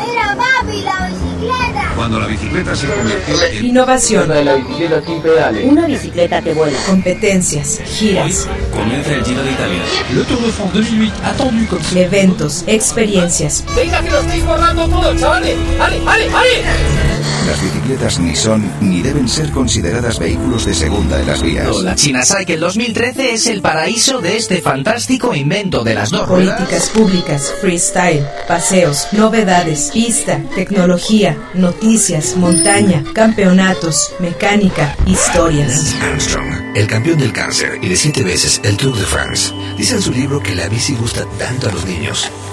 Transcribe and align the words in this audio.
Mira, 0.00 0.34
va. 0.34 0.59
Papi, 0.60 0.82
la 0.82 1.08
bicicleta. 1.08 1.92
Cuando 1.96 2.20
la 2.20 2.26
bicicleta 2.26 2.76
se 2.76 2.86
convirtió 2.86 3.42
en... 3.42 3.66
Innovación. 3.66 4.28
de 4.28 4.44
la 4.44 4.54
bicicleta 4.54 5.02
sin 5.04 5.22
pedales. 5.22 5.64
Una 5.64 5.86
bicicleta 5.86 6.42
que 6.42 6.54
vuela. 6.54 6.78
Competencias. 6.86 7.80
Giras. 7.84 8.46
Comienza 8.72 9.14
el 9.14 9.24
Giro 9.24 9.42
de 9.42 9.50
Italia. 9.50 9.82
Le 10.14 10.24
Tour 10.24 10.40
de 10.40 10.52
France 10.52 10.78
2008, 10.78 11.12
attendu 11.24 11.66
comme 11.66 11.82
ça. 11.82 11.98
Eventos. 11.98 12.64
Experiencias. 12.66 13.64
¡Venga 13.74 14.02
que 14.02 14.10
lo 14.10 14.20
estáis 14.20 14.44
borrando 14.44 14.88
todo, 14.88 15.16
chavales! 15.16 15.56
¡Ale, 15.80 16.00
ale, 16.06 16.24
ale! 16.34 17.10
Las 17.46 17.62
bicicletas 17.62 18.20
ni 18.20 18.36
son 18.36 18.70
ni 18.80 19.02
deben 19.02 19.28
ser 19.28 19.50
consideradas 19.50 20.18
vehículos 20.18 20.66
de 20.66 20.74
segunda 20.74 21.20
en 21.20 21.26
las 21.26 21.42
vías. 21.42 21.74
La 21.82 21.94
China 21.94 22.22
Cycle 22.24 22.58
2013 22.58 23.32
es 23.32 23.46
el 23.46 23.60
paraíso 23.60 24.20
de 24.20 24.36
este 24.36 24.60
fantástico 24.60 25.34
invento 25.34 25.82
de 25.82 25.94
las 25.94 26.10
dos 26.10 26.28
ruedas. 26.28 26.56
Políticas 26.56 26.90
públicas. 26.90 27.54
Freestyle. 27.60 28.26
Paseos. 28.46 29.08
Novedades. 29.12 29.90
Pista. 29.92 30.40
Tecnología. 30.60 31.38
Noticias. 31.54 32.36
Montaña. 32.36 33.02
Campeonatos. 33.14 34.12
Mecánica. 34.18 34.94
Historias. 35.06 35.94
Armstrong, 36.02 36.76
el 36.76 36.86
campeón 36.86 37.18
del 37.18 37.32
cáncer 37.32 37.78
y 37.80 37.88
de 37.88 37.96
siete 37.96 38.22
veces 38.22 38.60
el 38.62 38.76
Tour 38.76 38.94
de 38.94 39.06
France, 39.06 39.54
dice 39.78 39.94
en 39.94 40.02
su 40.02 40.12
libro 40.12 40.42
que 40.42 40.54
la 40.54 40.68
bici 40.68 40.94
gusta 40.94 41.24
tanto 41.38 41.70
a 41.70 41.72
los 41.72 41.86
niños 41.86 42.30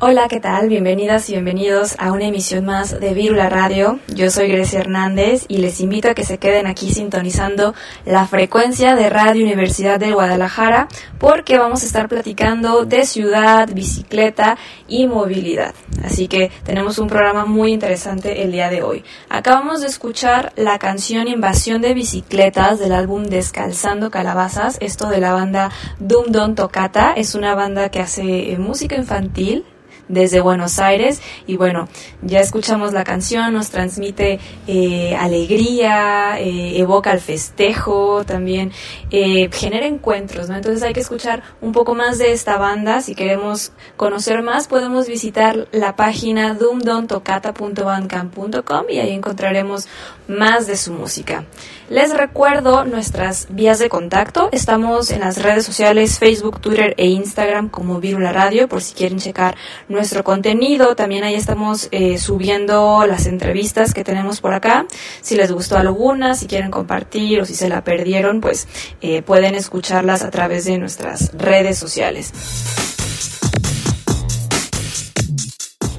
Hola, 0.00 0.28
¿qué 0.28 0.38
tal? 0.38 0.68
Bienvenidas 0.68 1.28
y 1.28 1.32
bienvenidos 1.32 1.96
a 1.98 2.12
una 2.12 2.26
emisión 2.26 2.64
más 2.64 3.00
de 3.00 3.14
Vírula 3.14 3.48
Radio. 3.48 3.98
Yo 4.06 4.30
soy 4.30 4.46
Grecia 4.46 4.78
Hernández 4.78 5.44
y 5.48 5.56
les 5.56 5.80
invito 5.80 6.08
a 6.08 6.14
que 6.14 6.24
se 6.24 6.38
queden 6.38 6.68
aquí 6.68 6.94
sintonizando 6.94 7.74
la 8.04 8.24
frecuencia 8.28 8.94
de 8.94 9.10
Radio 9.10 9.44
Universidad 9.44 9.98
de 9.98 10.12
Guadalajara 10.12 10.86
porque 11.18 11.58
vamos 11.58 11.82
a 11.82 11.86
estar 11.86 12.08
platicando 12.08 12.84
de 12.84 13.06
ciudad, 13.06 13.68
bicicleta 13.74 14.56
y 14.86 15.08
movilidad. 15.08 15.74
Así 16.04 16.28
que 16.28 16.52
tenemos 16.62 17.00
un 17.00 17.08
programa 17.08 17.44
muy 17.44 17.72
interesante 17.72 18.44
el 18.44 18.52
día 18.52 18.70
de 18.70 18.84
hoy. 18.84 19.02
Acabamos 19.28 19.80
de 19.80 19.88
escuchar 19.88 20.52
la 20.54 20.78
canción 20.78 21.26
Invasión 21.26 21.82
de 21.82 21.94
Bicicletas 21.94 22.78
del 22.78 22.92
álbum 22.92 23.24
Descalzando 23.24 24.12
Calabazas, 24.12 24.76
esto 24.80 25.08
de 25.08 25.18
la 25.18 25.32
banda 25.32 25.72
Dum 25.98 26.26
Don 26.28 26.54
Tocata. 26.54 27.14
Es 27.14 27.34
una 27.34 27.56
banda 27.56 27.88
que 27.88 27.98
hace 27.98 28.52
eh, 28.52 28.58
música 28.58 28.94
infantil 28.94 29.64
desde 30.08 30.40
Buenos 30.40 30.78
Aires 30.78 31.20
y 31.46 31.56
bueno, 31.56 31.88
ya 32.22 32.40
escuchamos 32.40 32.92
la 32.92 33.04
canción, 33.04 33.52
nos 33.52 33.70
transmite 33.70 34.40
eh, 34.66 35.14
alegría, 35.16 36.40
eh, 36.40 36.78
evoca 36.78 37.12
el 37.12 37.20
festejo, 37.20 38.24
también 38.24 38.72
eh, 39.10 39.48
genera 39.52 39.86
encuentros, 39.86 40.48
¿no? 40.48 40.56
Entonces 40.56 40.82
hay 40.82 40.92
que 40.92 41.00
escuchar 41.00 41.42
un 41.60 41.72
poco 41.72 41.94
más 41.94 42.18
de 42.18 42.32
esta 42.32 42.58
banda, 42.58 43.00
si 43.00 43.14
queremos 43.14 43.72
conocer 43.96 44.42
más 44.42 44.66
podemos 44.68 45.08
visitar 45.08 45.68
la 45.72 45.96
página 45.96 46.54
dumdontocata.bandcamp.com 46.54 48.84
y 48.88 48.98
ahí 48.98 49.12
encontraremos 49.12 49.88
más 50.26 50.66
de 50.66 50.76
su 50.76 50.92
música. 50.92 51.44
Les 51.90 52.14
recuerdo 52.14 52.84
nuestras 52.84 53.46
vías 53.48 53.78
de 53.78 53.88
contacto. 53.88 54.50
Estamos 54.52 55.10
en 55.10 55.20
las 55.20 55.42
redes 55.42 55.64
sociales 55.64 56.18
Facebook, 56.18 56.60
Twitter 56.60 56.92
e 56.98 57.06
Instagram 57.06 57.70
como 57.70 57.98
Virula 57.98 58.30
Radio 58.30 58.68
por 58.68 58.82
si 58.82 58.94
quieren 58.94 59.18
checar 59.18 59.56
nuestro 59.88 60.22
contenido. 60.22 60.94
También 60.96 61.24
ahí 61.24 61.34
estamos 61.34 61.88
eh, 61.90 62.18
subiendo 62.18 63.06
las 63.06 63.26
entrevistas 63.26 63.94
que 63.94 64.04
tenemos 64.04 64.42
por 64.42 64.52
acá. 64.52 64.84
Si 65.22 65.34
les 65.34 65.50
gustó 65.50 65.78
alguna, 65.78 66.34
si 66.34 66.46
quieren 66.46 66.70
compartir 66.70 67.40
o 67.40 67.46
si 67.46 67.54
se 67.54 67.70
la 67.70 67.82
perdieron, 67.82 68.42
pues 68.42 68.68
eh, 69.00 69.22
pueden 69.22 69.54
escucharlas 69.54 70.22
a 70.24 70.30
través 70.30 70.66
de 70.66 70.76
nuestras 70.76 71.32
redes 71.38 71.78
sociales. 71.78 72.34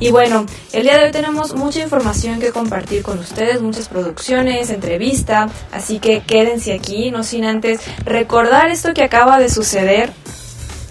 Y 0.01 0.11
bueno, 0.11 0.45
el 0.71 0.83
día 0.83 0.97
de 0.97 1.05
hoy 1.05 1.11
tenemos 1.11 1.55
mucha 1.55 1.81
información 1.81 2.39
que 2.39 2.51
compartir 2.51 3.03
con 3.03 3.19
ustedes, 3.19 3.61
muchas 3.61 3.89
producciones, 3.89 4.69
entrevista, 4.69 5.49
así 5.73 5.99
que 5.99 6.21
quédense 6.21 6.71
aquí, 6.71 7.11
no 7.11 7.23
sin 7.23 7.43
antes 7.43 7.81
recordar 8.05 8.69
esto 8.69 8.93
que 8.93 9.03
acaba 9.03 9.39
de 9.39 9.49
suceder 9.49 10.13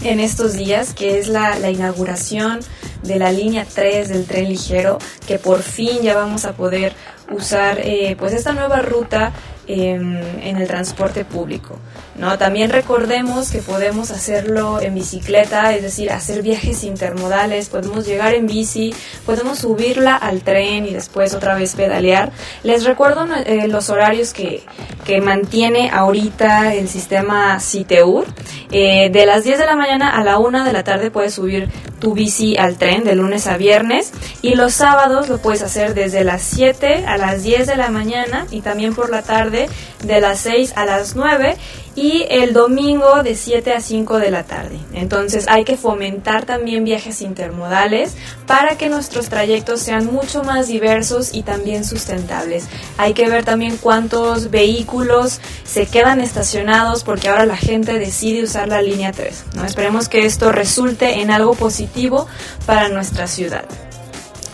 en 0.03 0.21
estos 0.21 0.53
días, 0.53 0.93
que 0.93 1.19
es 1.19 1.29
la, 1.29 1.71
inauguración 1.71 2.61
de 3.03 3.19
la 3.19 3.33
línea 3.33 3.65
3 3.65 4.11
del 4.11 4.27
tren 4.27 4.47
ligero, 4.47 4.99
que 5.27 5.39
por 5.39 5.63
fin 5.63 6.03
ya 6.03 6.15
vamos 6.15 6.45
a 6.45 6.53
poder 6.53 6.93
usar 7.31 7.81
eh, 7.83 8.15
pues 8.19 8.35
esta 8.35 8.53
nueva 8.53 8.83
ruta 8.83 9.33
en 9.67 10.57
el 10.57 10.67
transporte 10.67 11.25
público. 11.25 11.79
¿No? 12.19 12.37
También 12.39 12.71
recordemos 12.71 13.51
que 13.51 13.63
podemos 13.63 14.11
hacerlo 14.11 14.81
en 14.81 14.95
bicicleta, 14.95 15.75
es 15.75 15.83
decir, 15.83 16.11
hacer 16.11 16.43
viajes 16.43 16.85
intermodales, 16.85 17.69
podemos 17.69 18.07
llegar 18.07 18.35
en 18.35 18.47
bici, 18.47 18.95
podemos 19.25 19.59
subirla 19.59 20.17
al 20.17 20.43
tren 20.43 20.87
y 20.87 20.93
después 20.93 21.35
otra 21.35 21.55
vez 21.55 21.75
pedalear. 21.75 22.33
Les 22.63 22.85
recuerdo 22.85 23.27
eh, 23.47 23.69
los 23.69 23.91
horarios 23.91 24.33
que, 24.33 24.63
que, 25.05 25.21
mantiene 25.21 25.91
ahorita 25.91 26.75
el 26.75 26.89
sistema 26.89 27.61
Citeur. 27.61 28.27
Eh, 28.71 29.11
de 29.11 29.27
las 29.27 29.45
10 29.45 29.59
de 29.59 29.67
la 29.67 29.77
mañana 29.77 30.11
a 30.11 30.25
la 30.25 30.39
1 30.39 30.65
de 30.65 30.73
la 30.73 30.85
tarde 30.85 31.11
puedes 31.11 31.35
subir 31.35 31.69
tu 31.99 32.15
bici 32.15 32.57
al 32.57 32.77
tren 32.77 33.05
de 33.05 33.15
lunes 33.15 33.47
a 33.47 33.57
viernes 33.57 34.13
y 34.43 34.55
los 34.55 34.75
sábados 34.75 35.29
lo 35.29 35.39
puedes 35.39 35.63
hacer 35.63 35.95
desde 35.95 36.25
las 36.25 36.43
7 36.43 37.05
a 37.07 37.17
las 37.17 37.43
10 37.43 37.67
de 37.67 37.77
la 37.77 37.89
mañana 37.89 38.47
y 38.51 38.61
también 38.61 38.95
por 38.95 39.11
la 39.11 39.23
tarde 39.23 39.69
de 40.05 40.21
las 40.21 40.41
6 40.41 40.75
a 40.77 40.85
las 40.85 41.17
9 41.17 41.57
y 42.01 42.27
el 42.31 42.53
domingo 42.53 43.25
de 43.25 43.35
7 43.35 43.73
a 43.73 43.81
5 43.81 44.21
de 44.21 44.31
la 44.31 44.45
tarde. 44.45 44.79
Entonces 44.93 45.47
hay 45.49 45.65
que 45.65 45.77
fomentar 45.77 46.47
también 46.47 46.85
viajes 46.85 47.21
intermodales 47.23 48.15
para 48.47 48.79
que 48.79 48.89
nuestros 48.89 49.29
trayectos 49.29 49.81
sean 49.81 50.07
mucho 50.07 50.45
más 50.45 50.69
diversos 50.69 51.35
y 51.35 51.43
también 51.43 51.85
sustentables. 51.85 52.69
Hay 52.99 53.15
que 53.15 53.29
ver 53.29 53.45
también 53.45 53.77
cuántos 53.79 54.53
vehículos 54.53 55.41
se 55.65 55.87
quedan 55.87 56.21
estacionados 56.21 57.03
porque 57.03 57.31
ahora 57.31 57.47
la 57.47 57.57
gente 57.57 57.99
decide 57.99 58.45
usar 58.45 58.69
la 58.69 58.81
línea 58.81 59.11
3. 59.11 59.47
¿no? 59.57 59.65
Esperemos 59.65 60.09
que 60.09 60.25
esto 60.25 60.53
resulte 60.53 61.21
en 61.21 61.33
algo 61.33 61.55
positivo 61.55 62.29
para 62.65 62.89
nuestra 62.91 63.27
ciudad. 63.27 63.65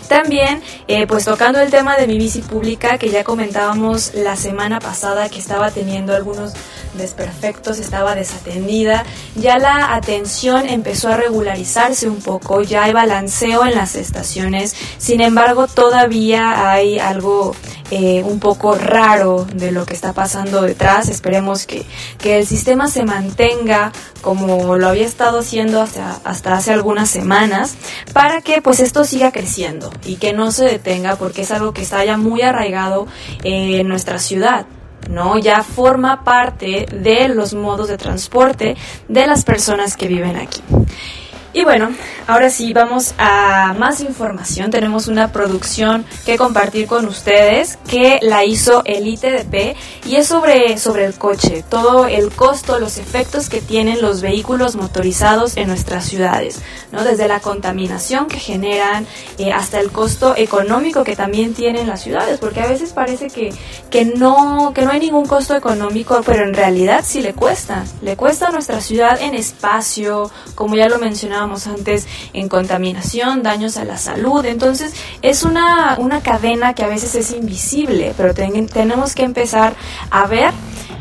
También, 0.08 0.62
eh, 0.86 1.06
pues 1.06 1.24
tocando 1.24 1.60
el 1.60 1.70
tema 1.70 1.96
de 1.96 2.06
mi 2.06 2.18
bici 2.18 2.40
pública, 2.40 2.98
que 2.98 3.10
ya 3.10 3.24
comentábamos 3.24 4.14
la 4.14 4.36
semana 4.36 4.78
pasada 4.78 5.28
que 5.28 5.38
estaba 5.38 5.70
teniendo 5.70 6.14
algunos 6.14 6.52
desperfectos, 6.96 7.78
estaba 7.78 8.14
desatendida, 8.14 9.04
ya 9.34 9.58
la 9.58 9.94
atención 9.94 10.68
empezó 10.68 11.08
a 11.08 11.16
regularizarse 11.16 12.08
un 12.08 12.20
poco, 12.20 12.62
ya 12.62 12.84
hay 12.84 12.92
balanceo 12.92 13.64
en 13.64 13.74
las 13.74 13.94
estaciones, 13.94 14.74
sin 14.98 15.20
embargo 15.20 15.66
todavía 15.66 16.70
hay 16.70 16.98
algo 16.98 17.54
eh, 17.90 18.22
un 18.24 18.40
poco 18.40 18.74
raro 18.76 19.46
de 19.54 19.70
lo 19.70 19.84
que 19.84 19.94
está 19.94 20.12
pasando 20.12 20.62
detrás, 20.62 21.08
esperemos 21.08 21.66
que, 21.66 21.84
que 22.18 22.38
el 22.38 22.46
sistema 22.46 22.88
se 22.88 23.04
mantenga 23.04 23.92
como 24.22 24.78
lo 24.78 24.88
había 24.88 25.04
estado 25.04 25.40
haciendo 25.40 25.82
hasta, 25.82 26.18
hasta 26.24 26.54
hace 26.54 26.72
algunas 26.72 27.10
semanas, 27.10 27.76
para 28.12 28.40
que 28.40 28.62
pues 28.62 28.80
esto 28.80 29.04
siga 29.04 29.32
creciendo 29.32 29.92
y 30.04 30.16
que 30.16 30.32
no 30.32 30.50
se 30.50 30.64
detenga 30.64 31.16
porque 31.16 31.42
es 31.42 31.50
algo 31.50 31.72
que 31.72 31.82
está 31.82 32.04
ya 32.04 32.16
muy 32.16 32.42
arraigado 32.42 33.06
en 33.42 33.86
nuestra 33.86 34.18
ciudad. 34.18 34.66
¿No? 35.08 35.38
Ya 35.38 35.62
forma 35.62 36.24
parte 36.24 36.86
de 36.92 37.28
los 37.28 37.54
modos 37.54 37.88
de 37.88 37.96
transporte 37.96 38.76
de 39.08 39.26
las 39.26 39.44
personas 39.44 39.96
que 39.96 40.08
viven 40.08 40.36
aquí. 40.36 40.62
Y 41.56 41.62
bueno, 41.62 41.90
ahora 42.26 42.50
sí, 42.50 42.72
vamos 42.72 43.14
a 43.16 43.76
más 43.78 44.00
información. 44.00 44.72
Tenemos 44.72 45.06
una 45.06 45.30
producción 45.30 46.04
que 46.26 46.36
compartir 46.36 46.88
con 46.88 47.06
ustedes 47.06 47.78
que 47.88 48.18
la 48.22 48.44
hizo 48.44 48.82
el 48.84 49.06
ITDP 49.06 49.76
y 50.04 50.16
es 50.16 50.26
sobre, 50.26 50.78
sobre 50.78 51.04
el 51.04 51.14
coche, 51.14 51.64
todo 51.70 52.08
el 52.08 52.32
costo, 52.32 52.80
los 52.80 52.98
efectos 52.98 53.48
que 53.48 53.60
tienen 53.60 54.02
los 54.02 54.20
vehículos 54.20 54.74
motorizados 54.74 55.56
en 55.56 55.68
nuestras 55.68 56.06
ciudades, 56.06 56.60
¿no? 56.90 57.04
Desde 57.04 57.28
la 57.28 57.38
contaminación 57.38 58.26
que 58.26 58.40
generan 58.40 59.06
eh, 59.38 59.52
hasta 59.52 59.78
el 59.78 59.92
costo 59.92 60.34
económico 60.36 61.04
que 61.04 61.14
también 61.14 61.54
tienen 61.54 61.86
las 61.86 62.02
ciudades, 62.02 62.40
porque 62.40 62.62
a 62.62 62.66
veces 62.66 62.92
parece 62.92 63.28
que, 63.28 63.54
que, 63.90 64.04
no, 64.04 64.72
que 64.74 64.82
no 64.82 64.90
hay 64.90 64.98
ningún 64.98 65.26
costo 65.26 65.54
económico, 65.54 66.20
pero 66.26 66.42
en 66.42 66.54
realidad 66.54 67.04
sí 67.06 67.22
le 67.22 67.32
cuesta. 67.32 67.84
Le 68.02 68.16
cuesta 68.16 68.48
a 68.48 68.50
nuestra 68.50 68.80
ciudad 68.80 69.22
en 69.22 69.36
espacio, 69.36 70.32
como 70.56 70.74
ya 70.74 70.88
lo 70.88 70.98
mencionaba 70.98 71.43
antes 71.66 72.06
en 72.32 72.48
contaminación, 72.48 73.42
daños 73.42 73.76
a 73.76 73.84
la 73.84 73.96
salud. 73.96 74.44
Entonces 74.44 74.94
es 75.22 75.42
una, 75.42 75.96
una 75.98 76.22
cadena 76.22 76.74
que 76.74 76.84
a 76.84 76.88
veces 76.88 77.14
es 77.14 77.32
invisible, 77.32 78.14
pero 78.16 78.34
tenemos 78.34 79.14
que 79.14 79.22
empezar 79.22 79.74
a 80.10 80.26
ver 80.26 80.52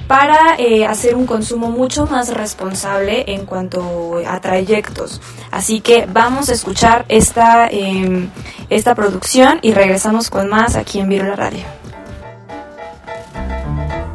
para 0.07 0.55
eh, 0.57 0.85
hacer 0.85 1.15
un 1.15 1.25
consumo 1.25 1.69
mucho 1.69 2.05
más 2.05 2.33
responsable 2.33 3.33
en 3.33 3.45
cuanto 3.45 4.21
a 4.27 4.39
trayectos. 4.41 5.21
Así 5.51 5.81
que 5.81 6.05
vamos 6.05 6.49
a 6.49 6.53
escuchar 6.53 7.05
esta, 7.07 7.67
em, 7.67 8.29
esta 8.69 8.95
producción 8.95 9.59
y 9.61 9.73
regresamos 9.73 10.29
con 10.29 10.49
más 10.49 10.75
aquí 10.75 10.99
en 10.99 11.09
Virula 11.09 11.35
Radio. 11.35 11.63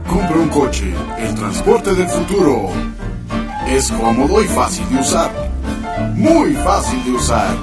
Compra 0.08 0.36
un 0.36 0.48
coche, 0.48 0.94
el 1.18 1.34
transporte 1.34 1.94
del 1.94 2.08
futuro. 2.08 2.70
Es 3.66 3.90
cómodo 3.90 4.42
y 4.42 4.46
fácil 4.46 4.88
de 4.90 5.00
usar 5.00 5.47
muy 6.14 6.54
fácil 6.54 7.04
de 7.04 7.12
usar. 7.12 7.56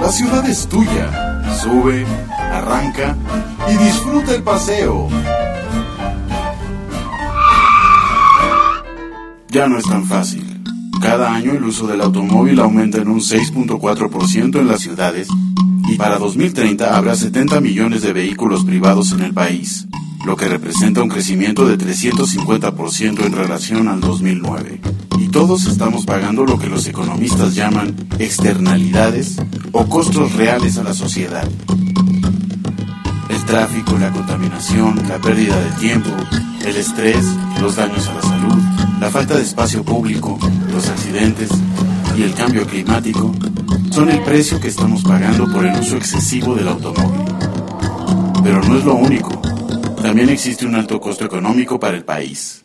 La 0.00 0.10
ciudad 0.10 0.48
es 0.48 0.66
tuya. 0.68 1.44
Sube, 1.60 2.04
arranca 2.52 3.16
y 3.68 3.76
disfruta 3.76 4.34
el 4.34 4.42
paseo. 4.42 5.08
Ya 9.48 9.66
no 9.66 9.78
es 9.78 9.84
tan 9.84 10.04
fácil. 10.04 10.62
Cada 11.00 11.32
año 11.32 11.52
el 11.52 11.64
uso 11.64 11.86
del 11.86 12.00
automóvil 12.00 12.60
aumenta 12.60 12.98
en 12.98 13.08
un 13.08 13.20
6.4% 13.20 14.60
en 14.60 14.68
las 14.68 14.80
ciudades 14.80 15.28
y 15.88 15.96
para 15.96 16.18
2030 16.18 16.96
habrá 16.96 17.14
70 17.14 17.60
millones 17.60 18.02
de 18.02 18.12
vehículos 18.12 18.64
privados 18.64 19.12
en 19.12 19.20
el 19.20 19.34
país, 19.34 19.86
lo 20.26 20.36
que 20.36 20.48
representa 20.48 21.02
un 21.02 21.08
crecimiento 21.08 21.66
de 21.66 21.78
350% 21.78 23.24
en 23.24 23.32
relación 23.32 23.88
al 23.88 24.00
2009 24.00 24.80
todos 25.30 25.66
estamos 25.66 26.04
pagando 26.04 26.44
lo 26.44 26.58
que 26.58 26.68
los 26.68 26.86
economistas 26.86 27.54
llaman 27.54 27.94
externalidades 28.18 29.36
o 29.72 29.86
costos 29.88 30.32
reales 30.34 30.78
a 30.78 30.82
la 30.82 30.94
sociedad. 30.94 31.46
El 33.28 33.44
tráfico, 33.44 33.96
la 33.98 34.10
contaminación, 34.10 35.00
la 35.08 35.18
pérdida 35.18 35.58
de 35.60 35.70
tiempo, 35.72 36.10
el 36.64 36.76
estrés, 36.76 37.24
los 37.60 37.76
daños 37.76 38.08
a 38.08 38.14
la 38.14 38.22
salud, 38.22 38.62
la 39.00 39.10
falta 39.10 39.36
de 39.36 39.42
espacio 39.42 39.84
público, 39.84 40.38
los 40.72 40.88
accidentes 40.88 41.50
y 42.18 42.22
el 42.24 42.34
cambio 42.34 42.66
climático 42.66 43.32
son 43.92 44.10
el 44.10 44.20
precio 44.24 44.58
que 44.58 44.68
estamos 44.68 45.02
pagando 45.04 45.50
por 45.52 45.64
el 45.64 45.78
uso 45.78 45.96
excesivo 45.96 46.54
del 46.56 46.66
automóvil. 46.66 47.32
Pero 48.42 48.60
no 48.64 48.76
es 48.76 48.84
lo 48.84 48.94
único. 48.94 49.40
También 50.02 50.28
existe 50.28 50.66
un 50.66 50.74
alto 50.74 51.00
costo 51.00 51.24
económico 51.24 51.78
para 51.78 51.96
el 51.96 52.04
país. 52.04 52.64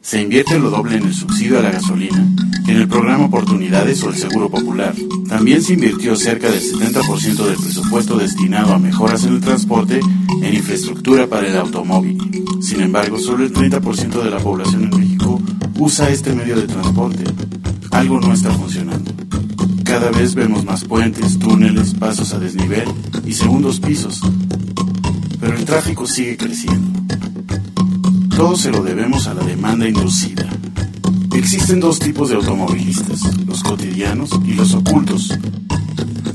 Se 0.00 0.22
invierte 0.22 0.58
lo 0.58 0.70
doble 0.70 0.96
en 0.96 1.04
el 1.04 1.14
subsidio 1.14 1.58
a 1.58 1.62
la 1.62 1.70
gasolina, 1.70 2.26
en 2.66 2.76
el 2.76 2.88
programa 2.88 3.26
Oportunidades 3.26 4.02
o 4.02 4.08
el 4.08 4.16
Seguro 4.16 4.48
Popular. 4.48 4.94
También 5.28 5.62
se 5.62 5.74
invirtió 5.74 6.16
cerca 6.16 6.50
del 6.50 6.62
70% 6.62 7.44
del 7.44 7.56
presupuesto 7.56 8.16
destinado 8.16 8.72
a 8.72 8.78
mejoras 8.78 9.24
en 9.24 9.34
el 9.34 9.40
transporte 9.40 10.00
en 10.42 10.54
infraestructura 10.54 11.26
para 11.26 11.46
el 11.46 11.56
automóvil. 11.58 12.18
Sin 12.62 12.80
embargo, 12.80 13.18
solo 13.18 13.44
el 13.44 13.52
30% 13.52 14.22
de 14.22 14.30
la 14.30 14.38
población 14.38 14.84
en 14.84 14.98
México 14.98 15.19
usa 15.78 16.10
este 16.10 16.34
medio 16.34 16.56
de 16.56 16.66
transporte. 16.66 17.24
Algo 17.90 18.20
no 18.20 18.32
está 18.32 18.50
funcionando. 18.52 19.12
Cada 19.84 20.10
vez 20.10 20.34
vemos 20.34 20.64
más 20.64 20.84
puentes, 20.84 21.38
túneles, 21.38 21.94
pasos 21.94 22.32
a 22.32 22.38
desnivel 22.38 22.88
y 23.24 23.32
segundos 23.32 23.80
pisos. 23.80 24.20
Pero 25.40 25.56
el 25.56 25.64
tráfico 25.64 26.06
sigue 26.06 26.36
creciendo. 26.36 27.00
Todo 28.36 28.56
se 28.56 28.70
lo 28.70 28.82
debemos 28.82 29.26
a 29.26 29.34
la 29.34 29.44
demanda 29.44 29.88
inducida. 29.88 30.48
Existen 31.34 31.80
dos 31.80 31.98
tipos 31.98 32.28
de 32.28 32.36
automovilistas, 32.36 33.22
los 33.46 33.62
cotidianos 33.62 34.30
y 34.46 34.54
los 34.54 34.74
ocultos. 34.74 35.36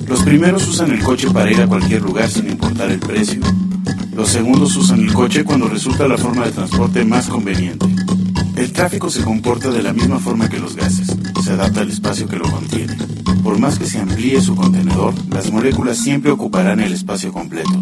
Los 0.07 0.21
primeros 0.23 0.67
usan 0.67 0.91
el 0.91 1.03
coche 1.03 1.29
para 1.31 1.51
ir 1.51 1.61
a 1.61 1.67
cualquier 1.67 2.01
lugar 2.01 2.29
sin 2.29 2.49
importar 2.49 2.91
el 2.91 2.99
precio. 2.99 3.41
Los 4.15 4.29
segundos 4.29 4.75
usan 4.75 5.01
el 5.01 5.13
coche 5.13 5.43
cuando 5.43 5.67
resulta 5.67 6.07
la 6.07 6.17
forma 6.17 6.45
de 6.45 6.51
transporte 6.51 7.03
más 7.03 7.27
conveniente. 7.27 7.85
El 8.65 8.73
tráfico 8.73 9.11
se 9.11 9.23
comporta 9.23 9.69
de 9.69 9.83
la 9.83 9.93
misma 9.93 10.17
forma 10.17 10.49
que 10.49 10.57
los 10.57 10.75
gases, 10.75 11.15
se 11.43 11.51
adapta 11.51 11.81
al 11.81 11.91
espacio 11.91 12.27
que 12.27 12.37
lo 12.37 12.49
contiene. 12.49 12.97
Por 13.43 13.59
más 13.59 13.77
que 13.77 13.85
se 13.85 13.99
amplíe 13.99 14.41
su 14.41 14.55
contenedor, 14.55 15.13
las 15.29 15.51
moléculas 15.51 15.99
siempre 15.99 16.31
ocuparán 16.31 16.79
el 16.79 16.91
espacio 16.91 17.31
completo. 17.31 17.79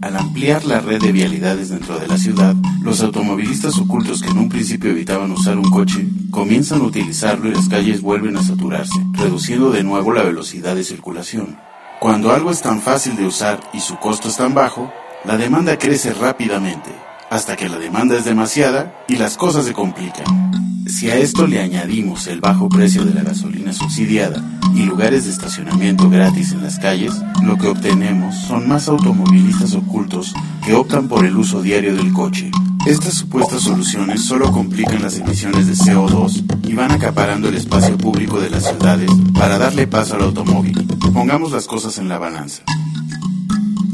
Al 0.00 0.16
ampliar 0.16 0.64
la 0.66 0.78
red 0.78 1.02
de 1.02 1.10
vialidades 1.10 1.70
dentro 1.70 1.98
de 1.98 2.06
la 2.06 2.16
ciudad, 2.16 2.54
los 2.80 3.00
automovilistas 3.00 3.76
ocultos 3.76 4.22
que 4.22 4.30
en 4.30 4.38
un 4.38 4.48
principio 4.48 4.90
evitaban 4.90 5.32
usar 5.32 5.58
un 5.58 5.68
coche 5.68 6.06
comienzan 6.30 6.82
a 6.82 6.84
utilizarlo 6.84 7.48
y 7.48 7.54
las 7.54 7.68
calles 7.68 8.02
vuelven 8.02 8.36
a 8.36 8.42
saturarse, 8.44 9.04
reduciendo 9.14 9.72
de 9.72 9.82
nuevo 9.82 10.12
la 10.12 10.22
velocidad 10.22 10.76
de 10.76 10.84
circulación. 10.84 11.58
Cuando 11.98 12.30
algo 12.30 12.52
es 12.52 12.62
tan 12.62 12.80
fácil 12.80 13.16
de 13.16 13.26
usar 13.26 13.58
y 13.72 13.80
su 13.80 13.96
costo 13.96 14.28
es 14.28 14.36
tan 14.36 14.54
bajo, 14.54 14.92
la 15.24 15.36
demanda 15.36 15.76
crece 15.76 16.14
rápidamente, 16.14 16.90
hasta 17.32 17.56
que 17.56 17.66
la 17.66 17.78
demanda 17.78 18.14
es 18.14 18.26
demasiada 18.26 18.94
y 19.08 19.16
las 19.16 19.38
cosas 19.38 19.64
se 19.64 19.72
complican. 19.72 20.52
Si 20.86 21.08
a 21.08 21.16
esto 21.16 21.46
le 21.46 21.62
añadimos 21.62 22.26
el 22.26 22.42
bajo 22.42 22.68
precio 22.68 23.06
de 23.06 23.14
la 23.14 23.22
gasolina 23.22 23.72
subsidiada 23.72 24.44
y 24.74 24.82
lugares 24.82 25.24
de 25.24 25.30
estacionamiento 25.30 26.10
gratis 26.10 26.52
en 26.52 26.62
las 26.62 26.78
calles, 26.78 27.14
lo 27.42 27.56
que 27.56 27.68
obtenemos 27.68 28.34
son 28.36 28.68
más 28.68 28.86
automovilistas 28.86 29.74
ocultos 29.74 30.34
que 30.62 30.74
optan 30.74 31.08
por 31.08 31.24
el 31.24 31.34
uso 31.38 31.62
diario 31.62 31.96
del 31.96 32.12
coche. 32.12 32.50
Estas 32.84 33.14
supuestas 33.14 33.62
soluciones 33.62 34.22
solo 34.22 34.52
complican 34.52 35.00
las 35.00 35.16
emisiones 35.16 35.66
de 35.66 35.72
CO2 35.72 36.68
y 36.68 36.74
van 36.74 36.90
acaparando 36.90 37.48
el 37.48 37.54
espacio 37.54 37.96
público 37.96 38.40
de 38.40 38.50
las 38.50 38.64
ciudades 38.64 39.10
para 39.32 39.56
darle 39.56 39.86
paso 39.86 40.16
al 40.16 40.24
automóvil. 40.24 40.86
Pongamos 41.14 41.50
las 41.50 41.66
cosas 41.66 41.96
en 41.96 42.10
la 42.10 42.18
balanza. 42.18 42.62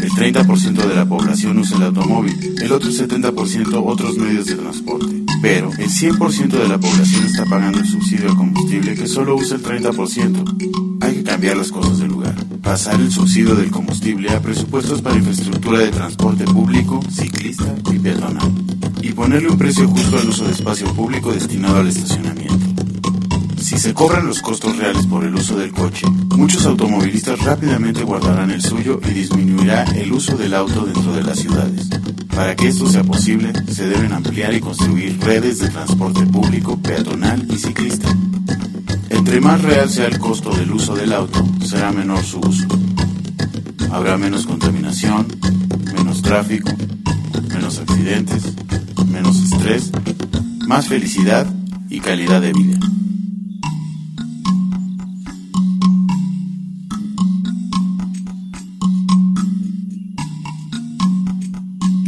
El 0.00 0.10
30% 0.10 0.86
de 0.86 0.94
la 0.94 1.06
población 1.06 1.58
usa 1.58 1.76
el 1.76 1.82
automóvil, 1.84 2.54
el 2.62 2.72
otro 2.72 2.90
70% 2.90 3.82
otros 3.84 4.16
medios 4.16 4.46
de 4.46 4.54
transporte. 4.54 5.24
Pero 5.42 5.70
el 5.78 5.88
100% 5.88 6.48
de 6.48 6.68
la 6.68 6.78
población 6.78 7.26
está 7.26 7.44
pagando 7.44 7.80
el 7.80 7.86
subsidio 7.86 8.30
al 8.30 8.36
combustible 8.36 8.94
que 8.94 9.06
solo 9.06 9.36
usa 9.36 9.56
el 9.56 9.62
30%. 9.62 10.98
Hay 11.00 11.14
que 11.14 11.22
cambiar 11.24 11.56
las 11.56 11.72
cosas 11.72 11.98
de 11.98 12.06
lugar. 12.06 12.34
Pasar 12.62 13.00
el 13.00 13.10
subsidio 13.10 13.54
del 13.54 13.70
combustible 13.70 14.30
a 14.30 14.40
presupuestos 14.40 15.02
para 15.02 15.16
infraestructura 15.16 15.80
de 15.80 15.90
transporte 15.90 16.44
público, 16.44 17.00
ciclista 17.10 17.74
y 17.92 17.98
peatonal. 17.98 18.52
Y 19.02 19.12
ponerle 19.12 19.48
un 19.48 19.58
precio 19.58 19.88
justo 19.88 20.18
al 20.18 20.28
uso 20.28 20.44
de 20.44 20.52
espacio 20.52 20.92
público 20.94 21.32
destinado 21.32 21.78
al 21.78 21.88
estacionamiento. 21.88 22.67
Si 23.68 23.78
se 23.78 23.92
cobran 23.92 24.26
los 24.26 24.40
costos 24.40 24.78
reales 24.78 25.04
por 25.04 25.24
el 25.24 25.34
uso 25.34 25.54
del 25.58 25.72
coche, 25.72 26.06
muchos 26.34 26.64
automovilistas 26.64 27.38
rápidamente 27.40 28.02
guardarán 28.02 28.50
el 28.50 28.62
suyo 28.62 28.98
y 29.06 29.10
disminuirá 29.10 29.84
el 29.94 30.10
uso 30.10 30.38
del 30.38 30.54
auto 30.54 30.86
dentro 30.86 31.12
de 31.12 31.22
las 31.22 31.38
ciudades. 31.38 31.86
Para 32.34 32.56
que 32.56 32.68
esto 32.68 32.88
sea 32.88 33.04
posible, 33.04 33.52
se 33.70 33.86
deben 33.86 34.14
ampliar 34.14 34.54
y 34.54 34.60
construir 34.60 35.20
redes 35.20 35.58
de 35.58 35.68
transporte 35.68 36.24
público, 36.24 36.78
peatonal 36.78 37.46
y 37.52 37.58
ciclista. 37.58 38.08
Entre 39.10 39.38
más 39.42 39.60
real 39.60 39.90
sea 39.90 40.06
el 40.06 40.18
costo 40.18 40.48
del 40.56 40.72
uso 40.72 40.96
del 40.96 41.12
auto, 41.12 41.46
será 41.62 41.92
menor 41.92 42.24
su 42.24 42.40
uso. 42.40 42.66
Habrá 43.92 44.16
menos 44.16 44.46
contaminación, 44.46 45.26
menos 45.94 46.22
tráfico, 46.22 46.70
menos 47.52 47.78
accidentes, 47.80 48.44
menos 49.12 49.36
estrés, 49.42 49.92
más 50.66 50.88
felicidad 50.88 51.46
y 51.90 52.00
calidad 52.00 52.40
de 52.40 52.54
vida. 52.54 52.78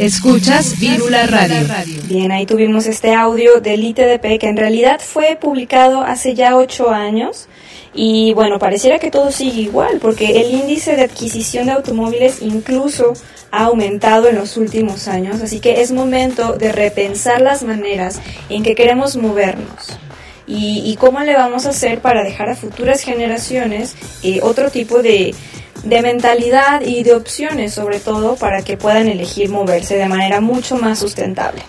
Escuchas 0.00 0.78
Vírula 0.80 1.26
Radio. 1.26 1.68
Bien, 2.04 2.32
ahí 2.32 2.46
tuvimos 2.46 2.86
este 2.86 3.14
audio 3.14 3.60
del 3.60 3.84
ITDP 3.84 4.38
que 4.40 4.48
en 4.48 4.56
realidad 4.56 4.98
fue 4.98 5.36
publicado 5.38 6.00
hace 6.00 6.34
ya 6.34 6.56
ocho 6.56 6.88
años. 6.88 7.48
Y 7.92 8.32
bueno, 8.32 8.58
pareciera 8.58 8.98
que 8.98 9.10
todo 9.10 9.30
sigue 9.30 9.60
igual, 9.60 9.98
porque 10.00 10.40
el 10.40 10.54
índice 10.54 10.96
de 10.96 11.02
adquisición 11.02 11.66
de 11.66 11.72
automóviles 11.72 12.40
incluso 12.40 13.12
ha 13.50 13.64
aumentado 13.64 14.26
en 14.28 14.36
los 14.36 14.56
últimos 14.56 15.06
años, 15.06 15.42
así 15.42 15.60
que 15.60 15.82
es 15.82 15.92
momento 15.92 16.54
de 16.54 16.72
repensar 16.72 17.42
las 17.42 17.62
maneras 17.62 18.22
en 18.48 18.62
que 18.62 18.74
queremos 18.74 19.16
movernos. 19.16 19.98
Y, 20.46 20.96
cómo 20.98 21.20
le 21.20 21.34
vamos 21.34 21.66
a 21.66 21.70
hacer 21.70 22.00
para 22.00 22.24
dejar 22.24 22.48
a 22.48 22.56
futuras 22.56 23.02
generaciones 23.02 23.94
eh, 24.24 24.40
otro 24.42 24.70
tipo 24.70 25.00
de, 25.00 25.32
de 25.82 26.02
mentalidad 26.02 26.82
y 26.82 27.02
de 27.02 27.14
opciones 27.14 27.74
sobre 27.74 28.00
todo 28.00 28.36
para 28.36 28.62
que 28.62 28.76
puedan 28.76 29.08
elegir 29.08 29.50
moverse 29.50 29.96
de 29.96 30.08
manera 30.08 30.40
mucho 30.40 30.76
más 30.76 30.98
sustentable. 30.98 31.62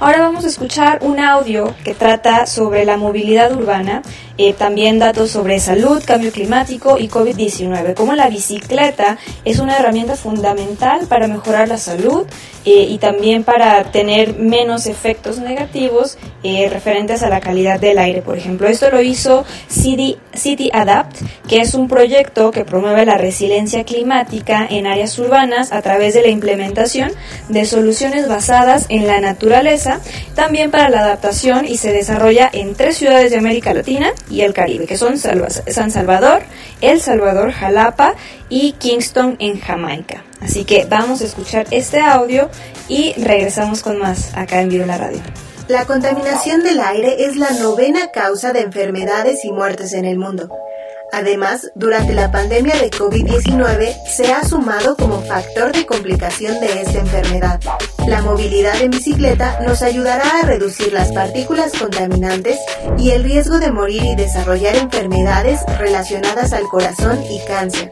Ahora 0.00 0.20
vamos 0.20 0.44
a 0.44 0.48
escuchar 0.48 0.98
un 1.02 1.20
audio 1.20 1.74
que 1.84 1.94
trata 1.94 2.46
sobre 2.46 2.84
la 2.84 2.96
movilidad 2.96 3.52
urbana, 3.52 4.02
eh, 4.38 4.52
también 4.52 4.98
datos 4.98 5.30
sobre 5.30 5.58
salud, 5.60 6.02
cambio 6.04 6.30
climático 6.30 6.98
y 6.98 7.08
COVID-19, 7.08 7.94
como 7.94 8.14
la 8.14 8.28
bicicleta 8.28 9.18
es 9.44 9.58
una 9.58 9.78
herramienta 9.78 10.16
fundamental 10.16 11.06
para 11.06 11.26
mejorar 11.26 11.68
la 11.68 11.78
salud 11.78 12.26
eh, 12.66 12.86
y 12.88 12.98
también 12.98 13.44
para 13.44 13.84
tener 13.92 14.36
menos 14.38 14.86
efectos 14.86 15.38
negativos 15.38 16.18
eh, 16.42 16.68
referentes 16.68 17.22
a 17.22 17.28
la 17.28 17.40
calidad 17.40 17.80
del 17.80 17.98
aire, 17.98 18.22
por 18.22 18.36
ejemplo. 18.36 18.66
Esto 18.66 18.90
lo 18.90 19.00
hizo 19.00 19.44
City, 19.68 20.18
City 20.34 20.70
Adapt, 20.72 21.16
que 21.48 21.60
es 21.60 21.74
un 21.74 21.88
proyecto 21.88 22.50
que 22.50 22.64
promueve 22.64 23.06
la 23.06 23.18
resiliencia 23.18 23.84
climática 23.84 24.66
en 24.68 24.86
áreas 24.86 25.18
urbanas 25.18 25.72
a 25.72 25.80
través 25.80 26.14
de 26.14 26.22
la 26.22 26.28
implementación 26.28 27.12
de 27.48 27.64
soluciones 27.64 28.28
basadas 28.28 28.86
en 28.88 29.06
la 29.06 29.20
naturaleza, 29.20 30.00
también 30.34 30.70
para 30.70 30.90
la 30.90 31.00
adaptación 31.00 31.66
y 31.66 31.76
se 31.76 31.92
desarrolla 31.92 32.50
en 32.52 32.74
tres 32.74 32.96
ciudades 32.96 33.30
de 33.30 33.38
América 33.38 33.72
Latina 33.72 34.12
y 34.28 34.42
el 34.42 34.54
Caribe, 34.54 34.86
que 34.86 34.96
son 34.96 35.18
San 35.18 35.90
Salvador, 35.90 36.42
El 36.80 37.00
Salvador, 37.00 37.52
Jalapa 37.52 38.14
y 38.48 38.72
Kingston 38.72 39.36
en 39.38 39.60
Jamaica. 39.60 40.24
Así 40.40 40.64
que 40.64 40.84
vamos 40.84 41.22
a 41.22 41.24
escuchar 41.24 41.66
este 41.70 42.00
audio 42.00 42.50
y 42.88 43.14
regresamos 43.14 43.82
con 43.82 43.98
más 43.98 44.36
acá 44.36 44.60
en 44.60 44.68
Vivo 44.68 44.86
la 44.86 44.98
Radio. 44.98 45.20
La 45.68 45.84
contaminación 45.84 46.62
del 46.62 46.78
aire 46.80 47.24
es 47.24 47.36
la 47.36 47.50
novena 47.50 48.12
causa 48.12 48.52
de 48.52 48.60
enfermedades 48.60 49.44
y 49.44 49.50
muertes 49.50 49.94
en 49.94 50.04
el 50.04 50.16
mundo. 50.16 50.48
Además, 51.12 51.70
durante 51.74 52.14
la 52.14 52.30
pandemia 52.30 52.76
de 52.76 52.90
COVID-19 52.90 53.94
se 54.06 54.32
ha 54.32 54.44
sumado 54.44 54.96
como 54.96 55.20
factor 55.22 55.72
de 55.72 55.86
complicación 55.86 56.60
de 56.60 56.82
esta 56.82 56.98
enfermedad. 56.98 57.60
La 58.06 58.22
movilidad 58.22 58.80
en 58.80 58.90
bicicleta 58.90 59.60
nos 59.60 59.82
ayudará 59.82 60.40
a 60.40 60.42
reducir 60.42 60.92
las 60.92 61.12
partículas 61.12 61.72
contaminantes 61.72 62.58
y 62.98 63.10
el 63.10 63.24
riesgo 63.24 63.58
de 63.58 63.72
morir 63.72 64.02
y 64.04 64.16
desarrollar 64.16 64.76
enfermedades 64.76 65.60
relacionadas 65.78 66.52
al 66.52 66.64
corazón 66.64 67.18
y 67.30 67.40
cáncer. 67.46 67.90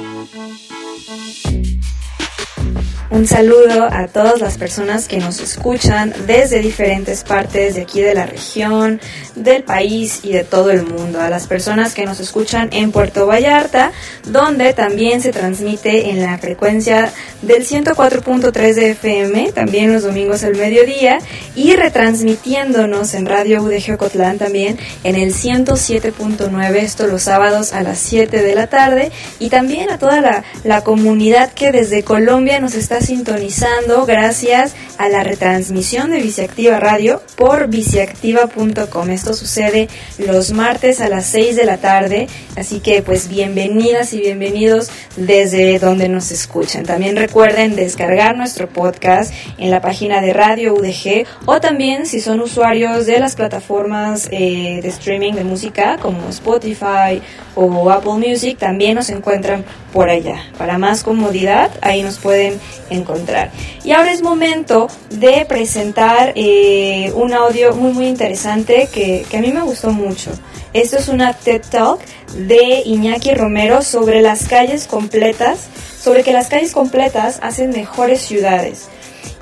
Un 3.12 3.26
saludo 3.26 3.85
a 3.92 4.07
todas 4.07 4.40
las 4.40 4.57
personas 4.57 5.07
que 5.07 5.19
nos 5.19 5.38
escuchan 5.38 6.14
desde 6.26 6.61
diferentes 6.61 7.25
partes 7.25 7.75
de 7.75 7.83
aquí 7.83 8.00
de 8.00 8.14
la 8.14 8.25
región, 8.25 9.02
del 9.37 9.64
país 9.64 10.21
y 10.23 10.33
de 10.33 10.45
todo 10.45 10.71
el 10.71 10.83
mundo. 10.85 11.21
A 11.21 11.28
las 11.28 11.47
personas 11.47 11.92
que 11.92 12.07
nos 12.07 12.21
escuchan 12.21 12.71
en 12.73 12.90
Puerto 12.90 13.26
Vallarta, 13.26 13.92
donde 14.25 14.73
también 14.73 15.21
se 15.21 15.31
transmite 15.31 16.09
en 16.09 16.23
la 16.23 16.38
frecuencia 16.38 17.12
del 17.42 17.66
104.3 17.66 18.75
de 18.75 18.90
FM, 18.92 19.52
también 19.52 19.92
los 19.92 20.04
domingos 20.04 20.42
al 20.42 20.57
mediodía, 20.57 21.19
y 21.54 21.76
retransmitiéndonos 21.76 23.12
en 23.12 23.26
Radio 23.26 23.62
UDG 23.62 23.92
Ocotlán 23.92 24.38
también 24.38 24.78
en 25.04 25.16
el 25.16 25.35
107.9, 25.35 26.76
esto 26.76 27.07
los 27.07 27.21
sábados 27.21 27.75
a 27.75 27.83
las 27.83 27.99
7 27.99 28.40
de 28.40 28.54
la 28.54 28.69
tarde, 28.69 29.12
y 29.38 29.50
también 29.50 29.90
a 29.90 29.99
toda 29.99 30.23
la, 30.23 30.45
la 30.64 30.83
comunidad 30.83 31.52
que 31.52 31.73
desde 31.73 32.04
Colombia 32.04 32.59
nos 32.59 32.75
está 32.75 33.01
sintonizando 33.02 34.06
gracias 34.06 34.75
a 34.99 35.09
la 35.09 35.25
retransmisión 35.25 36.11
de 36.11 36.21
Viciactiva 36.21 36.78
Radio 36.78 37.21
por 37.37 37.68
viciactiva.com. 37.68 39.11
Esto 39.11 39.35
sucede 39.35 39.88
los 40.18 40.52
martes 40.52 41.00
a 41.00 41.09
las 41.09 41.26
6 41.26 41.56
de 41.56 41.64
la 41.64 41.78
tarde, 41.78 42.28
así 42.56 42.80
que 42.80 43.02
pues 43.02 43.28
bienvenidas 43.28 44.12
y 44.12 44.21
bienvenidos 44.21 44.90
desde 45.16 45.78
donde 45.78 46.09
nos 46.09 46.30
escuchan. 46.30 46.85
También 46.85 47.16
recuerden 47.16 47.75
descargar 47.75 48.37
nuestro 48.37 48.68
podcast 48.68 49.32
en 49.59 49.71
la 49.71 49.80
página 49.80 50.21
de 50.21 50.32
Radio 50.32 50.75
UDG 50.75 51.26
o 51.47 51.61
también 51.61 52.06
si 52.06 52.21
son 52.21 52.40
usuarios 52.40 53.06
de 53.06 53.18
las 53.18 53.35
plataformas 53.35 54.28
eh, 54.30 54.80
de 54.82 54.88
streaming 54.88 55.32
de 55.32 55.44
música 55.44 55.99
como 56.00 56.28
Spotify 56.28 57.21
o 57.54 57.90
Apple 57.90 58.14
Music, 58.14 58.59
también 58.59 58.94
nos 58.94 59.11
encuentran 59.11 59.64
por 59.92 60.09
allá. 60.09 60.37
Para 60.56 60.78
más 60.78 61.02
comodidad, 61.02 61.71
ahí 61.82 62.02
nos 62.02 62.18
pueden 62.18 62.59
encontrar. 62.92 63.50
Y 63.84 63.92
ahora 63.92 64.12
es 64.12 64.22
momento 64.22 64.88
de 65.11 65.44
presentar 65.46 66.32
eh, 66.34 67.12
un 67.14 67.32
audio 67.32 67.75
muy 67.75 67.92
muy 67.92 68.06
interesante 68.06 68.88
que, 68.92 69.25
que 69.28 69.37
a 69.37 69.40
mí 69.40 69.52
me 69.52 69.62
gustó 69.62 69.90
mucho. 69.90 70.30
Esto 70.72 70.96
es 70.96 71.08
una 71.08 71.34
TED 71.34 71.62
Talk 71.70 72.00
de 72.34 72.82
Iñaki 72.87 73.34
Romero 73.34 73.82
sobre 73.82 74.22
las 74.22 74.49
calles 74.49 74.87
completas, 74.87 75.68
sobre 76.00 76.22
que 76.22 76.32
las 76.32 76.49
calles 76.49 76.72
completas 76.72 77.38
hacen 77.42 77.70
mejores 77.70 78.22
ciudades. 78.22 78.88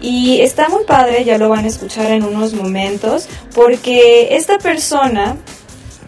Y 0.01 0.41
está 0.41 0.69
muy 0.69 0.85
padre, 0.85 1.25
ya 1.25 1.39
lo 1.39 1.51
van 1.51 1.67
a 1.67 1.69
escuchar 1.69 2.11
en 2.11 2.25
unos 2.25 2.55
momentos, 2.55 3.29
porque 3.55 4.35
esta 4.35 4.59
persona 4.59 5.37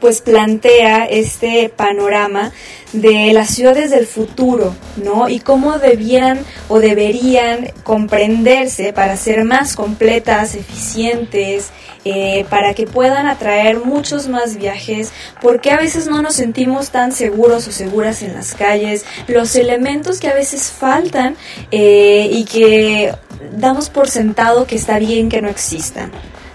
pues 0.03 0.21
plantea 0.21 1.05
este 1.05 1.69
panorama 1.69 2.51
de 2.93 3.33
las 3.33 3.51
ciudades 3.51 3.93
del 3.93 4.09
futuro, 4.09 4.75
¿no? 4.97 5.29
Y 5.29 5.39
cómo 5.39 5.79
debían 5.79 6.41
o 6.69 6.81
deberían 6.81 7.71
comprenderse 7.85 8.93
para 8.93 9.17
ser 9.17 9.45
más 9.45 9.77
completas, 9.77 10.57
eficientes, 10.57 11.71
eh, 12.05 12.45
para 12.51 12.75
que 12.75 12.89
puedan 12.89 13.29
atraer 13.29 13.79
muchos 13.79 14.27
más 14.27 14.57
viajes, 14.57 15.13
porque 15.41 15.71
a 15.71 15.77
veces 15.77 16.09
no 16.09 16.21
nos 16.21 16.35
sentimos 16.35 16.91
tan 16.91 17.13
seguros 17.13 17.69
o 17.69 17.73
seguras 17.73 18.25
en 18.25 18.35
las 18.35 18.55
calles, 18.55 19.05
los 19.29 19.55
elementos 19.55 20.19
que 20.19 20.27
a 20.27 20.35
veces 20.35 20.73
faltan 20.73 21.37
eh, 21.71 22.29
y 22.29 22.45
que 22.45 23.15
damos 23.53 23.89
por 23.89 24.11
sentado 24.11 24.67
que 24.67 24.75
está 24.75 24.99
bien 24.99 25.29
que 25.29 25.41
no 25.41 25.49
existan. 25.49 26.11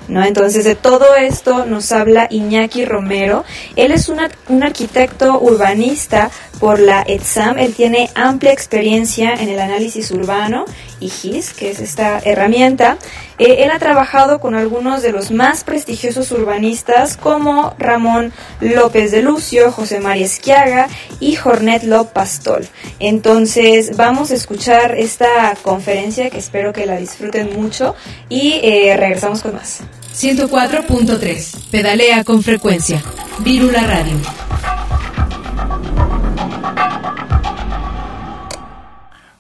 ¿No? 0.08 0.24
Entonces 0.24 0.64
de 0.64 0.76
todo 0.76 1.16
esto 1.16 1.66
nos 1.66 1.92
habla 1.92 2.28
Iñaki 2.30 2.86
Romero. 2.86 3.44
Él 3.76 3.92
es 3.92 4.10
un 4.10 4.64
arquitecto 4.64 5.40
urbanista 5.40 6.30
por 6.60 6.80
la 6.80 7.04
ETSAM. 7.08 7.60
Él 7.60 7.74
tiene 7.74 8.10
amplia 8.16 8.52
experiencia 8.52 9.34
en 9.34 9.50
el 9.50 9.60
análisis 9.60 10.12
urbano 10.12 10.66
y 11.00 11.10
GIS, 11.10 11.54
que 11.54 11.72
es 11.72 11.80
esta 11.80 12.20
herramienta. 12.20 12.98
Eh, 13.38 13.64
él 13.64 13.72
ha 13.72 13.78
trabajado 13.80 14.40
con 14.40 14.56
algunos 14.56 15.02
de 15.02 15.12
los 15.12 15.32
más 15.32 15.64
prestigiosos 15.64 16.32
urbanistas 16.32 17.18
como 17.18 17.76
Ramón 17.78 18.34
López 18.62 19.12
de 19.12 19.22
Lucio, 19.22 19.72
José 19.72 20.00
María 20.00 20.26
Esquiaga 20.26 20.88
y 21.20 21.36
Jornet 21.36 21.84
López 21.84 22.08
Pastol. 22.14 22.68
Entonces 23.00 23.96
vamos 23.98 24.32
a 24.32 24.36
escuchar 24.36 24.96
esta 24.96 25.56
conferencia 25.62 26.30
que 26.30 26.38
espero 26.38 26.74
que 26.74 26.86
la 26.86 26.98
disfruten 26.98 27.54
mucho 27.54 27.96
y 28.30 28.60
eh, 28.64 28.96
regresamos 28.98 29.42
con 29.42 29.54
más. 29.54 29.82
104.3. 30.18 31.70
Pedalea 31.70 32.24
con 32.24 32.42
frecuencia. 32.42 33.04
Virula 33.38 33.86
Radio. 33.86 34.18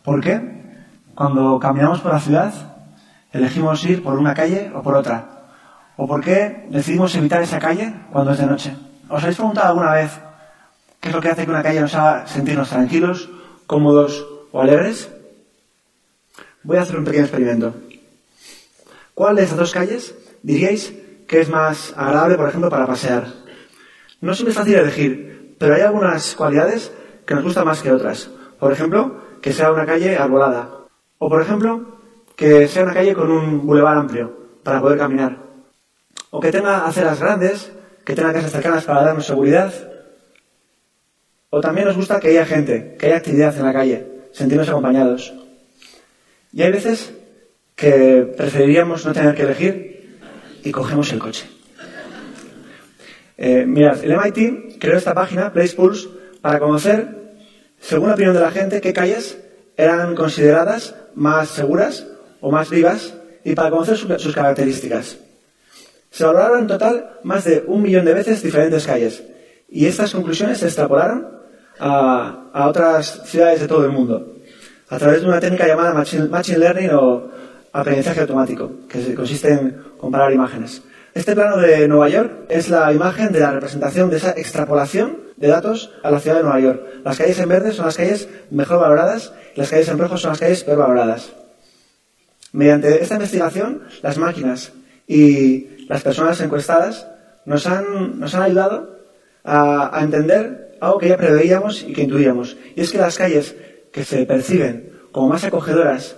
¿Por 0.04 0.22
qué? 0.22 0.40
Cuando 1.16 1.58
caminamos 1.60 2.02
por 2.02 2.14
la 2.14 2.20
ciudad, 2.20 2.54
elegimos 3.34 3.84
ir 3.86 4.04
por 4.04 4.20
una 4.20 4.36
calle 4.36 4.72
o 4.76 4.84
por 4.84 4.96
otra. 4.96 5.48
¿O 5.96 6.08
por 6.08 6.24
qué 6.24 6.68
decidimos 6.70 7.16
evitar 7.16 7.42
esa 7.42 7.58
calle 7.58 7.96
cuando 8.12 8.34
es 8.34 8.38
de 8.38 8.46
noche? 8.46 8.76
¿Os 9.10 9.24
habéis 9.24 9.38
preguntado 9.38 9.70
alguna 9.70 9.94
vez 9.94 10.12
qué 11.00 11.10
es 11.10 11.16
lo 11.16 11.20
que 11.20 11.30
hace 11.30 11.46
que 11.46 11.50
una 11.50 11.64
calle 11.64 11.82
nos 11.82 11.96
haga 11.96 12.28
sentirnos 12.28 12.70
tranquilos, 12.70 13.32
cómodos 13.66 14.28
o 14.52 14.62
alegres? 14.62 15.10
Voy 16.62 16.78
a 16.78 16.84
hacer 16.84 16.98
un 16.98 17.06
pequeño 17.06 17.24
experimento. 17.24 17.74
¿Cuál 19.16 19.38
de 19.38 19.42
estas 19.42 19.58
dos 19.58 19.72
calles 19.72 20.14
diríais 20.48 20.94
que 21.27 21.42
es 21.42 21.50
más 21.50 21.94
agradable, 21.98 22.38
por 22.38 22.48
ejemplo, 22.48 22.70
para 22.70 22.88
pasear. 22.88 23.27
No 24.22 24.34
siempre 24.34 24.51
es 24.51 24.58
fácil 24.58 24.75
elegir, 24.75 25.56
pero 25.60 25.75
hay 25.75 25.82
algunas 25.82 26.36
cualidades 26.36 26.92
que 27.25 27.36
nos 27.36 27.44
gustan 27.44 27.66
más 27.66 27.82
que 27.82 27.92
otras. 27.92 28.30
Por 28.58 28.72
ejemplo, 28.72 29.22
que 29.42 29.51
sea 29.51 29.74
una 29.74 29.86
calle 29.86 30.16
arbolada. 30.16 30.88
O, 31.20 31.30
por 31.30 31.42
ejemplo, 31.42 32.00
que 32.38 32.68
sea 32.70 32.84
una 32.84 32.94
calle 32.94 33.13
con 33.13 33.30
un 33.30 33.68
bulevar 33.68 33.98
amplio 33.98 34.32
para 34.63 34.80
poder 34.80 34.98
caminar. 34.98 35.38
O 36.30 36.39
que 36.39 36.51
tenga 36.51 36.86
aceras 36.86 37.20
grandes, 37.20 37.72
que 38.06 38.16
tenga 38.16 38.32
casas 38.32 38.51
cercanas 38.51 38.86
para 38.86 39.04
darnos 39.04 39.25
seguridad. 39.25 39.74
O 41.50 41.60
también 41.60 41.88
nos 41.88 41.98
gusta 41.98 42.22
que 42.22 42.30
haya 42.30 42.46
gente, 42.46 42.96
que 42.98 43.08
haya 43.08 43.18
actividad 43.18 43.56
en 43.58 43.66
la 43.66 43.74
calle, 43.74 44.08
sentirnos 44.32 44.70
acompañados. 44.70 45.34
Y 46.54 46.62
hay 46.62 46.72
veces 46.72 47.13
que 47.75 48.34
preferiríamos 48.38 49.06
no 49.06 49.13
tener 49.13 49.36
que 49.36 49.43
elegir 49.43 49.97
y 50.67 50.71
cogemos 50.71 51.12
el 51.13 51.19
coche. 51.19 51.45
Eh, 53.38 53.65
mirad, 53.65 54.03
el 54.03 54.17
MIT 54.17 54.80
creó 54.80 54.97
esta 54.97 55.13
página, 55.13 55.53
Place 55.53 55.75
Pulse, 55.75 56.10
para 56.41 56.60
conocer, 56.60 57.36
según 57.80 58.10
la 58.10 58.15
opinión 58.15 58.34
de 58.34 58.41
la 58.41 58.51
gente, 58.51 58.82
qué 58.82 58.91
calles 58.91 59.38
eran 59.77 60.15
consideradas 60.15 60.95
más 61.15 61.49
seguras 61.49 62.08
o 62.41 62.51
más 62.51 62.69
vivas 62.69 63.13
y 63.43 63.53
para 63.53 63.69
conocer 63.69 63.97
sus 63.97 64.36
características. 64.36 65.17
Se 66.10 66.25
valoraron 66.25 66.62
en 66.62 66.67
total 66.67 67.19
más 67.23 67.45
de 67.45 67.63
un 67.67 67.82
millón 67.82 68.06
de 68.06 68.13
veces 68.13 68.41
diferentes 68.41 68.86
calles 68.86 69.23
y 69.69 69.86
estas 69.86 70.12
conclusiones 70.12 70.58
se 70.58 70.65
extrapolaron 70.65 71.27
a, 71.80 72.49
a 72.51 72.67
otras 72.67 73.21
ciudades 73.25 73.62
de 73.62 73.67
todo 73.67 73.86
el 73.86 73.91
mundo 73.91 74.36
a 74.89 74.97
través 74.97 75.21
de 75.21 75.27
una 75.27 75.39
técnica 75.39 75.67
llamada 75.67 75.93
Machine 75.93 76.58
Learning 76.58 76.89
o 76.91 77.30
aprendizaje 77.71 78.21
automático, 78.21 78.71
que 78.88 79.13
consiste 79.13 79.51
en 79.51 79.84
comparar 79.97 80.32
imágenes. 80.34 80.82
Este 81.13 81.34
plano 81.34 81.58
de 81.58 81.88
Nueva 81.88 82.10
York 82.10 82.45
es 82.47 82.69
la 82.69 82.93
imagen 82.93 83.32
de 83.32 83.39
la 83.39 83.51
representación 83.51 84.10
de 84.10 84.17
esa 84.17 84.32
extrapolación 84.32 85.17
de 85.36 85.47
datos 85.47 85.91
a 86.03 86.12
la 86.12 86.19
ciudad 86.19 86.38
de 86.38 86.43
Nueva 86.43 86.60
York. 86.60 86.82
Las 87.03 87.17
calles 87.17 87.39
en 87.39 87.49
verde 87.49 87.71
son 87.71 87.86
las 87.86 87.97
calles 87.97 88.30
mejor 88.51 88.80
valoradas 88.80 89.34
y 89.56 89.60
las 89.60 89.69
calles 89.69 89.88
en 89.88 89.97
rojo 89.97 90.17
son 90.17 90.32
las 90.32 90.39
calles 90.39 90.63
peor 90.63 90.77
valoradas. 90.77 91.34
Mediante 92.51 93.01
esta 93.01 93.15
investigación, 93.15 93.84
las 94.03 94.19
máquinas 94.19 94.73
y 95.08 95.88
las 95.88 96.03
personas 96.03 96.39
encuestadas 96.41 97.08
nos 97.45 97.65
han, 97.65 98.19
nos 98.19 98.36
han 98.36 98.43
ayudado 98.43 98.99
a, 99.43 99.97
a 99.97 100.03
entender 100.03 100.77
algo 100.80 100.99
que 100.99 101.10
ya 101.10 101.17
preveíamos 101.17 101.82
y 101.82 101.93
que 101.93 102.03
intuíamos. 102.03 102.58
Y 102.75 102.82
es 102.82 102.91
que 102.91 102.99
las 102.99 103.17
calles 103.17 103.56
que 103.91 104.03
se 104.03 104.23
perciben 104.25 104.91
como 105.12 105.30
más 105.30 105.43
acogedoras 105.43 106.15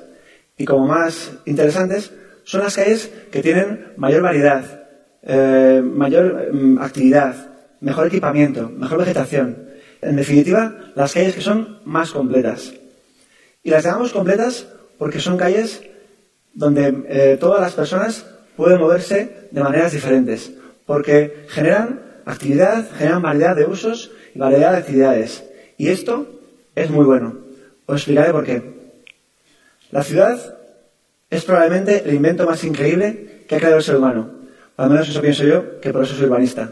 y 0.59 0.65
como 0.65 0.85
más 0.85 1.31
interesantes 1.45 2.11
son 2.43 2.61
las 2.61 2.75
calles 2.75 3.09
que 3.31 3.41
tienen 3.41 3.93
mayor 3.95 4.21
variedad, 4.21 4.83
eh, 5.23 5.81
mayor 5.81 6.53
mm, 6.53 6.79
actividad, 6.79 7.51
mejor 7.79 8.07
equipamiento, 8.07 8.69
mejor 8.69 8.99
vegetación. 8.99 9.69
En 10.01 10.17
definitiva, 10.17 10.91
las 10.95 11.13
calles 11.13 11.33
que 11.33 11.41
son 11.41 11.79
más 11.85 12.11
completas. 12.11 12.73
Y 13.63 13.69
las 13.69 13.85
llamamos 13.85 14.11
completas 14.11 14.67
porque 14.97 15.19
son 15.19 15.37
calles 15.37 15.81
donde 16.53 17.03
eh, 17.07 17.37
todas 17.39 17.61
las 17.61 17.73
personas 17.73 18.25
pueden 18.57 18.81
moverse 18.81 19.47
de 19.51 19.63
maneras 19.63 19.93
diferentes, 19.93 20.51
porque 20.85 21.45
generan 21.47 22.01
actividad, 22.25 22.85
generan 22.97 23.21
variedad 23.21 23.55
de 23.55 23.65
usos 23.65 24.11
y 24.35 24.39
variedad 24.39 24.73
de 24.73 24.77
actividades. 24.77 25.45
Y 25.77 25.87
esto 25.87 26.27
es 26.75 26.89
muy 26.89 27.05
bueno. 27.05 27.37
Os 27.85 27.95
explicaré 27.95 28.33
por 28.33 28.43
qué. 28.43 28.78
La 29.91 30.03
ciudad 30.03 30.55
es 31.29 31.43
probablemente 31.45 32.03
el 32.05 32.13
invento 32.13 32.45
más 32.45 32.63
increíble 32.63 33.45
que 33.47 33.55
ha 33.55 33.59
creado 33.59 33.77
el 33.77 33.83
ser 33.83 33.95
humano. 33.95 34.31
Al 34.77 34.89
menos 34.89 35.09
eso 35.09 35.21
pienso 35.21 35.43
yo, 35.43 35.79
que 35.79 35.91
por 35.91 36.03
eso 36.03 36.15
soy 36.15 36.25
urbanista. 36.25 36.71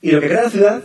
Y 0.00 0.10
lo 0.10 0.20
que 0.20 0.28
crea 0.28 0.44
la 0.44 0.50
ciudad, 0.50 0.82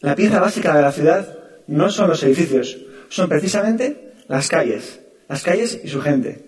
la 0.00 0.14
pieza 0.14 0.40
básica 0.40 0.76
de 0.76 0.82
la 0.82 0.92
ciudad, 0.92 1.38
no 1.66 1.90
son 1.90 2.08
los 2.08 2.22
edificios, 2.22 2.78
son 3.08 3.28
precisamente 3.28 4.12
las 4.28 4.48
calles, 4.48 5.00
las 5.28 5.42
calles 5.42 5.80
y 5.82 5.88
su 5.88 6.00
gente. 6.00 6.44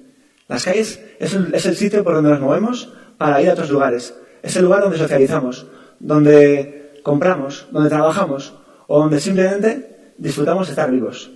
Las 0.49 0.65
calles 0.65 1.01
es 1.19 1.35
el, 1.35 1.55
es 1.55 1.67
el 1.67 1.77
sitio 1.77 2.05
por 2.05 2.15
donde 2.15 2.31
nos 2.31 2.41
movemos 2.41 2.93
para 3.17 3.41
ir 3.41 3.49
a 3.51 3.53
otros 3.53 3.71
lugares. 3.71 4.15
Es 4.43 4.57
el 4.57 4.65
lugar 4.65 4.83
donde 4.83 4.99
socializamos, 4.99 5.67
donde 5.99 7.01
compramos, 7.03 7.69
donde 7.71 7.89
trabajamos 7.89 8.55
o 8.87 9.01
donde 9.01 9.21
simplemente 9.21 10.15
disfrutamos 10.19 10.67
de 10.67 10.73
estar 10.73 10.91
vivos. 10.91 11.31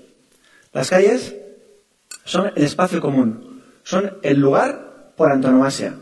Las 0.72 0.90
calles 0.90 1.34
son 2.24 2.52
el 2.54 2.64
espacio 2.64 3.00
común, 3.00 3.62
son 3.82 4.18
el 4.22 4.40
lugar 4.40 5.12
por 5.16 5.30
antonomasia. 5.30 5.94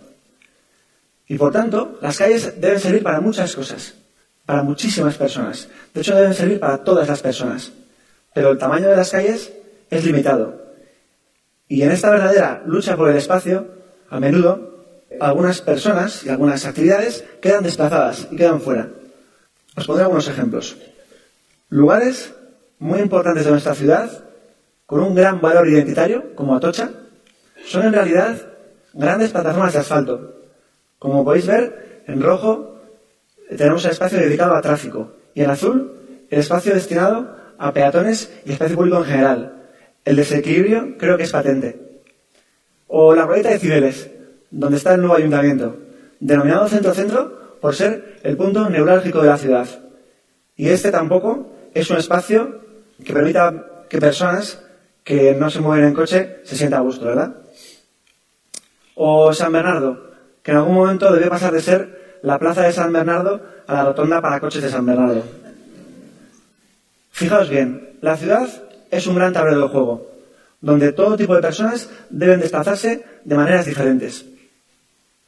Y 1.29 1.39
por 1.39 1.53
tanto, 1.53 1.99
las 2.01 2.19
calles 2.19 2.61
deben 2.61 2.81
servir 2.81 3.03
para 3.03 3.21
muchas 3.21 3.55
cosas, 3.55 3.95
para 4.45 4.63
muchísimas 4.63 5.17
personas. 5.17 5.69
De 5.95 6.01
hecho, 6.01 6.15
deben 6.15 6.35
servir 6.35 6.61
para 6.61 6.85
todas 6.85 7.09
las 7.09 7.23
personas. 7.23 7.73
Pero 8.35 8.51
el 8.51 8.59
tamaño 8.59 8.89
de 8.89 8.97
las 8.97 9.11
calles 9.11 9.53
es 9.91 10.05
limitado. 10.05 10.61
Y 11.69 11.83
en 11.83 11.91
esta 11.91 12.11
verdadera 12.11 12.63
lucha 12.67 12.97
por 12.97 13.11
el 13.11 13.17
espacio, 13.17 13.67
a 14.11 14.21
menudo, 14.21 14.85
algunas 15.21 15.61
personas 15.61 16.25
y 16.25 16.29
algunas 16.29 16.67
actividades 16.67 17.25
quedan 17.41 17.63
desplazadas 17.63 18.29
y 18.31 18.37
quedan 18.37 18.61
fuera. 18.61 18.89
Os 19.77 19.87
pondré 19.87 20.05
algunos 20.05 20.29
ejemplos. 20.29 20.77
Lugares 21.69 22.35
muy 22.79 23.01
importantes 23.01 23.45
de 23.45 23.53
nuestra 23.53 23.75
ciudad 23.75 24.11
con 24.93 25.01
un 25.01 25.15
gran 25.15 25.41
valor 25.41 25.67
identitario, 25.67 26.35
como 26.35 26.55
Atocha, 26.55 26.91
son 27.65 27.87
en 27.87 27.95
realidad 27.95 28.37
grandes 28.93 29.31
plataformas 29.31 29.73
de 29.73 29.79
asfalto. 29.79 30.35
Como 30.99 31.25
podéis 31.25 31.47
ver, 31.47 32.03
en 32.07 32.21
rojo 32.21 32.79
tenemos 33.57 33.83
el 33.87 33.93
espacio 33.93 34.19
dedicado 34.19 34.55
a 34.55 34.61
tráfico 34.61 35.15
y 35.33 35.41
en 35.41 35.49
azul 35.49 36.27
el 36.29 36.41
espacio 36.41 36.75
destinado 36.75 37.35
a 37.57 37.73
peatones 37.73 38.31
y 38.45 38.53
espacio 38.53 38.77
público 38.77 38.99
en 38.99 39.05
general. 39.05 39.63
El 40.05 40.17
desequilibrio 40.17 40.99
creo 40.99 41.17
que 41.17 41.23
es 41.23 41.33
patente. 41.33 42.03
O 42.87 43.15
la 43.15 43.25
glorieta 43.25 43.49
de 43.49 43.61
Cibeles, 43.61 44.11
donde 44.51 44.77
está 44.77 44.93
el 44.93 45.01
nuevo 45.01 45.17
ayuntamiento, 45.17 45.75
denominado 46.21 46.69
centro-centro 46.69 47.57
por 47.63 47.75
ser 47.75 48.19
el 48.25 48.37
punto 48.37 48.69
neurálgico 48.69 49.23
de 49.23 49.29
la 49.29 49.39
ciudad. 49.39 49.69
Y 50.55 50.69
este 50.69 50.91
tampoco 50.91 51.51
es 51.73 51.89
un 51.89 51.97
espacio 51.97 52.61
que 53.03 53.15
permita 53.15 53.87
que 53.89 53.99
personas 53.99 54.63
que 55.05 55.35
no 55.35 55.51
se 55.51 55.61
mueven 55.61 55.89
en 55.89 55.95
coche 55.95 56.41
se 56.45 56.57
sientan 56.57 56.81
a 56.81 56.83
gusto, 56.83 57.05
¿verdad? 57.07 57.37
O 58.95 59.33
San 59.33 59.53
Bernardo, 59.53 60.13
que 60.43 60.51
en 60.51 60.59
algún 60.59 60.75
momento 60.75 61.13
debe 61.13 61.29
pasar 61.29 61.53
de 61.53 61.61
ser 61.61 62.19
la 62.23 62.39
plaza 62.39 62.63
de 62.63 62.73
San 62.73 62.93
Bernardo 62.93 63.41
a 63.67 63.75
la 63.75 63.85
rotonda 63.85 64.21
para 64.21 64.41
coches 64.41 64.63
de 64.63 64.71
San 64.71 64.87
Bernardo. 64.87 65.23
Fijaos 67.11 67.49
bien, 67.49 67.97
la 68.01 68.17
ciudad 68.17 68.49
es 68.91 69.07
un 69.07 69.17
gran 69.17 69.33
tablero 69.33 69.63
de 69.63 69.69
juego, 69.69 70.11
donde 70.61 70.93
todo 70.93 71.17
tipo 71.17 71.35
de 71.35 71.43
personas 71.43 71.91
deben 72.11 72.41
desplazarse 72.41 73.05
de 73.25 73.37
maneras 73.37 73.67
diferentes. 73.67 74.25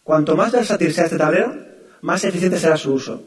Cuanto 0.02 0.36
más 0.36 0.52
versátil 0.52 0.92
sea 0.92 1.04
este 1.04 1.18
tablero, 1.18 1.56
más 2.02 2.24
eficiente 2.24 2.58
será 2.58 2.76
su 2.76 2.92
uso. 2.92 3.22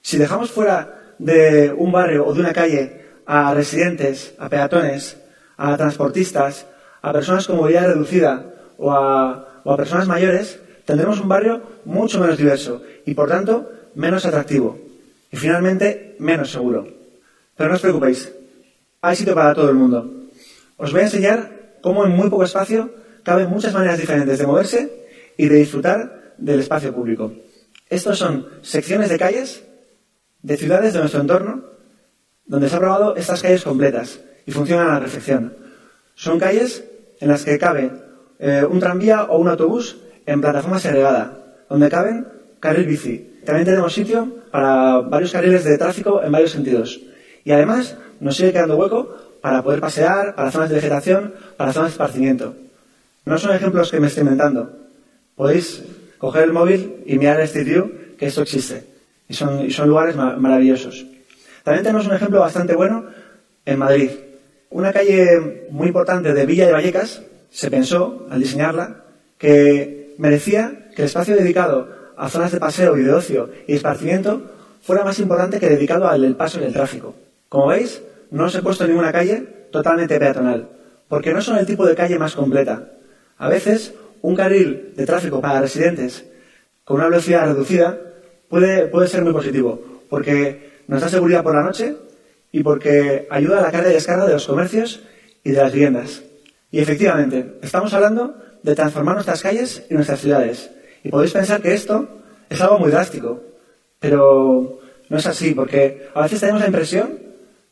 Si 0.00 0.16
dejamos 0.16 0.50
fuera 0.50 1.14
de 1.18 1.72
un 1.76 1.90
barrio 1.92 2.26
o 2.26 2.34
de 2.34 2.40
una 2.40 2.52
calle 2.52 3.04
a 3.26 3.52
residentes, 3.54 4.34
a 4.38 4.48
peatones, 4.48 5.16
a 5.56 5.76
transportistas, 5.76 6.66
a 7.02 7.12
personas 7.12 7.46
con 7.46 7.56
movilidad 7.56 7.86
reducida 7.86 8.54
o 8.78 8.92
a, 8.92 9.62
personas 9.76 10.06
mayores, 10.06 10.60
tendremos 10.84 11.20
un 11.20 11.28
barrio 11.28 11.62
mucho 11.84 12.20
menos 12.20 12.36
diverso 12.36 12.82
y, 13.06 13.14
por 13.14 13.28
tanto, 13.28 13.70
menos 13.94 14.26
atractivo 14.26 14.78
y, 15.30 15.36
finalmente, 15.36 16.16
menos 16.18 16.50
seguro. 16.50 16.86
Pero 17.56 17.68
no 17.68 17.76
os 17.76 17.80
preocupéis, 17.80 18.32
hay 19.00 19.16
sitio 19.16 19.34
para 19.34 19.54
todo 19.54 19.70
el 19.70 19.76
mundo. 19.76 20.28
Os 20.76 20.92
voy 20.92 21.00
a 21.00 21.04
enseñar 21.04 21.78
cómo 21.80 22.04
en 22.04 22.12
muy 22.12 22.28
poco 22.28 22.44
espacio 22.44 22.90
caben 23.22 23.48
muchas 23.48 23.72
maneras 23.72 23.98
diferentes 23.98 24.38
de 24.38 24.46
moverse 24.46 25.06
y 25.36 25.48
de 25.48 25.56
disfrutar 25.56 26.34
del 26.36 26.60
espacio 26.60 26.94
público. 26.94 27.32
Estos 27.88 28.18
son 28.18 28.48
secciones 28.62 29.08
de 29.08 29.18
calles 29.18 29.64
de 30.42 30.56
ciudades 30.56 30.92
de 30.92 31.00
nuestro 31.00 31.20
entorno 31.20 31.64
donde 32.44 32.68
se 32.68 32.74
han 32.74 32.80
probado 32.80 33.16
estas 33.16 33.40
calles 33.40 33.64
completas 33.64 34.20
y 34.46 34.52
funcionan 34.52 34.88
a 34.88 34.94
la 34.94 35.00
perfección. 35.00 35.52
Son 36.14 36.38
calles 36.38 36.84
en 37.20 37.28
las 37.28 37.44
que 37.44 37.58
cabe 37.58 37.90
eh, 38.38 38.64
un 38.68 38.80
tranvía 38.80 39.24
o 39.24 39.38
un 39.38 39.48
autobús 39.48 39.96
en 40.26 40.40
plataforma 40.40 40.78
segregada, 40.78 41.38
donde 41.68 41.88
caben 41.88 42.26
carril 42.60 42.86
bici. 42.86 43.40
También 43.44 43.66
tenemos 43.66 43.92
sitio 43.92 44.28
para 44.50 45.00
varios 45.00 45.32
carriles 45.32 45.64
de 45.64 45.76
tráfico 45.76 46.22
en 46.22 46.32
varios 46.32 46.52
sentidos. 46.52 47.00
Y 47.44 47.52
además 47.52 47.96
nos 48.20 48.36
sigue 48.36 48.52
quedando 48.52 48.76
hueco 48.76 49.16
para 49.40 49.62
poder 49.62 49.80
pasear, 49.80 50.34
para 50.34 50.50
zonas 50.50 50.70
de 50.70 50.76
vegetación, 50.76 51.34
para 51.56 51.72
zonas 51.72 51.90
de 51.90 51.92
esparcimiento. 51.92 52.54
No 53.26 53.38
son 53.38 53.54
ejemplos 53.54 53.90
que 53.90 54.00
me 54.00 54.06
estoy 54.06 54.22
inventando. 54.22 54.70
Podéis 55.36 55.82
coger 56.18 56.44
el 56.44 56.52
móvil 56.52 57.02
y 57.04 57.18
mirar 57.18 57.40
el 57.40 57.44
Street 57.44 57.66
View, 57.66 57.92
que 58.18 58.26
esto 58.26 58.42
existe. 58.42 58.84
Y 59.28 59.32
y 59.32 59.70
son 59.70 59.88
lugares 59.88 60.16
maravillosos. 60.16 61.04
También 61.62 61.82
tenemos 61.82 62.06
un 62.06 62.14
ejemplo 62.14 62.40
bastante 62.40 62.74
bueno 62.74 63.06
en 63.64 63.78
Madrid. 63.78 64.10
Una 64.74 64.92
calle 64.92 65.68
muy 65.70 65.86
importante 65.86 66.34
de 66.34 66.46
Villa 66.46 66.66
de 66.66 66.72
Vallecas 66.72 67.22
se 67.48 67.70
pensó, 67.70 68.26
al 68.28 68.40
diseñarla, 68.40 69.04
que 69.38 70.16
merecía 70.18 70.90
que 70.96 71.02
el 71.02 71.06
espacio 71.06 71.36
dedicado 71.36 71.88
a 72.16 72.28
zonas 72.28 72.50
de 72.50 72.58
paseo 72.58 72.98
y 72.98 73.04
de 73.04 73.12
ocio 73.12 73.50
y 73.68 73.76
esparcimiento 73.76 74.42
fuera 74.82 75.04
más 75.04 75.20
importante 75.20 75.60
que 75.60 75.68
dedicado 75.68 76.08
al 76.08 76.34
paso 76.34 76.60
y 76.60 76.64
el 76.64 76.72
tráfico. 76.72 77.14
Como 77.48 77.68
veis, 77.68 78.02
no 78.32 78.46
os 78.46 78.54
he 78.56 78.62
puesto 78.62 78.84
ninguna 78.84 79.12
calle 79.12 79.46
totalmente 79.70 80.18
peatonal, 80.18 80.68
porque 81.06 81.32
no 81.32 81.40
son 81.40 81.56
el 81.58 81.66
tipo 81.66 81.86
de 81.86 81.94
calle 81.94 82.18
más 82.18 82.34
completa. 82.34 82.90
A 83.38 83.48
veces, 83.48 83.94
un 84.22 84.34
carril 84.34 84.92
de 84.96 85.06
tráfico 85.06 85.40
para 85.40 85.60
residentes 85.60 86.24
con 86.82 86.96
una 86.96 87.06
velocidad 87.06 87.46
reducida 87.46 87.96
puede, 88.48 88.88
puede 88.88 89.06
ser 89.06 89.22
muy 89.22 89.32
positivo, 89.32 89.80
porque 90.10 90.82
nos 90.88 91.00
da 91.00 91.08
seguridad 91.08 91.44
por 91.44 91.54
la 91.54 91.62
noche 91.62 91.94
y 92.54 92.62
porque 92.62 93.26
ayuda 93.30 93.58
a 93.58 93.62
la 93.62 93.72
carga 93.72 93.90
y 93.90 93.94
descarga 93.94 94.26
de 94.26 94.34
los 94.34 94.46
comercios 94.46 95.00
y 95.42 95.50
de 95.50 95.60
las 95.60 95.72
viviendas. 95.72 96.22
Y 96.70 96.78
efectivamente, 96.78 97.58
estamos 97.62 97.92
hablando 97.94 98.36
de 98.62 98.76
transformar 98.76 99.16
nuestras 99.16 99.42
calles 99.42 99.82
y 99.90 99.94
nuestras 99.94 100.20
ciudades. 100.20 100.70
Y 101.02 101.08
podéis 101.08 101.32
pensar 101.32 101.60
que 101.60 101.74
esto 101.74 102.08
es 102.48 102.60
algo 102.60 102.78
muy 102.78 102.92
drástico, 102.92 103.42
pero 103.98 104.78
no 105.08 105.18
es 105.18 105.26
así, 105.26 105.52
porque 105.52 106.06
a 106.14 106.22
veces 106.22 106.38
tenemos 106.38 106.60
la 106.60 106.68
impresión 106.68 107.18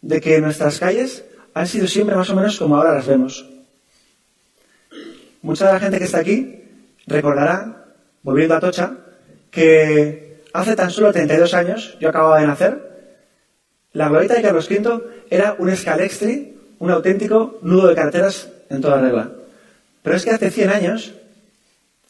de 0.01 0.21
que 0.21 0.41
nuestras 0.41 0.81
calles 0.81 1.27
han 1.55 1.69
sido 1.69 1.87
siempre 1.87 2.17
más 2.17 2.31
o 2.31 2.35
menos 2.35 2.59
como 2.59 2.77
ahora 2.77 2.93
las 2.93 3.07
vemos. 3.07 3.49
Mucha 5.43 5.69
de 5.69 5.75
la 5.75 5.79
gente 5.79 5.99
que 5.99 6.05
está 6.07 6.19
aquí 6.19 6.61
recordará, 7.07 7.87
volviendo 8.25 8.57
a 8.57 8.61
Tocha, 8.61 8.97
que 9.49 10.43
hace 10.53 10.75
tan 10.75 10.91
solo 10.91 11.13
32 11.13 11.55
años, 11.55 11.97
yo 12.01 12.09
acababa 12.09 12.41
de 12.41 12.49
nacer, 12.49 12.92
la 13.93 14.09
glorieta 14.09 14.35
de 14.35 14.43
Carlos 14.43 14.69
V 14.71 15.03
era 15.31 15.57
un 15.59 15.69
escalextri, 15.69 16.57
un 16.79 16.91
auténtico 16.91 17.59
nudo 17.63 17.89
de 17.89 17.95
carreteras 17.95 18.49
en 18.69 18.81
toda 18.81 19.01
regla. 19.01 19.31
Pero 20.03 20.17
es 20.17 20.25
que 20.25 20.31
hace 20.31 20.51
100 20.51 20.71
años 20.71 21.15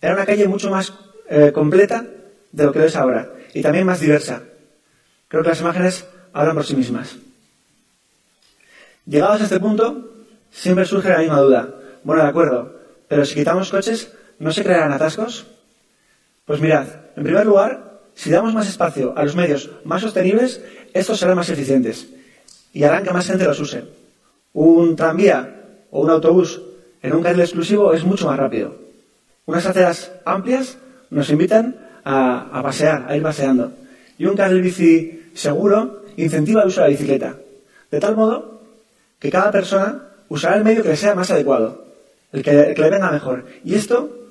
era 0.01 0.14
una 0.14 0.27
calle 0.27 0.49
mucho 0.49 0.71
más 0.71 0.92
eh, 1.29 1.53
completa 1.53 2.05
de 2.53 2.64
lo 2.64 2.73
que 2.73 2.85
es 2.85 2.97
ahora 2.97 3.31
y 3.53 3.62
también 3.62 3.87
más 3.87 4.01
diversa. 4.01 4.42
Creo 5.29 5.42
que 5.42 5.51
las 5.51 5.61
imágenes 5.61 6.07
hablan 6.33 6.55
por 6.55 6.64
sí 6.64 6.77
mismas. 6.77 7.16
Llegados 9.07 9.40
a 9.40 9.45
este 9.45 9.61
punto, 9.61 10.14
siempre 10.51 10.85
surge 10.85 11.09
la 11.09 11.18
misma 11.18 11.40
duda. 11.40 11.75
Bueno, 12.05 12.23
de 12.23 12.29
acuerdo, 12.29 12.81
pero 13.09 13.25
si 13.25 13.35
quitamos 13.35 13.71
coches, 13.71 14.12
¿no 14.38 14.53
se 14.53 14.62
crearán 14.62 14.92
atascos? 14.92 15.47
Pues 16.45 16.61
mirad, 16.61 16.87
en 17.16 17.25
primer 17.25 17.47
lugar, 17.47 17.91
si 18.14 18.31
damos 18.31 18.55
más 18.55 18.68
espacio 18.68 19.14
a 19.16 19.25
los 19.25 19.37
medios 19.37 19.70
más 19.85 20.03
sostenibles, 20.03 20.61
estos 20.92 21.18
serán 21.18 21.37
más 21.37 21.48
eficientes 21.48 22.09
y 22.72 22.85
harán 22.85 23.05
que 23.05 23.12
más 23.12 23.27
gente 23.27 23.44
los 23.44 23.61
use. 23.61 23.85
Un 24.53 24.96
tranvía 24.96 25.85
o 25.90 26.03
un 26.03 26.11
autobús 26.11 26.61
en 27.03 27.12
un 27.14 27.22
carril 27.22 27.40
exclusivo 27.40 27.92
es 27.92 28.05
mucho 28.05 28.27
más 28.27 28.38
rápido. 28.38 28.77
Unas 29.46 29.66
aceras 29.66 30.12
amplias 30.25 30.79
nos 31.11 31.29
invitan 31.31 31.77
a, 32.05 32.61
pasear, 32.62 33.07
a 33.09 33.16
ir 33.16 33.22
paseando. 33.22 33.72
Y 34.18 34.27
un 34.27 34.37
carril 34.37 34.62
bici 34.62 35.31
seguro 35.35 36.05
incentiva 36.16 36.62
el 36.62 36.68
uso 36.68 36.81
de 36.81 36.87
la 36.87 36.90
bicicleta. 36.90 37.37
De 37.90 38.01
tal 38.01 38.16
modo 38.16 38.62
que 39.18 39.31
cada 39.31 39.51
persona 39.51 40.09
usará 40.29 40.57
el 40.57 40.64
medio 40.64 40.83
que 40.83 40.90
le 40.90 40.96
sea 40.96 41.14
más 41.14 41.31
adecuado, 41.31 41.85
el 42.33 42.42
que, 42.42 42.75
le 42.77 42.90
venga 42.90 43.11
mejor. 43.11 43.46
Y 43.64 43.75
esto 43.75 44.29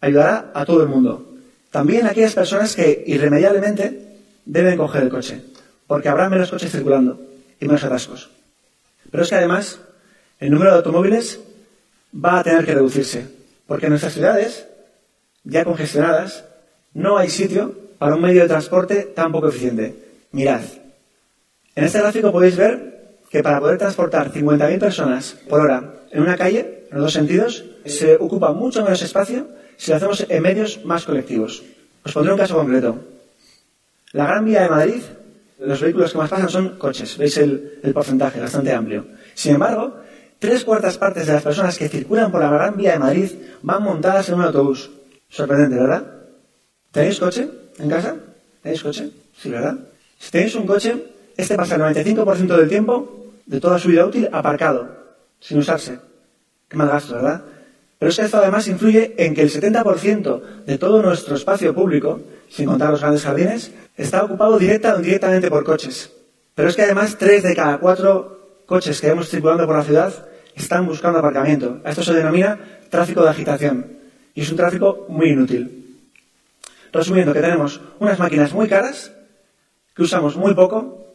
ayudará 0.00 0.50
a 0.54 0.64
todo 0.64 0.82
el 0.82 0.88
mundo. 0.88 1.31
También 1.72 2.06
aquellas 2.06 2.34
personas 2.34 2.76
que 2.76 3.02
irremediablemente 3.06 4.18
deben 4.44 4.76
coger 4.76 5.04
el 5.04 5.08
coche, 5.08 5.40
porque 5.86 6.10
habrá 6.10 6.28
menos 6.28 6.50
coches 6.50 6.70
circulando 6.70 7.18
y 7.58 7.66
menos 7.66 7.82
atascos. 7.82 8.30
Pero 9.10 9.22
es 9.24 9.30
que 9.30 9.36
además 9.36 9.80
el 10.38 10.50
número 10.50 10.70
de 10.70 10.76
automóviles 10.76 11.40
va 12.14 12.38
a 12.38 12.44
tener 12.44 12.66
que 12.66 12.74
reducirse, 12.74 13.26
porque 13.66 13.86
en 13.86 13.90
nuestras 13.90 14.12
ciudades, 14.12 14.66
ya 15.44 15.64
congestionadas, 15.64 16.44
no 16.92 17.16
hay 17.16 17.30
sitio 17.30 17.74
para 17.98 18.16
un 18.16 18.20
medio 18.20 18.42
de 18.42 18.48
transporte 18.48 19.04
tan 19.14 19.32
poco 19.32 19.48
eficiente. 19.48 19.94
Mirad. 20.32 20.60
En 21.74 21.84
este 21.84 22.00
gráfico 22.00 22.30
podéis 22.30 22.56
ver 22.56 23.16
que 23.30 23.42
para 23.42 23.60
poder 23.60 23.78
transportar 23.78 24.30
50.000 24.30 24.78
personas 24.78 25.36
por 25.48 25.60
hora 25.60 26.02
en 26.10 26.20
una 26.20 26.36
calle, 26.36 26.84
en 26.90 26.96
los 26.98 27.04
dos 27.04 27.12
sentidos, 27.14 27.64
se 27.86 28.16
ocupa 28.16 28.52
mucho 28.52 28.82
menos 28.84 29.00
espacio 29.00 29.61
si 29.82 29.90
lo 29.90 29.96
hacemos 29.96 30.24
en 30.28 30.42
medios 30.42 30.84
más 30.84 31.04
colectivos. 31.04 31.60
Os 32.06 32.12
pondré 32.14 32.30
un 32.30 32.38
caso 32.38 32.54
concreto. 32.54 33.02
La 34.12 34.26
Gran 34.26 34.44
Vía 34.44 34.62
de 34.62 34.68
Madrid, 34.70 35.02
los 35.58 35.80
vehículos 35.80 36.12
que 36.12 36.18
más 36.18 36.30
pasan 36.30 36.48
son 36.48 36.78
coches. 36.78 37.18
Veis 37.18 37.36
el, 37.38 37.82
porcentaje, 37.92 38.38
bastante 38.38 38.70
amplio. 38.72 39.04
Sin 39.34 39.54
embargo, 39.54 39.98
tres 40.38 40.62
cuartas 40.62 40.98
partes 40.98 41.26
de 41.26 41.32
las 41.32 41.42
personas 41.42 41.76
que 41.76 41.88
circulan 41.88 42.30
por 42.30 42.40
la 42.40 42.48
Gran 42.48 42.76
Vía 42.76 42.92
de 42.92 43.00
Madrid 43.00 43.30
van 43.62 43.82
montadas 43.82 44.28
en 44.28 44.36
un 44.36 44.42
autobús. 44.42 44.88
Sorprendente, 45.28 45.74
¿verdad? 45.74 46.06
¿Tenéis 46.92 47.18
coche 47.18 47.48
en 47.80 47.90
casa? 47.90 48.14
¿Tenéis 48.62 48.84
coche? 48.84 49.10
Sí, 49.36 49.50
¿verdad? 49.50 49.78
Si 50.16 50.30
tenéis 50.30 50.54
un 50.54 50.64
coche, 50.64 50.94
este 51.36 51.56
pasa 51.56 51.74
el 51.74 51.80
95% 51.80 52.56
del 52.56 52.68
tiempo 52.68 53.32
de 53.46 53.58
toda 53.58 53.80
su 53.80 53.88
vida 53.88 54.06
útil 54.06 54.28
aparcado, 54.30 54.86
sin 55.40 55.58
usarse. 55.58 55.98
Qué 56.68 56.76
mal 56.76 56.86
gasto, 56.86 57.16
¿verdad? 57.16 57.42
Pero 58.02 58.10
es 58.10 58.16
que 58.16 58.24
esto 58.24 58.38
además 58.38 58.66
influye 58.66 59.14
en 59.16 59.32
que 59.32 59.42
el 59.42 59.48
70% 59.48 60.64
de 60.66 60.76
todo 60.76 61.00
nuestro 61.02 61.36
espacio 61.36 61.72
público, 61.72 62.20
sin 62.50 62.66
contar 62.66 62.90
los 62.90 63.00
grandes 63.00 63.22
jardines, 63.22 63.70
está 63.96 64.24
ocupado 64.24 64.58
directa 64.58 64.92
o 64.92 64.96
indirectamente 64.96 65.48
por 65.48 65.62
coches. 65.62 66.10
Pero 66.56 66.68
es 66.68 66.74
que 66.74 66.82
además 66.82 67.16
tres 67.16 67.44
de 67.44 67.54
cada 67.54 67.78
cuatro 67.78 68.64
coches 68.66 69.00
que 69.00 69.06
vemos 69.06 69.28
circulando 69.28 69.66
por 69.66 69.76
la 69.76 69.84
ciudad 69.84 70.12
están 70.56 70.84
buscando 70.84 71.20
aparcamiento. 71.20 71.80
A 71.84 71.90
esto 71.90 72.02
se 72.02 72.12
denomina 72.12 72.58
tráfico 72.90 73.22
de 73.22 73.30
agitación. 73.30 73.98
Y 74.34 74.40
es 74.40 74.50
un 74.50 74.56
tráfico 74.56 75.06
muy 75.08 75.28
inútil. 75.28 75.94
Resumiendo, 76.92 77.32
que 77.32 77.40
tenemos 77.40 77.80
unas 78.00 78.18
máquinas 78.18 78.52
muy 78.52 78.66
caras, 78.66 79.12
que 79.94 80.02
usamos 80.02 80.36
muy 80.36 80.54
poco, 80.54 81.14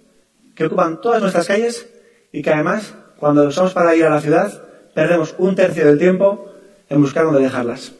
que 0.56 0.68
ocupan 0.68 1.02
todas 1.02 1.22
nuestras 1.22 1.48
calles 1.48 1.86
y 2.32 2.42
que 2.42 2.50
además, 2.50 2.94
cuando 3.20 3.46
usamos 3.46 3.74
para 3.74 3.94
ir 3.94 4.06
a 4.06 4.10
la 4.10 4.22
ciudad, 4.22 4.64
perdemos 4.96 5.36
un 5.38 5.54
tercio 5.54 5.86
del 5.86 6.00
tiempo 6.00 6.54
en 6.90 7.02
buscar 7.02 7.26
dónde 7.26 7.42
dejarlas. 7.42 7.92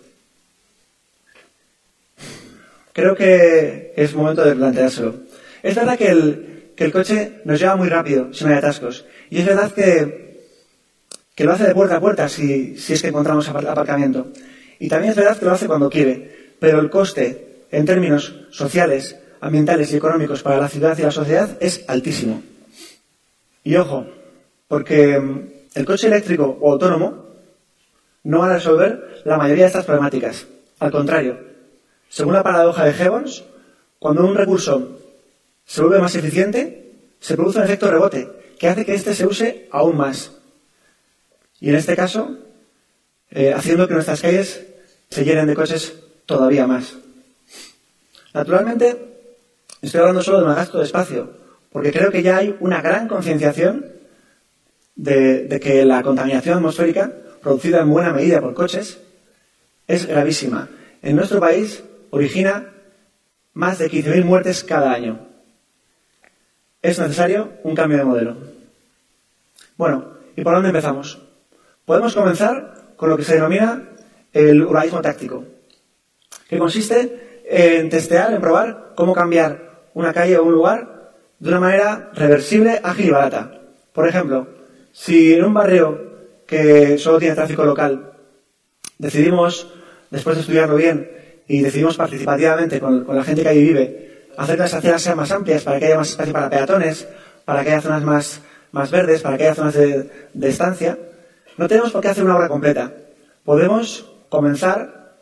Creo 2.94 3.16
que 3.16 3.94
es 3.96 4.16
momento 4.16 4.44
de 4.44 4.56
planteárselo. 4.56 5.16
Es 5.62 5.76
verdad 5.76 5.98
que 5.98 6.08
el, 6.08 6.72
que 6.76 6.84
el 6.86 6.92
coche 6.92 7.42
nos 7.46 7.60
lleva 7.60 7.76
muy 7.76 7.90
rápido 7.90 8.34
si 8.34 8.44
no 8.44 8.52
hay 8.52 8.58
atascos. 8.58 9.06
Y 9.30 9.40
es 9.40 9.46
verdad 9.46 9.72
que, 9.72 10.48
que 11.36 11.44
lo 11.44 11.54
hace 11.54 11.66
de 11.66 11.76
puerta 11.76 11.98
a 11.98 12.02
puerta 12.02 12.28
si, 12.28 12.78
si 12.78 12.94
es 12.94 13.02
que 13.02 13.10
encontramos 13.10 13.48
aparcamiento. 13.50 14.28
Y 14.80 14.88
también 14.88 15.12
es 15.12 15.18
verdad 15.18 15.38
que 15.38 15.46
lo 15.46 15.52
hace 15.52 15.68
cuando 15.68 15.90
quiere. 15.90 16.56
Pero 16.60 16.80
el 16.80 16.90
coste, 16.90 17.66
en 17.72 17.86
términos 17.86 18.48
sociales, 18.50 19.16
ambientales 19.42 19.92
y 19.92 19.98
económicos 19.98 20.42
para 20.42 20.58
la 20.58 20.68
ciudad 20.68 20.98
y 20.98 21.04
la 21.04 21.12
sociedad 21.12 21.58
es 21.60 21.84
altísimo. 21.88 22.42
Y 23.64 23.76
ojo, 23.76 24.08
porque 24.68 25.20
mm, 25.20 25.42
el 25.76 25.86
coche 25.86 26.08
eléctrico 26.08 26.58
o 26.62 26.72
autónomo 26.72 27.27
no 28.28 28.40
va 28.40 28.48
a 28.48 28.54
resolver 28.56 29.22
la 29.24 29.38
mayoría 29.38 29.64
de 29.64 29.68
estas 29.68 29.86
problemáticas. 29.86 30.48
Al 30.80 30.92
contrario, 30.92 31.40
según 32.10 32.34
la 32.34 32.44
paradoja 32.44 32.84
de 32.84 32.92
Hebons, 32.92 33.46
cuando 34.00 34.26
un 34.26 34.36
recurso 34.36 35.00
se 35.66 35.82
vuelve 35.82 36.00
más 36.00 36.14
eficiente, 36.14 36.92
se 37.22 37.36
produce 37.36 37.60
un 37.60 37.64
efecto 37.64 37.90
rebote 37.90 38.30
que 38.60 38.68
hace 38.68 38.86
que 38.86 38.96
éste 38.96 39.16
se 39.16 39.26
use 39.26 39.70
aún 39.72 39.96
más. 39.96 40.34
Y 41.62 41.70
en 41.70 41.76
este 41.76 41.96
caso, 41.96 42.38
eh, 43.32 43.54
haciendo 43.54 43.88
que 43.88 43.94
nuestras 43.94 44.22
calles 44.22 44.66
se 45.10 45.24
llenen 45.24 45.48
de 45.48 45.56
coches 45.56 45.94
todavía 46.26 46.68
más. 46.68 46.96
Naturalmente, 48.34 48.98
estoy 49.82 50.02
hablando 50.02 50.22
solo 50.22 50.40
de 50.40 50.46
un 50.48 50.56
gasto 50.56 50.80
de 50.80 50.84
espacio, 50.84 51.32
porque 51.72 51.94
creo 51.94 52.12
que 52.12 52.22
ya 52.22 52.38
hay 52.38 52.58
una 52.60 52.82
gran 52.82 53.08
concienciación 53.08 53.86
de, 54.98 55.60
que 55.64 55.86
la 55.86 56.04
contaminación 56.04 56.58
atmosférica, 56.58 57.14
producida 57.48 57.80
en 57.80 57.90
buena 57.90 58.12
medida 58.12 58.42
por 58.42 58.54
coches, 58.54 59.00
es 59.88 60.06
gravísima. 60.06 60.68
En 61.02 61.16
nuestro 61.16 61.40
país 61.40 61.82
origina 62.10 62.74
más 63.54 63.80
de 63.80 63.90
15.000 63.90 64.26
muertes 64.26 64.66
cada 64.66 64.92
año. 64.92 65.26
Es 66.82 67.00
necesario 67.00 67.54
un 67.64 67.74
cambio 67.74 68.00
de 68.00 68.04
modelo. 68.04 68.36
Bueno, 69.78 70.18
¿y 70.36 70.42
por 70.42 70.56
dónde 70.56 70.70
empezamos? 70.70 71.22
Podemos 71.86 72.14
comenzar 72.14 72.96
con 72.98 73.10
lo 73.10 73.16
que 73.16 73.24
se 73.24 73.36
denomina 73.36 73.92
el 74.34 74.62
urbanismo 74.64 75.02
táctico, 75.02 75.46
que 76.50 76.58
consiste 76.58 77.46
en 77.46 77.90
testear, 77.90 78.34
en 78.34 78.42
probar 78.42 78.92
cómo 78.94 79.14
cambiar 79.14 79.88
una 79.94 80.12
calle 80.12 80.38
o 80.38 80.44
un 80.44 80.52
lugar 80.52 81.14
de 81.40 81.48
una 81.48 81.62
manera 81.62 82.12
reversible, 82.14 82.82
ágil 82.84 83.06
y 83.06 83.12
barata. 83.12 83.62
Por 83.94 84.06
ejemplo, 84.06 84.48
si 84.92 85.34
en 85.34 85.46
un 85.46 85.54
barrio 85.54 86.07
que 86.48 86.98
solo 86.98 87.20
tiene 87.20 87.36
tráfico 87.36 87.64
local 87.64 88.14
decidimos, 88.98 89.68
después 90.10 90.36
de 90.36 90.42
estudiarlo 90.42 90.76
bien, 90.76 91.10
y 91.48 91.62
decidimos 91.62 91.96
participativamente 91.96 92.80
con, 92.80 93.06
la 93.08 93.24
gente 93.24 93.44
que 93.44 93.50
ahí 93.50 93.64
vive, 93.64 94.28
hacer 94.38 94.56
que 94.56 94.64
las 94.64 94.74
aceras 94.74 95.02
sean 95.02 95.18
más 95.18 95.32
amplias 95.32 95.64
para 95.64 95.80
que 95.80 95.86
haya 95.86 95.98
más 95.98 96.10
espacio 96.10 96.34
para 96.34 96.50
peatones, 96.50 97.08
para 97.46 97.64
que 97.64 97.72
haya 97.72 97.82
zonas 97.82 98.04
más, 98.04 98.42
más 98.72 98.92
verdes, 98.92 99.22
para 99.22 99.38
que 99.38 99.44
haya 99.44 99.56
zonas 99.56 99.74
de, 99.74 100.10
de 100.34 100.50
estancia, 100.50 100.98
no 101.58 101.68
tenemos 101.68 101.92
por 101.92 102.02
qué 102.02 102.10
hacer 102.10 102.24
una 102.24 102.36
obra 102.36 102.50
completa. 102.50 102.92
Podemos 103.44 104.06
comenzar 104.30 105.16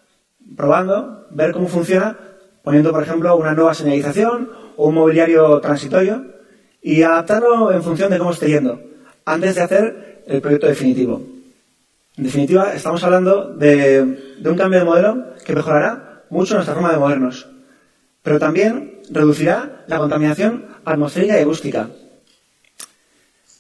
probando, 0.56 1.28
ver 1.30 1.52
cómo 1.52 1.68
funciona, 1.68 2.18
poniendo, 2.64 2.92
por 2.92 3.04
ejemplo, 3.04 3.36
una 3.38 3.54
nueva 3.54 3.74
señalización 3.74 4.50
o 4.76 4.88
un 4.88 4.96
mobiliario 4.96 5.62
transitorio 5.62 6.26
y 6.82 7.04
adaptarlo 7.04 7.72
en 7.72 7.84
función 7.84 8.10
de 8.12 8.18
cómo 8.18 8.32
esté 8.32 8.48
yendo, 8.48 8.82
antes 9.26 9.56
de 9.56 9.62
hacer 9.62 10.15
el 10.28 10.42
proyecto 10.42 10.68
definitivo. 10.68 11.22
En 12.18 12.24
definitiva, 12.24 12.74
estamos 12.74 13.04
hablando 13.04 13.54
de, 13.56 14.02
un 14.44 14.58
cambio 14.58 14.80
de 14.80 14.86
modelo 14.86 15.36
que 15.44 15.54
mejorará 15.54 16.24
mucho 16.30 16.56
nuestra 16.56 16.74
forma 16.74 16.92
de 16.92 16.98
movernos, 16.98 17.48
pero 18.24 18.40
también 18.40 19.02
reducirá 19.10 19.84
la 19.88 19.98
contaminación 19.98 20.66
atmosférica 20.86 21.38
y 21.38 21.42
acústica. 21.42 21.90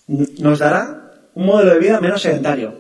Nos 0.07 0.59
dará 0.59 1.11
un 1.33 1.45
modelo 1.45 1.73
de 1.73 1.79
vida 1.79 1.99
menos 1.99 2.21
sedentario 2.21 2.79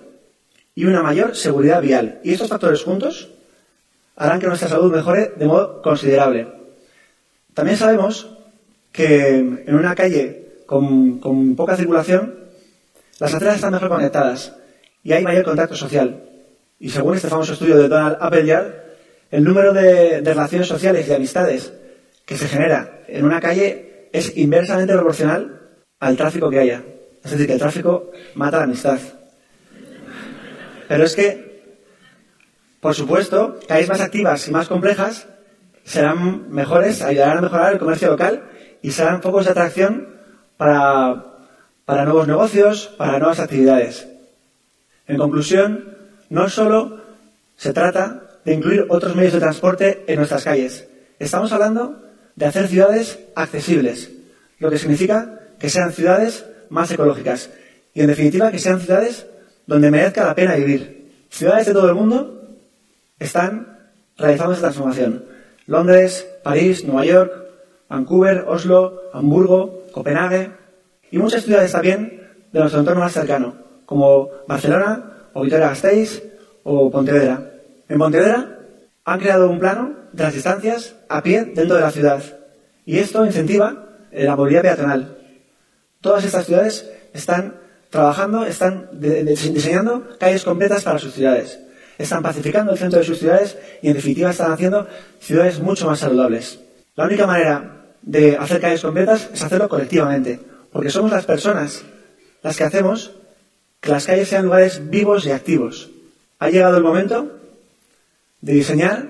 y 0.73 0.85
una 0.85 1.03
mayor 1.03 1.35
seguridad 1.35 1.81
vial. 1.81 2.19
Y 2.23 2.33
estos 2.33 2.47
factores 2.47 2.83
juntos 2.83 3.29
harán 4.15 4.39
que 4.39 4.47
nuestra 4.47 4.69
salud 4.69 4.93
mejore 4.93 5.33
de 5.35 5.45
modo 5.45 5.81
considerable. 5.81 6.47
También 7.53 7.77
sabemos 7.77 8.29
que 8.93 9.37
en 9.37 9.75
una 9.75 9.93
calle 9.93 10.61
con 10.65 11.55
poca 11.55 11.75
circulación, 11.75 12.44
las 13.19 13.33
aceras 13.33 13.55
están 13.55 13.71
mejor 13.71 13.89
conectadas 13.89 14.53
y 15.03 15.13
hay 15.13 15.23
mayor 15.23 15.45
contacto 15.45 15.75
social. 15.75 16.23
Y 16.79 16.89
según 16.89 17.15
este 17.15 17.29
famoso 17.29 17.53
estudio 17.53 17.77
de 17.77 17.87
Donald 17.87 18.17
Appleyard, 18.19 18.85
el 19.31 19.43
número 19.43 19.73
de, 19.73 20.21
relaciones 20.21 20.67
sociales 20.67 21.05
y 21.05 21.09
de 21.09 21.15
amistades 21.15 21.73
que 22.25 22.37
se 22.37 22.47
genera 22.47 23.03
en 23.07 23.25
una 23.25 23.39
calle 23.39 24.09
es 24.11 24.35
inversamente 24.35 24.93
proporcional 24.93 25.61
al 25.99 26.17
tráfico 26.17 26.49
que 26.49 26.59
haya. 26.59 26.83
Es 27.23 27.31
decir, 27.31 27.47
que 27.47 27.53
el 27.53 27.59
tráfico 27.59 28.11
mata 28.35 28.57
la 28.57 28.63
amistad. 28.63 28.99
Pero 30.87 31.03
es 31.03 31.15
que, 31.15 31.77
por 32.81 32.93
supuesto, 32.93 33.59
calles 33.67 33.89
más 33.89 34.01
activas 34.01 34.47
y 34.47 34.51
más 34.51 34.67
complejas 34.67 35.27
serán 35.83 36.51
mejores, 36.51 37.01
ayudarán 37.01 37.37
a 37.37 37.41
mejorar 37.41 37.73
el 37.73 37.79
comercio 37.79 38.09
local 38.09 38.43
y 38.81 38.91
serán 38.91 39.21
focos 39.21 39.45
de 39.45 39.51
atracción 39.51 40.15
para, 40.57 41.34
para 41.85 42.03
nuevos 42.03 42.27
negocios, 42.27 42.87
para 42.97 43.19
nuevas 43.19 43.39
actividades. 43.39 44.07
En 45.07 45.17
conclusión, 45.17 45.95
no 46.29 46.49
solo 46.49 47.01
se 47.55 47.73
trata 47.73 48.23
de 48.43 48.53
incluir 48.53 48.85
otros 48.89 49.15
medios 49.15 49.33
de 49.33 49.39
transporte 49.39 50.03
en 50.07 50.17
nuestras 50.17 50.43
calles. 50.43 50.87
Estamos 51.19 51.51
hablando 51.51 52.01
de 52.35 52.45
hacer 52.45 52.67
ciudades 52.67 53.19
accesibles, 53.35 54.11
lo 54.59 54.69
que 54.69 54.77
significa 54.77 55.41
que 55.59 55.69
sean 55.69 55.93
ciudades 55.93 56.45
más 56.69 56.91
ecológicas 56.91 57.49
y, 57.93 58.01
en 58.01 58.07
definitiva, 58.07 58.51
que 58.51 58.59
sean 58.59 58.81
ciudades 58.81 59.27
donde 59.67 59.91
merezca 59.91 60.25
la 60.25 60.35
pena 60.35 60.55
vivir. 60.55 61.11
Ciudades 61.29 61.67
de 61.67 61.73
todo 61.73 61.87
el 61.87 61.95
mundo 61.95 62.57
están 63.19 63.79
realizando 64.17 64.53
esta 64.53 64.67
transformación. 64.67 65.25
Londres, 65.67 66.27
París, 66.43 66.83
Nueva 66.83 67.05
York, 67.05 67.33
Vancouver, 67.89 68.45
Oslo, 68.47 69.01
Hamburgo, 69.13 69.85
Copenhague 69.91 70.51
y 71.11 71.17
muchas 71.17 71.43
ciudades 71.43 71.71
también 71.71 72.21
de 72.51 72.59
nuestro 72.59 72.79
entorno 72.79 73.01
más 73.01 73.13
cercano, 73.13 73.55
como 73.85 74.29
Barcelona 74.47 75.29
o 75.33 75.43
Vitoria-Gasteiz 75.43 76.23
o 76.63 76.89
Pontevedra. 76.89 77.51
En 77.87 77.97
Pontevedra 77.97 78.59
han 79.03 79.19
creado 79.19 79.49
un 79.49 79.59
plano 79.59 79.93
de 80.11 80.23
las 80.23 80.33
distancias 80.33 80.95
a 81.09 81.21
pie 81.21 81.45
dentro 81.53 81.75
de 81.75 81.81
la 81.81 81.91
ciudad 81.91 82.23
y 82.85 82.99
esto 82.99 83.25
incentiva 83.25 83.85
la 84.11 84.35
movilidad 84.35 84.61
peatonal. 84.61 85.17
Todas 86.01 86.23
estas 86.23 86.45
ciudades 86.45 86.89
están 87.13 87.55
trabajando, 87.89 88.45
están 88.45 88.89
diseñando 88.93 90.07
calles 90.19 90.43
completas 90.43 90.83
para 90.83 90.99
sus 90.99 91.13
ciudades. 91.13 91.59
Están 91.97 92.21
pacificando 92.21 92.73
el 92.73 92.77
centro 92.77 92.99
de 92.99 93.05
sus 93.05 93.19
ciudades 93.19 93.57
y, 93.81 93.87
en 93.87 93.93
definitiva, 93.93 94.29
están 94.29 94.51
haciendo 94.51 94.87
ciudades 95.19 95.59
mucho 95.59 95.87
más 95.87 95.99
saludables. 95.99 96.59
La 96.95 97.05
única 97.05 97.25
manera 97.25 97.85
de 98.01 98.37
hacer 98.37 98.59
calles 98.59 98.81
completas 98.81 99.29
es 99.33 99.41
hacerlo 99.41 99.69
colectivamente, 99.69 100.39
porque 100.75 100.89
somos 100.89 101.09
las 101.09 101.25
personas 101.25 101.83
las 102.43 102.57
que 102.57 102.65
hacemos 102.65 103.13
que 103.79 103.91
las 103.91 104.05
calles 104.05 104.27
sean 104.27 104.43
lugares 104.43 104.89
vivos 104.89 105.25
y 105.25 105.31
activos. 105.31 105.89
Ha 106.37 106.49
llegado 106.49 106.75
el 106.75 106.83
momento 106.83 107.39
de 108.41 108.51
diseñar 108.51 109.07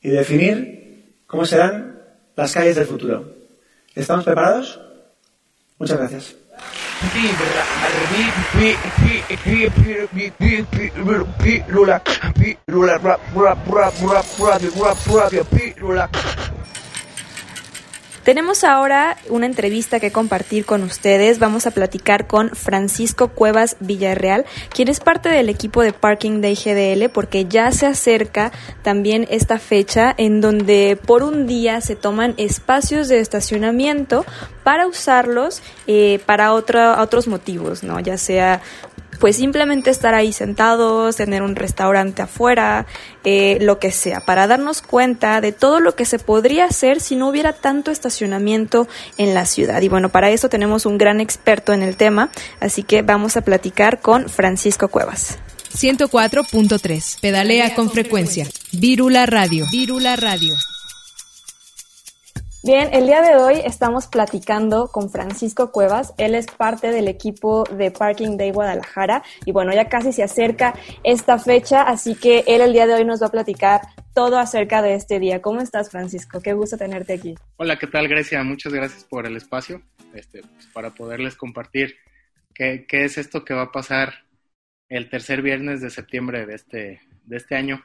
y 0.00 0.10
definir 0.10 1.16
cómo 1.26 1.44
serán 1.44 1.98
las 2.36 2.52
calles 2.52 2.76
del 2.76 2.86
futuro. 2.86 3.34
¿Estamos 3.96 4.24
preparados? 4.24 4.80
Muchas 5.76 5.98
gracias. 5.98 6.36
Tenemos 18.24 18.64
ahora 18.64 19.16
una 19.30 19.46
entrevista 19.46 19.98
que 19.98 20.12
compartir 20.12 20.66
con 20.66 20.82
ustedes. 20.82 21.38
Vamos 21.38 21.66
a 21.66 21.70
platicar 21.70 22.26
con 22.26 22.50
Francisco 22.50 23.28
Cuevas 23.28 23.76
Villarreal, 23.80 24.44
quien 24.74 24.88
es 24.88 25.00
parte 25.00 25.30
del 25.30 25.48
equipo 25.48 25.82
de 25.82 25.94
Parking 25.94 26.42
de 26.42 26.54
GDL, 26.54 27.10
porque 27.10 27.46
ya 27.46 27.72
se 27.72 27.86
acerca 27.86 28.52
también 28.82 29.26
esta 29.30 29.58
fecha 29.58 30.14
en 30.18 30.42
donde 30.42 30.98
por 31.06 31.22
un 31.22 31.46
día 31.46 31.80
se 31.80 31.96
toman 31.96 32.34
espacios 32.36 33.08
de 33.08 33.20
estacionamiento 33.20 34.26
para 34.64 34.86
usarlos 34.86 35.62
eh, 35.86 36.20
para 36.26 36.52
otros 36.52 37.26
motivos, 37.26 37.82
¿no? 37.82 38.00
Ya 38.00 38.18
sea 38.18 38.60
pues 39.20 39.36
simplemente 39.36 39.90
estar 39.90 40.14
ahí 40.14 40.32
sentados, 40.32 41.16
tener 41.16 41.42
un 41.42 41.54
restaurante 41.54 42.22
afuera, 42.22 42.86
eh, 43.22 43.58
lo 43.60 43.78
que 43.78 43.92
sea, 43.92 44.20
para 44.20 44.46
darnos 44.46 44.82
cuenta 44.82 45.40
de 45.40 45.52
todo 45.52 45.78
lo 45.78 45.94
que 45.94 46.06
se 46.06 46.18
podría 46.18 46.64
hacer 46.64 47.00
si 47.00 47.14
no 47.14 47.28
hubiera 47.28 47.52
tanto 47.52 47.90
estacionamiento 47.90 48.88
en 49.18 49.34
la 49.34 49.44
ciudad. 49.44 49.82
Y 49.82 49.88
bueno, 49.88 50.08
para 50.08 50.30
eso 50.30 50.48
tenemos 50.48 50.86
un 50.86 50.98
gran 50.98 51.20
experto 51.20 51.72
en 51.72 51.82
el 51.82 51.96
tema, 51.96 52.30
así 52.58 52.82
que 52.82 53.02
vamos 53.02 53.36
a 53.36 53.42
platicar 53.42 54.00
con 54.00 54.28
Francisco 54.28 54.88
Cuevas. 54.88 55.38
104.3. 55.76 57.20
Pedalea 57.20 57.74
con 57.74 57.90
frecuencia. 57.90 58.48
Vírula 58.72 59.26
Radio. 59.26 59.66
Vírula 59.70 60.16
Radio. 60.16 60.56
Bien, 62.62 62.90
el 62.92 63.06
día 63.06 63.22
de 63.22 63.36
hoy 63.36 63.54
estamos 63.64 64.06
platicando 64.06 64.88
con 64.88 65.08
Francisco 65.08 65.72
Cuevas. 65.72 66.12
Él 66.18 66.34
es 66.34 66.46
parte 66.46 66.90
del 66.90 67.08
equipo 67.08 67.64
de 67.64 67.90
Parking 67.90 68.36
Day 68.36 68.50
Guadalajara 68.50 69.22
y 69.46 69.52
bueno, 69.52 69.72
ya 69.72 69.88
casi 69.88 70.12
se 70.12 70.22
acerca 70.22 70.74
esta 71.02 71.38
fecha, 71.38 71.80
así 71.80 72.14
que 72.14 72.44
él 72.46 72.60
el 72.60 72.74
día 72.74 72.86
de 72.86 72.92
hoy 72.92 73.06
nos 73.06 73.22
va 73.22 73.28
a 73.28 73.30
platicar 73.30 73.80
todo 74.14 74.38
acerca 74.38 74.82
de 74.82 74.92
este 74.92 75.18
día. 75.18 75.40
¿Cómo 75.40 75.62
estás, 75.62 75.90
Francisco? 75.90 76.42
Qué 76.42 76.52
gusto 76.52 76.76
tenerte 76.76 77.14
aquí. 77.14 77.34
Hola, 77.56 77.78
¿qué 77.78 77.86
tal, 77.86 78.08
Grecia? 78.08 78.44
Muchas 78.44 78.74
gracias 78.74 79.04
por 79.04 79.26
el 79.26 79.38
espacio 79.38 79.80
este, 80.12 80.42
pues, 80.42 80.66
para 80.66 80.90
poderles 80.90 81.36
compartir 81.36 81.96
qué, 82.52 82.84
qué, 82.86 83.06
es 83.06 83.16
esto 83.16 83.42
que 83.42 83.54
va 83.54 83.62
a 83.62 83.72
pasar 83.72 84.12
el 84.90 85.08
tercer 85.08 85.40
viernes 85.40 85.80
de 85.80 85.88
septiembre 85.88 86.44
de 86.44 86.56
este, 86.56 87.00
de 87.24 87.36
este 87.38 87.54
año. 87.54 87.82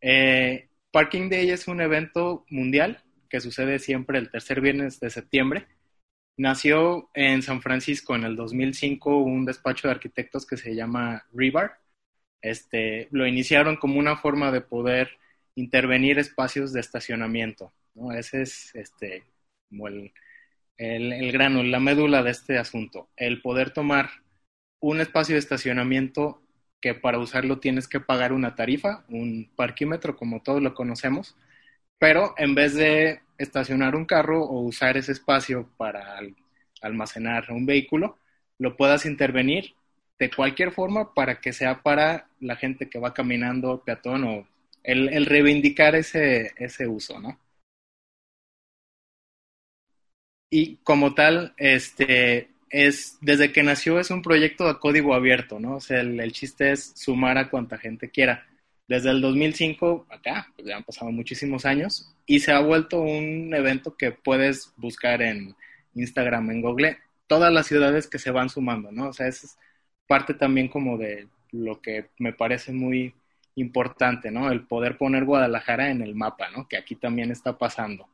Eh, 0.00 0.70
Parking 0.90 1.28
Day 1.28 1.50
es 1.50 1.68
un 1.68 1.82
evento 1.82 2.46
mundial 2.48 3.02
que 3.28 3.40
sucede 3.40 3.78
siempre 3.78 4.18
el 4.18 4.30
tercer 4.30 4.60
viernes 4.60 5.00
de 5.00 5.10
septiembre. 5.10 5.66
Nació 6.36 7.10
en 7.14 7.42
San 7.42 7.62
Francisco 7.62 8.14
en 8.14 8.24
el 8.24 8.36
2005 8.36 9.18
un 9.18 9.44
despacho 9.44 9.88
de 9.88 9.94
arquitectos 9.94 10.46
que 10.46 10.56
se 10.56 10.74
llama 10.74 11.26
Rebar. 11.32 11.80
Este, 12.42 13.08
lo 13.10 13.26
iniciaron 13.26 13.76
como 13.76 13.98
una 13.98 14.16
forma 14.16 14.52
de 14.52 14.60
poder 14.60 15.18
intervenir 15.54 16.18
espacios 16.18 16.72
de 16.72 16.80
estacionamiento. 16.80 17.72
¿no? 17.94 18.12
Ese 18.12 18.42
es 18.42 18.74
este, 18.74 19.24
como 19.68 19.88
el, 19.88 20.12
el, 20.76 21.12
el 21.12 21.32
grano, 21.32 21.62
la 21.62 21.80
médula 21.80 22.22
de 22.22 22.30
este 22.30 22.58
asunto. 22.58 23.08
El 23.16 23.40
poder 23.40 23.70
tomar 23.70 24.10
un 24.80 25.00
espacio 25.00 25.34
de 25.34 25.40
estacionamiento 25.40 26.42
que 26.80 26.94
para 26.94 27.18
usarlo 27.18 27.58
tienes 27.58 27.88
que 27.88 28.00
pagar 28.00 28.32
una 28.32 28.54
tarifa, 28.54 29.04
un 29.08 29.50
parquímetro 29.56 30.16
como 30.16 30.42
todos 30.42 30.62
lo 30.62 30.74
conocemos, 30.74 31.36
pero 31.98 32.34
en 32.36 32.54
vez 32.54 32.74
de 32.74 33.20
estacionar 33.38 33.94
un 33.96 34.04
carro 34.04 34.44
o 34.44 34.60
usar 34.60 34.96
ese 34.96 35.12
espacio 35.12 35.68
para 35.76 36.18
almacenar 36.82 37.50
un 37.50 37.66
vehículo, 37.66 38.18
lo 38.58 38.76
puedas 38.76 39.06
intervenir 39.06 39.74
de 40.18 40.30
cualquier 40.30 40.72
forma 40.72 41.12
para 41.14 41.40
que 41.40 41.52
sea 41.52 41.82
para 41.82 42.28
la 42.40 42.56
gente 42.56 42.88
que 42.88 42.98
va 42.98 43.14
caminando, 43.14 43.82
peatón 43.84 44.24
o 44.24 44.48
el, 44.82 45.26
reivindicar 45.26 45.94
ese, 45.94 46.52
ese 46.56 46.86
uso, 46.86 47.18
¿no? 47.20 47.38
Y 50.48 50.76
como 50.76 51.12
tal, 51.14 51.54
este, 51.56 52.50
es, 52.70 53.18
desde 53.20 53.52
que 53.52 53.62
nació 53.62 53.98
es 53.98 54.10
un 54.10 54.22
proyecto 54.22 54.66
de 54.66 54.78
código 54.78 55.12
abierto, 55.14 55.58
¿no? 55.58 55.76
O 55.76 55.80
sea, 55.80 56.00
el, 56.00 56.20
el 56.20 56.32
chiste 56.32 56.72
es 56.72 56.92
sumar 56.94 57.36
a 57.36 57.50
cuanta 57.50 57.78
gente 57.78 58.10
quiera 58.10 58.46
desde 58.88 59.10
el 59.10 59.20
2005 59.20 60.06
acá, 60.10 60.48
pues 60.54 60.68
ya 60.68 60.76
han 60.76 60.84
pasado 60.84 61.10
muchísimos 61.10 61.64
años, 61.64 62.12
y 62.26 62.40
se 62.40 62.52
ha 62.52 62.60
vuelto 62.60 63.00
un 63.00 63.52
evento 63.54 63.96
que 63.96 64.12
puedes 64.12 64.72
buscar 64.76 65.22
en 65.22 65.54
Instagram, 65.94 66.50
en 66.50 66.62
Google, 66.62 66.98
todas 67.26 67.52
las 67.52 67.66
ciudades 67.66 68.06
que 68.06 68.18
se 68.18 68.30
van 68.30 68.48
sumando, 68.48 68.92
¿no? 68.92 69.08
O 69.08 69.12
sea, 69.12 69.26
es 69.26 69.56
parte 70.06 70.34
también 70.34 70.68
como 70.68 70.98
de 70.98 71.28
lo 71.52 71.80
que 71.80 72.06
me 72.18 72.32
parece 72.32 72.72
muy 72.72 73.14
importante, 73.56 74.30
¿no? 74.30 74.50
El 74.50 74.66
poder 74.66 74.98
poner 74.98 75.24
Guadalajara 75.24 75.90
en 75.90 76.02
el 76.02 76.14
mapa, 76.14 76.50
¿no? 76.50 76.68
Que 76.68 76.76
aquí 76.76 76.94
también 76.94 77.30
está 77.30 77.56
pasando. 77.56 78.08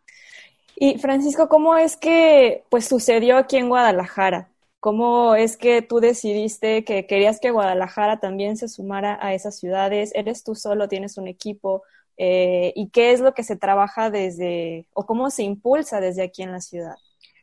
Y 0.76 0.98
Francisco, 0.98 1.48
¿cómo 1.48 1.76
es 1.76 1.96
que 1.96 2.62
pues 2.70 2.86
sucedió 2.86 3.36
aquí 3.36 3.56
en 3.56 3.68
Guadalajara? 3.68 4.48
¿Cómo 4.82 5.36
es 5.36 5.56
que 5.56 5.80
tú 5.80 6.00
decidiste 6.00 6.82
que 6.82 7.06
querías 7.06 7.38
que 7.38 7.52
Guadalajara 7.52 8.18
también 8.18 8.56
se 8.56 8.66
sumara 8.66 9.16
a 9.22 9.32
esas 9.32 9.56
ciudades? 9.56 10.10
¿Eres 10.12 10.42
tú 10.42 10.56
solo? 10.56 10.88
¿Tienes 10.88 11.18
un 11.18 11.28
equipo? 11.28 11.84
Eh, 12.16 12.72
¿Y 12.74 12.90
qué 12.90 13.12
es 13.12 13.20
lo 13.20 13.32
que 13.32 13.44
se 13.44 13.54
trabaja 13.54 14.10
desde, 14.10 14.88
o 14.92 15.06
cómo 15.06 15.30
se 15.30 15.44
impulsa 15.44 16.00
desde 16.00 16.24
aquí 16.24 16.42
en 16.42 16.50
la 16.50 16.60
ciudad? 16.60 16.96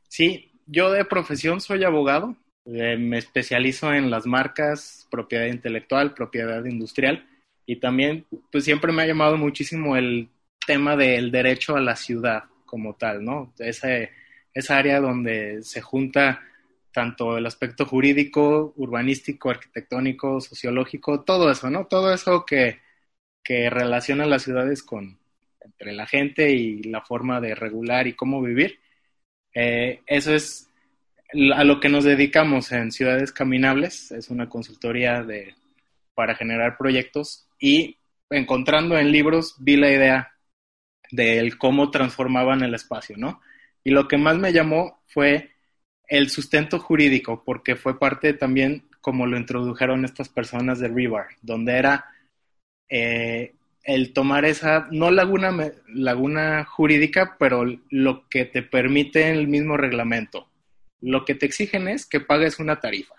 Sí, 0.10 0.52
yo 0.66 0.92
de 0.92 1.06
profesión 1.06 1.62
soy 1.62 1.86
abogado, 1.86 2.36
eh, 2.66 2.98
me 2.98 3.20
especializo 3.20 3.94
en 3.94 4.12
las 4.12 4.26
marcas, 4.26 5.08
propiedad 5.10 5.46
intelectual, 5.46 6.14
propiedad 6.14 6.66
industrial, 6.66 7.26
y 7.66 7.78
también 7.78 8.26
pues 8.52 8.66
siempre 8.66 8.92
me 8.92 9.04
ha 9.04 9.08
llamado 9.08 9.38
muchísimo 9.38 9.96
el 9.96 10.28
tema 10.68 10.98
del 10.98 11.32
derecho 11.32 11.78
a 11.78 11.80
la 11.80 11.96
ciudad 11.96 12.44
como 12.66 12.96
tal, 12.96 13.24
¿no? 13.24 13.54
Ese, 13.60 14.10
esa 14.54 14.78
área 14.78 15.00
donde 15.00 15.64
se 15.64 15.80
junta 15.80 16.42
tanto 16.92 17.38
el 17.38 17.46
aspecto 17.46 17.86
jurídico, 17.86 18.74
urbanístico, 18.78 19.50
arquitectónico, 19.50 20.42
sociológico, 20.42 21.24
todo 21.24 21.52
eso, 21.52 21.70
¿no? 21.70 21.86
Todo 21.86 22.14
eso 22.14 22.46
que, 22.46 22.80
que 23.44 23.70
relaciona 23.70 24.26
las 24.26 24.44
ciudades 24.44 24.84
con 24.84 25.20
entre 25.62 25.94
la 25.94 26.08
gente 26.08 26.52
y 26.52 26.84
la 26.84 27.02
forma 27.02 27.40
de 27.42 27.56
regular 27.56 28.08
y 28.08 28.14
cómo 28.14 28.42
vivir. 28.42 28.80
Eh, 29.54 30.02
eso 30.08 30.34
es 30.34 30.70
a 31.54 31.64
lo 31.64 31.80
que 31.80 31.90
nos 31.90 32.04
dedicamos 32.04 32.72
en 32.72 32.92
Ciudades 32.92 33.32
Caminables, 33.32 34.12
es 34.12 34.30
una 34.30 34.50
consultoría 34.50 35.22
de, 35.24 35.56
para 36.16 36.36
generar 36.36 36.78
proyectos 36.78 37.48
y 37.60 37.98
encontrando 38.32 38.98
en 38.98 39.12
libros 39.12 39.56
vi 39.60 39.78
la 39.78 39.92
idea 39.92 40.34
del 41.12 41.58
cómo 41.58 41.92
transformaban 41.92 42.64
el 42.64 42.74
espacio, 42.74 43.16
¿no? 43.18 43.42
Y 43.84 43.92
lo 43.92 44.08
que 44.08 44.18
más 44.18 44.38
me 44.38 44.54
llamó 44.54 45.02
fue 45.08 45.52
el 46.10 46.30
sustento 46.30 46.80
jurídico, 46.80 47.44
porque 47.46 47.76
fue 47.76 48.00
parte 48.00 48.34
también 48.34 48.84
como 49.00 49.28
lo 49.28 49.38
introdujeron 49.38 50.04
estas 50.04 50.28
personas 50.28 50.80
de 50.80 50.90
Rebar, 50.90 51.28
donde 51.42 51.78
era 51.78 52.06
eh, 52.90 53.54
el 53.84 54.12
tomar 54.12 54.44
esa, 54.44 54.88
no 54.92 55.12
laguna, 55.12 55.56
laguna 55.88 56.66
jurídica, 56.66 57.38
pero 57.40 57.64
lo 57.90 58.28
que 58.28 58.46
te 58.46 58.64
permite 58.64 59.32
el 59.32 59.48
mismo 59.48 59.78
reglamento. 59.78 60.48
Lo 61.00 61.24
que 61.24 61.36
te 61.36 61.46
exigen 61.46 61.88
es 61.88 62.06
que 62.06 62.20
pagues 62.20 62.60
una 62.60 62.80
tarifa 62.80 63.16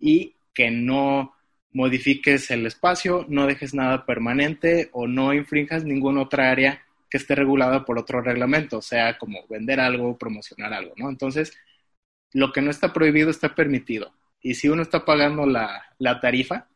y 0.00 0.34
que 0.52 0.70
no 0.70 1.34
modifiques 1.72 2.50
el 2.50 2.66
espacio, 2.66 3.26
no 3.28 3.46
dejes 3.46 3.74
nada 3.74 4.06
permanente 4.06 4.88
o 4.92 5.06
no 5.06 5.34
infrinjas 5.34 5.84
ninguna 5.84 6.22
otra 6.22 6.50
área 6.50 6.82
que 7.10 7.18
esté 7.18 7.34
regulada 7.34 7.84
por 7.84 7.98
otro 7.98 8.20
reglamento, 8.20 8.80
sea 8.80 9.18
como 9.18 9.46
vender 9.48 9.78
algo, 9.78 10.16
promocionar 10.16 10.72
algo, 10.72 10.94
¿no? 10.96 11.10
Entonces, 11.10 11.52
lo 12.34 12.52
que 12.52 12.60
no 12.60 12.70
está 12.70 12.92
prohibido 12.92 13.30
está 13.30 13.54
permitido. 13.54 14.12
Y 14.42 14.54
si 14.54 14.68
uno 14.68 14.82
está 14.82 15.04
pagando 15.06 15.46
la, 15.46 15.82
la 15.98 16.20
tarifa, 16.20 16.68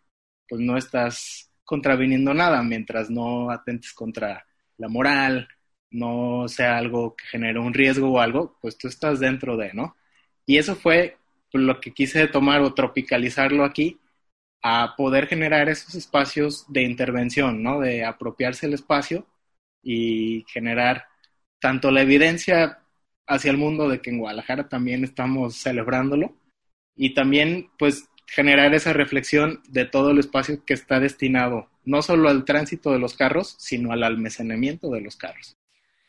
pues 0.49 0.63
no 0.63 0.79
estás 0.79 1.51
contraviniendo 1.65 2.33
nada 2.33 2.63
mientras 2.63 3.11
no 3.11 3.51
atentes 3.51 3.93
contra 3.93 4.47
la 4.79 4.89
moral, 4.89 5.49
no 5.91 6.49
sea 6.49 6.79
algo 6.79 7.15
que 7.17 7.27
genere 7.27 7.59
un 7.59 7.75
riesgo 7.75 8.11
o 8.11 8.21
algo, 8.21 8.57
pues 8.63 8.79
tú 8.79 8.89
estás 8.89 9.21
dentro 9.21 9.57
de, 9.57 9.75
¿no? 9.75 9.97
Y 10.47 10.59
eso 10.59 10.77
fue 10.77 11.19
lo 11.53 11.81
que 11.81 11.93
quise 11.93 12.27
tomar 12.29 12.63
o 12.63 12.75
tropicalizarlo 12.75 13.65
aquí 13.65 13.99
a 14.63 14.95
poder 14.97 15.27
generar 15.27 15.69
esos 15.69 15.95
espacios 15.95 16.65
de 16.69 16.83
intervención, 16.83 17.63
¿no? 17.63 17.81
De 17.81 18.05
apropiarse 18.05 18.67
el 18.67 18.75
espacio 18.75 19.27
y 19.83 20.45
generar 20.49 21.07
tanto 21.61 21.91
la 21.91 22.03
evidencia 22.03 22.81
hacia 23.29 23.51
el 23.51 23.59
mundo 23.59 23.89
de 23.89 24.01
que 24.01 24.11
en 24.11 24.19
Guadalajara 24.19 24.69
también 24.69 25.05
estamos 25.05 25.57
celebrándolo 25.57 26.35
y 26.97 27.15
también 27.15 27.69
pues 27.79 28.09
generar 28.27 28.75
esa 28.75 28.93
reflexión 28.93 29.61
de 29.69 29.85
todo 29.85 30.11
el 30.11 30.19
espacio 30.19 30.65
que 30.65 30.75
está 30.75 30.99
destinado 31.01 31.69
no 31.89 32.03
solo 32.03 32.29
al 32.29 32.45
tránsito 32.45 32.93
de 32.93 32.99
los 32.99 33.15
carros, 33.15 33.57
sino 33.59 33.93
al 33.93 34.03
almacenamiento 34.03 34.91
de 34.91 35.01
los 35.01 35.17
carros. 35.17 35.57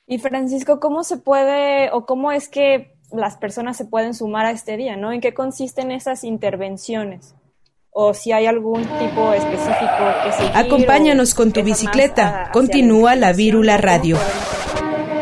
Y 0.05 0.17
Francisco, 0.17 0.79
¿cómo 0.79 1.03
se 1.03 1.17
puede 1.17 1.89
o 1.91 2.05
cómo 2.05 2.31
es 2.33 2.49
que 2.49 2.95
las 3.11 3.37
personas 3.37 3.77
se 3.77 3.85
pueden 3.85 4.13
sumar 4.13 4.45
a 4.45 4.51
este 4.51 4.75
día, 4.75 4.97
¿no? 4.97 5.13
¿En 5.13 5.21
qué 5.21 5.33
consisten 5.33 5.91
esas 5.91 6.23
intervenciones? 6.23 7.35
O 7.91 8.13
si 8.13 8.33
hay 8.33 8.45
algún 8.45 8.83
tipo 8.83 9.33
específico 9.33 10.03
que 10.23 10.57
Acompáñanos 10.57 11.33
con 11.33 11.53
tu 11.53 11.63
bicicleta. 11.63 12.49
Continúa 12.51 13.15
la 13.15 13.33
Vírula 13.33 13.77
Radio. 13.77 14.17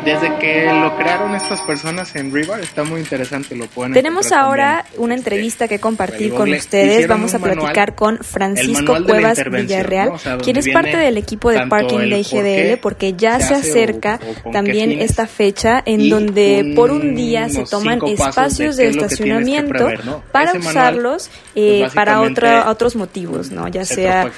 Desde 0.08 0.38
que 0.40 0.72
lo 0.72 0.96
crearon 0.96 1.36
estas 1.36 1.62
personas 1.62 2.16
en 2.16 2.34
River 2.34 2.62
está 2.62 2.86
muy 2.86 3.02
interesante, 3.02 3.56
lo 3.56 3.68
pueden 3.68 3.92
Tenemos 3.92 4.32
ahora 4.32 4.86
una 4.96 5.14
entrevista 5.14 5.68
que 5.68 5.80
compartir 5.80 6.34
con 6.34 6.52
ustedes. 6.54 7.08
Vamos 7.08 7.34
a 7.34 7.40
platicar 7.40 7.94
con 7.94 8.18
Francisco 8.20 8.96
Cuevas 9.04 9.44
Villarreal, 9.50 10.14
quien 10.42 10.56
es 10.58 10.70
parte 10.70 10.96
del 10.96 11.18
equipo 11.18 11.52
de 11.52 11.68
Parking 11.68 12.10
Day 12.10 12.24
GDL, 12.24 12.80
porque 12.80 13.14
ya 13.14 13.40
se, 13.40 13.56
acerca 13.56 14.20
también 14.54 15.02
esta 15.02 15.28
fecha 15.28 15.84
en 15.86 16.10
donde 16.10 16.74
por 16.76 16.92
un 16.92 17.14
día 17.14 17.50
se 17.50 17.66
toman 17.66 18.00
espacios 18.08 18.78
de, 18.78 18.88
estacionamiento 18.88 19.90
para 20.32 20.54
usarlos 20.54 21.30
eh, 21.54 21.88
para 21.94 22.22
otros 22.70 22.96
motivos, 22.96 23.52
¿no? 23.52 23.68
Ya 23.68 23.84
sea 23.84 24.32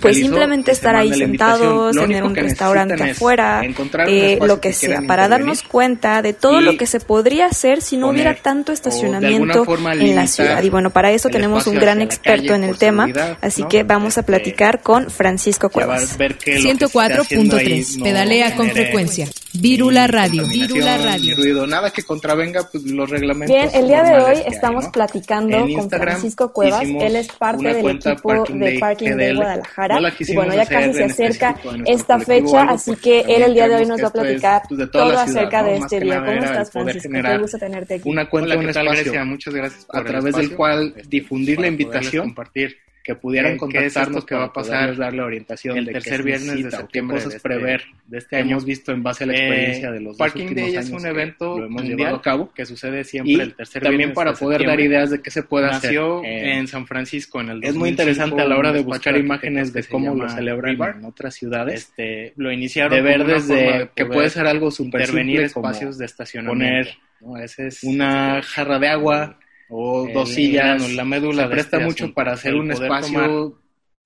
pues 0.00 0.16
simplemente 0.16 0.72
estar 0.72 0.96
ahí 0.96 1.12
sentados, 1.12 1.94
tener 1.94 2.24
un 2.24 2.34
restaurante 2.34 3.10
afuera, 3.10 3.62
eh, 4.06 4.38
lo 4.40 4.60
que 4.60 4.72
sea, 4.72 5.02
para 5.10 5.26
darnos 5.26 5.64
cuenta 5.64 6.22
de 6.22 6.32
todo 6.34 6.60
lo 6.60 6.76
que 6.76 6.86
se 6.86 7.00
podría 7.00 7.46
hacer 7.46 7.82
si 7.82 7.96
no 7.96 8.10
hubiera 8.10 8.36
tanto 8.36 8.70
estacionamiento 8.70 9.66
en 9.92 10.14
la 10.14 10.28
ciudad. 10.28 10.62
Y 10.62 10.70
bueno, 10.70 10.90
para 10.90 11.10
eso 11.10 11.30
tenemos 11.30 11.66
un 11.66 11.74
gran 11.74 12.00
experto 12.00 12.54
en 12.54 12.62
el 12.62 12.78
tema, 12.78 13.08
así 13.40 13.64
que 13.64 13.82
vamos 13.82 14.18
a 14.18 14.22
platicar 14.22 14.82
con 14.82 15.10
Francisco 15.10 15.68
Cuevas. 15.68 16.16
104.3, 16.16 18.04
pedalea 18.04 18.54
con 18.54 18.70
frecuencia. 18.70 19.26
Virula 19.54 20.06
Radio. 20.06 20.46
Virula 20.46 20.98
Radio. 20.98 21.36
Ruido, 21.36 21.66
nada 21.66 21.90
que 21.90 22.02
contravenga 22.02 22.68
pues, 22.70 22.84
los 22.84 23.10
reglamentos. 23.10 23.56
Bien, 23.56 23.68
el 23.74 23.88
día 23.88 24.02
de 24.02 24.22
hoy 24.22 24.38
estamos 24.46 24.88
platicando 24.88 25.66
con 25.74 25.90
Francisco 25.90 26.52
Cuevas. 26.52 26.82
Él 26.82 27.16
es 27.16 27.28
parte 27.28 27.74
del 27.74 27.90
equipo 27.90 28.44
de 28.44 28.78
Parking 28.78 29.16
de 29.16 29.34
Guadalajara. 29.34 29.98
y 30.18 30.34
bueno, 30.34 30.54
ya 30.54 30.66
casi 30.66 30.92
se 30.92 31.04
acerca 31.04 31.56
esta 31.84 32.18
fecha, 32.20 32.62
así 32.62 32.94
que 32.96 33.20
él 33.20 33.42
el 33.42 33.54
día 33.54 33.68
de 33.68 33.76
hoy 33.76 33.86
nos 33.86 34.02
va 34.02 34.08
a 34.08 34.12
platicar 34.12 34.62
pues, 34.68 34.90
todo 34.90 35.18
acerca 35.18 35.62
de 35.62 35.76
este 35.76 36.00
día. 36.00 36.24
¿Cómo 36.24 36.32
estás, 36.32 36.70
Francisco? 36.70 37.08
Qué 37.10 37.38
gusto 37.38 37.58
tenerte 37.58 37.94
aquí. 37.94 38.08
Una 38.08 38.28
cuenta, 38.28 38.56
un 38.56 38.68
espacio, 38.68 39.24
muchas 39.26 39.54
gracias 39.54 39.86
a 39.90 40.04
través 40.04 40.36
del 40.36 40.54
cual 40.54 40.94
difundir 41.08 41.60
la 41.60 41.66
invitación, 41.66 42.26
compartir 42.26 42.76
que 43.10 43.20
pudieran 43.20 43.56
contactarnos 43.56 44.24
qué 44.24 44.36
va 44.36 44.44
a 44.44 44.52
pasar, 44.52 44.96
darle 44.96 45.22
orientación 45.22 45.76
el 45.78 45.86
tercer 45.86 46.22
viernes 46.22 46.62
de 46.62 46.70
septiembre 46.70 47.16
cosas 47.16 47.34
este 47.34 47.48
prever 47.48 47.82
de 48.06 48.18
este 48.18 48.36
año 48.36 48.52
hemos 48.52 48.64
visto 48.64 48.92
en 48.92 49.02
base 49.02 49.24
a 49.24 49.26
la 49.26 49.32
experiencia 49.32 49.88
eh, 49.88 49.92
de 49.92 50.00
los 50.00 50.16
Parking 50.16 50.54
Day 50.54 50.76
es 50.76 50.90
un 50.90 51.04
evento 51.04 51.58
lo 51.58 51.66
hemos 51.66 51.82
mundial 51.82 52.14
a 52.14 52.22
cabo. 52.22 52.52
que 52.54 52.64
sucede 52.64 53.02
siempre 53.02 53.42
el 53.42 53.54
tercer 53.54 53.82
también 53.82 54.12
para 54.12 54.34
poder 54.34 54.64
dar 54.64 54.78
ideas 54.78 55.10
de 55.10 55.20
qué 55.20 55.30
se 55.30 55.42
puede 55.42 55.66
nació 55.66 56.20
hacer 56.20 56.30
en 56.30 56.68
San 56.68 56.86
Francisco 56.86 57.40
en 57.40 57.50
el 57.50 57.60
2005, 57.60 57.70
es 57.70 57.76
muy 57.76 57.88
interesante 57.88 58.42
a 58.42 58.44
la 58.44 58.56
hora 58.56 58.72
de 58.72 58.80
buscar 58.82 59.16
imágenes 59.16 59.72
de 59.72 59.82
cómo 59.84 60.14
lo 60.14 60.28
celebran 60.28 60.78
en 60.80 61.04
otras 61.04 61.34
ciudades. 61.34 61.88
Este 61.90 62.32
lo 62.36 62.52
iniciaron 62.52 62.92
de 62.92 63.02
ver 63.02 63.24
desde 63.24 63.90
que 63.94 64.06
puede 64.06 64.30
ser 64.30 64.46
algo 64.46 64.70
super 64.70 65.00
intervenir 65.00 65.40
espacios 65.40 65.98
de 65.98 66.06
estacionamiento 66.06 66.90
poner 67.20 67.40
una 67.82 68.42
jarra 68.42 68.78
de 68.78 68.88
agua 68.88 69.38
o 69.70 70.08
dos 70.12 70.28
sillas, 70.28 70.92
la 70.92 71.04
médula 71.04 71.44
se 71.44 71.48
presta 71.48 71.78
mucho 71.80 72.12
para 72.12 72.32
hacer 72.32 72.54
un 72.54 72.72
espacio 72.72 73.56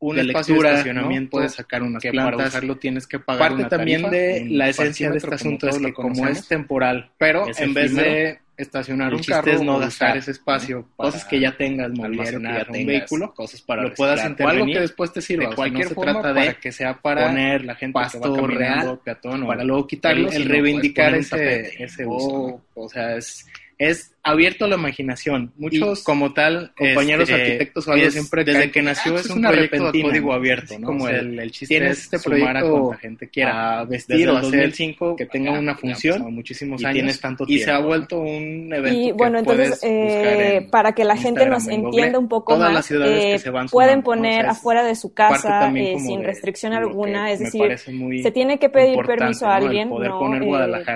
un 0.00 0.18
espacio 0.18 0.60
de 0.60 0.68
estacionamiento, 0.68 1.30
puedes 1.30 1.54
sacar 1.54 1.82
unas 1.82 2.02
que 2.02 2.10
plantas, 2.10 2.36
para 2.36 2.48
usarlo 2.48 2.76
tienes 2.76 3.06
que 3.06 3.18
pagar 3.18 3.52
parte 3.52 3.64
también 3.64 4.10
de 4.10 4.46
la 4.50 4.68
esencia 4.68 5.10
de 5.10 5.16
este 5.16 5.34
asunto 5.34 5.66
es 5.68 5.78
que 5.78 5.92
como 5.94 6.26
es 6.28 6.46
temporal, 6.46 7.10
pero 7.16 7.46
en 7.56 7.72
vez 7.72 7.94
de 7.94 8.38
estacionar 8.56 9.14
un 9.14 9.22
carro 9.22 9.50
es 9.50 9.62
no 9.62 9.78
gastar 9.78 10.16
ese 10.16 10.30
espacio 10.30 10.88
cosas 10.96 11.24
que 11.24 11.40
ya 11.40 11.56
tengas 11.56 11.90
que 11.90 12.16
ya 12.16 12.66
un 12.68 12.86
vehículo 12.86 13.34
cosas 13.34 13.60
para 13.62 13.82
lo 13.82 13.94
puedas 13.94 14.24
intervenir 14.24 14.62
algo 14.62 14.74
que 14.74 14.80
después 14.80 15.12
te 15.12 15.20
sirva 15.20 15.48
de 15.48 15.56
cualquier 15.56 15.88
se 15.88 15.94
trata 15.96 16.32
de 16.32 16.54
que 16.62 16.70
sea 16.70 16.94
para 17.00 17.26
poner 17.26 17.64
la 17.64 17.74
gente 17.74 17.94
pasto 17.94 18.46
real 18.46 19.00
peatón 19.04 19.44
para 19.44 19.64
luego 19.64 19.88
quitarlo 19.88 20.30
el, 20.30 20.44
reivindicar 20.44 21.16
ese, 21.16 21.82
ese 21.82 22.06
uso 22.06 22.62
o 22.74 22.88
sea 22.88 23.16
es 23.16 23.44
es 23.76 24.13
abierto 24.24 24.64
a 24.64 24.68
la 24.68 24.76
imaginación. 24.76 25.52
Muchos, 25.56 26.02
como 26.02 26.32
tal, 26.32 26.72
compañeros 26.76 27.28
este, 27.28 27.42
arquitectos 27.42 27.86
o 27.86 27.92
algo 27.92 28.10
siempre 28.10 28.42
desde 28.42 28.70
que 28.70 28.82
nació 28.82 29.16
es 29.16 29.28
un 29.28 29.42
proyecto 29.42 29.92
de 29.92 30.02
código 30.02 30.32
abierto, 30.32 30.78
¿no? 30.78 30.86
Como 30.86 31.08
el, 31.08 31.38
el 31.38 31.50
chiste 31.52 31.76
tienes 31.76 31.98
este 32.04 32.18
proyecto 32.18 32.90
a 32.90 32.94
la 32.94 32.98
gente 32.98 33.28
quiera. 33.28 33.84
vestir 33.84 34.28
o 34.30 34.36
hacer 34.38 34.72
que 34.72 35.26
tenga 35.26 35.52
una 35.52 35.74
función, 35.76 36.34
muchísimos 36.34 36.80
y 36.80 36.86
años, 36.86 36.94
tienes 36.94 37.20
tanto 37.20 37.44
tiempo, 37.44 37.62
y 37.62 37.64
se 37.64 37.70
ha 37.70 37.78
vuelto 37.78 38.18
un 38.18 38.72
evento 38.72 38.98
y 38.98 39.12
bueno, 39.12 39.38
entonces 39.38 39.78
eh, 39.82 40.66
para 40.70 40.92
que 40.92 41.04
la 41.04 41.16
gente 41.16 41.44
nos 41.46 41.68
entienda 41.68 42.18
un 42.18 42.28
poco 42.28 42.56
más, 42.56 42.90
eh, 42.90 43.36
pueden 43.70 44.02
poner 44.02 44.46
afuera 44.46 44.84
de 44.84 44.94
su 44.94 45.12
casa 45.12 45.70
eh, 45.76 45.96
sin 45.98 46.24
restricción 46.24 46.72
alguna, 46.72 47.30
es 47.30 47.40
decir, 47.40 47.76
se 48.22 48.30
tiene 48.30 48.58
que 48.58 48.70
pedir 48.70 48.98
permiso 49.04 49.46
a 49.46 49.56
alguien, 49.56 49.90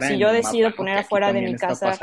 si 0.08 0.16
yo 0.16 0.32
decido 0.32 0.74
poner 0.74 0.96
afuera 0.96 1.30
de 1.32 1.42
mi 1.42 1.54
casa 1.56 1.98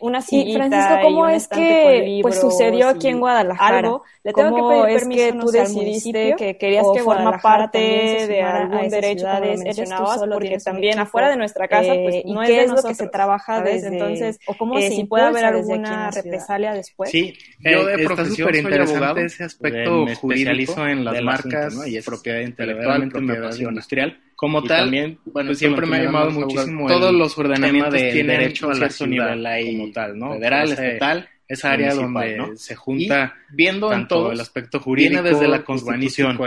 una 0.00 0.20
y 0.32 0.54
Francisco, 0.54 0.94
¿cómo 1.02 1.28
es 1.28 1.48
que 1.48 2.18
pues 2.22 2.40
sucedió 2.40 2.88
aquí 2.88 3.08
en 3.08 3.20
Guadalajara? 3.20 3.78
Algo, 3.78 4.04
le 4.24 4.32
tengo 4.32 4.56
que 4.56 4.62
pedir 4.62 4.98
permiso 4.98 5.22
es 5.22 5.32
que 5.32 5.38
tú 5.38 5.46
decidiste 5.50 6.34
que 6.36 6.56
querías 6.56 6.86
que 6.94 7.02
forma 7.02 7.38
parte 7.38 7.78
de 7.78 8.42
algún 8.42 8.88
derecho 8.88 9.26
mencionabas, 9.40 10.20
porque 10.20 10.58
también 10.58 10.98
afuera 10.98 11.30
de 11.30 11.36
nuestra 11.36 11.68
casa 11.68 11.92
pues 11.94 12.16
eh, 12.16 12.22
no 12.26 12.42
es 12.42 12.48
de 12.48 12.66
lo 12.66 12.82
que 12.82 12.94
se 12.94 13.08
trabaja 13.08 13.60
desde 13.60 13.88
entonces 13.88 14.38
o 14.46 14.54
cómo 14.54 14.78
eh, 14.78 14.90
si 14.90 15.04
puede 15.04 15.24
haber 15.24 15.44
alguna 15.44 16.10
represalia 16.10 16.72
después. 16.72 17.10
Sí, 17.10 17.36
yo 17.60 17.84
de 17.84 18.04
profesión 18.04 18.52
soy 18.52 18.74
abogado, 18.74 19.16
ese 19.18 19.44
aspecto 19.44 20.04
me 20.04 20.12
especializo 20.12 20.86
en 20.86 21.04
las 21.04 21.20
marcas 21.22 21.86
y 21.86 21.96
es 21.96 22.04
propiedad 22.04 22.40
intelectual, 22.40 23.08
propiedad 23.08 23.54
industrial 23.54 24.18
como 24.42 24.60
tal, 24.64 24.80
también, 24.80 25.18
bueno, 25.26 25.50
pues 25.50 25.60
siempre 25.60 25.86
me 25.86 25.98
ha 25.98 26.02
llamado 26.02 26.32
muchísimo 26.32 26.88
todos 26.88 27.14
los 27.14 27.38
ordenamientos 27.38 27.94
tienen 27.94 28.26
derecho 28.26 28.72
a 28.72 28.74
la 28.74 28.90
ciudad 28.90 29.36
como 29.36 29.92
tal, 29.92 30.18
¿no? 30.18 30.32
Federal, 30.32 30.72
estatal, 30.72 31.28
esa 31.52 31.72
área 31.72 31.94
donde 31.94 32.56
se 32.56 32.74
junta 32.74 33.34
viendo 33.50 33.92
en 33.92 34.08
todo 34.08 34.32
el 34.32 34.40
aspecto 34.40 34.80
jurídico, 34.80 35.22
desde 35.22 35.46
la 35.46 35.62
constitución, 35.62 36.38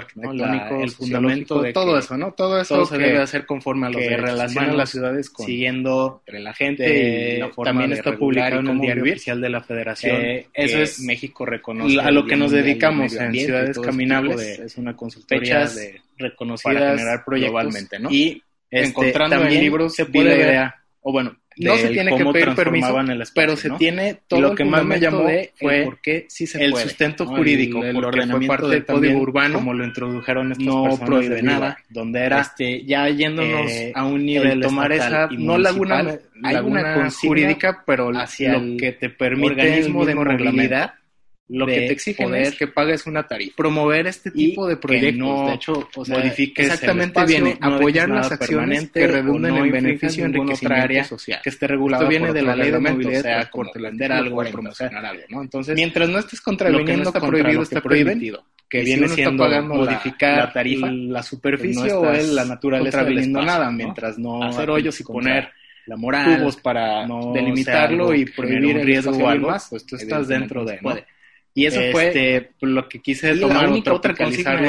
el 0.81 0.89
fundamento 0.89 1.61
de 1.61 1.73
todo 1.73 1.97
eso, 1.99 2.17
¿no? 2.17 2.33
Todo 2.33 2.59
eso 2.59 2.85
se 2.85 2.97
debe 2.97 3.19
hacer 3.19 3.45
conforme 3.45 3.87
a 3.87 3.89
lo 3.91 3.99
que 3.99 4.17
relaciona 4.17 4.73
las 4.73 4.89
ciudades 4.89 5.29
con, 5.29 5.45
siguiendo 5.45 6.21
entre 6.25 6.41
la 6.41 6.53
gente, 6.53 7.37
eh, 7.37 7.51
también 7.63 7.93
está 7.93 8.17
publicado 8.17 8.61
en 8.61 8.67
el 8.67 8.79
diario 8.79 9.03
oficial 9.03 9.39
de 9.39 9.49
la 9.49 9.61
Federación. 9.61 10.15
Eh, 10.21 10.47
eso 10.53 10.79
es 10.79 10.99
México 11.01 11.45
reconoce 11.45 11.99
a 11.99 12.09
lo 12.09 12.25
que 12.25 12.35
nos 12.35 12.51
dedicamos 12.51 13.13
en 13.13 13.33
ciudades 13.33 13.77
caminables, 13.77 14.59
es 14.59 14.77
una 14.77 14.95
consultoría 14.95 15.67
de 15.67 16.01
reconocida 16.17 16.73
para 16.73 16.91
generar 16.91 17.25
proyectos 17.25 17.51
globalmente, 17.51 17.99
¿no? 17.99 18.09
Y 18.09 18.41
este, 18.71 18.87
encontrando 18.87 19.45
en 19.45 19.59
libros 19.59 19.93
se 19.93 20.05
puede 20.05 20.35
ver, 20.35 20.71
o 21.01 21.11
bueno, 21.11 21.35
no 21.57 21.75
se 21.77 21.89
tiene 21.89 22.15
que 22.15 22.25
pedir 22.25 22.55
permiso, 22.55 22.99
el 22.99 23.21
espacio, 23.21 23.33
pero 23.33 23.57
se 23.57 23.69
tiene 23.71 24.17
todo 24.27 24.41
lo 24.41 24.55
que 24.55 24.65
más 24.65 24.83
me 24.83 24.99
llamó 24.99 25.29
fue 25.55 25.81
porque 25.85 26.25
sí 26.29 26.47
se 26.47 26.63
el 26.63 26.75
sustento 26.75 27.25
jurídico, 27.25 27.83
el, 27.83 27.97
el 27.97 28.03
ordenamiento 28.03 28.67
del 28.67 28.85
código 28.85 29.19
urbano, 29.19 29.59
como 29.59 29.73
lo 29.73 29.85
introdujeron 29.85 30.51
estas 30.51 30.65
no 30.65 30.99
prohíbe 31.05 31.41
nada, 31.41 31.77
donde 31.89 32.19
era 32.19 32.41
este, 32.41 32.83
ya 32.85 33.07
yéndonos 33.09 33.71
eh, 33.71 33.91
a 33.95 34.05
un 34.05 34.25
nivel 34.25 34.61
tomar 34.61 34.91
esa 34.91 35.27
no 35.31 35.57
laguna, 35.57 36.17
laguna 36.41 37.09
jurídica, 37.09 37.83
pero 37.85 38.09
hacia 38.09 38.57
lo 38.57 38.77
que 38.77 38.91
te 38.91 39.09
permite 39.09 39.51
organismo 39.51 40.05
de 40.05 40.15
movilidad 40.15 40.93
lo 41.47 41.67
que 41.67 41.73
te 41.73 41.93
exigen 41.93 42.33
es 42.33 42.55
que 42.55 42.67
pagues 42.67 43.05
una 43.05 43.27
tarifa. 43.27 43.55
Promover 43.55 44.07
este 44.07 44.31
tipo 44.31 44.67
de 44.67 44.77
proyectos, 44.77 45.19
no, 45.19 45.47
de 45.47 45.53
hecho, 45.53 45.89
o 45.95 46.05
sea, 46.05 46.17
exactamente 46.17 47.23
viene 47.25 47.57
apoyar 47.61 48.09
las 48.09 48.31
acciones 48.31 48.89
que 48.89 49.07
redunden 49.07 49.55
en 49.55 49.71
beneficio 49.71 50.25
en 50.25 50.37
otra 50.39 50.83
área 50.83 51.03
social, 51.03 51.41
que 51.43 51.49
esté 51.49 51.67
regulado. 51.67 52.03
Esto 52.03 52.09
viene 52.09 52.33
de 52.33 52.41
la 52.41 52.55
ley 52.55 52.71
de 52.71 52.79
movilidad, 52.79 53.21
sea 53.21 53.49
como 53.49 53.71
vender 53.73 54.11
algo, 54.11 54.43
promocionar 54.43 55.05
algo, 55.05 55.23
¿no? 55.29 55.41
Entonces, 55.41 55.75
mientras 55.75 56.09
no 56.09 56.19
estés 56.19 56.41
contraviniendo, 56.41 57.03
no 57.03 57.09
está 57.09 57.21
prohibido, 57.21 57.61
está 57.61 57.81
prohibido. 57.81 58.43
Que 58.67 58.81
viene 58.81 59.07
siendo 59.07 59.43
pagando 59.43 59.75
modificar 59.75 60.37
la, 60.37 60.53
tarifa, 60.53 60.87
la 60.89 61.21
superficie 61.21 61.93
o 61.93 62.11
la 62.11 62.45
naturaleza 62.45 63.03
del 63.03 63.31
nada, 63.31 63.69
mientras 63.69 64.17
no 64.17 64.43
hacer 64.43 64.69
hoyos 64.71 64.99
y 64.99 65.03
poner 65.03 65.49
la 65.85 65.95
moral, 65.95 66.39
tubos 66.39 66.57
para 66.57 67.05
delimitarlo 67.33 68.15
y 68.15 68.25
prohibir 68.25 68.77
el 68.77 68.85
riesgo 68.85 69.15
o 69.15 69.27
algo 69.27 69.55
pues 69.69 69.85
tú 69.85 69.95
estás 69.95 70.27
dentro 70.27 70.65
de, 70.65 70.79
y 71.57 71.65
eso 71.67 71.79
fue 71.93 72.07
este, 72.07 72.51
lo 72.59 72.89
que 72.89 72.99
quise 72.99 73.33
tomar 73.37 73.69
otra, 73.69 73.93
otra 73.93 74.13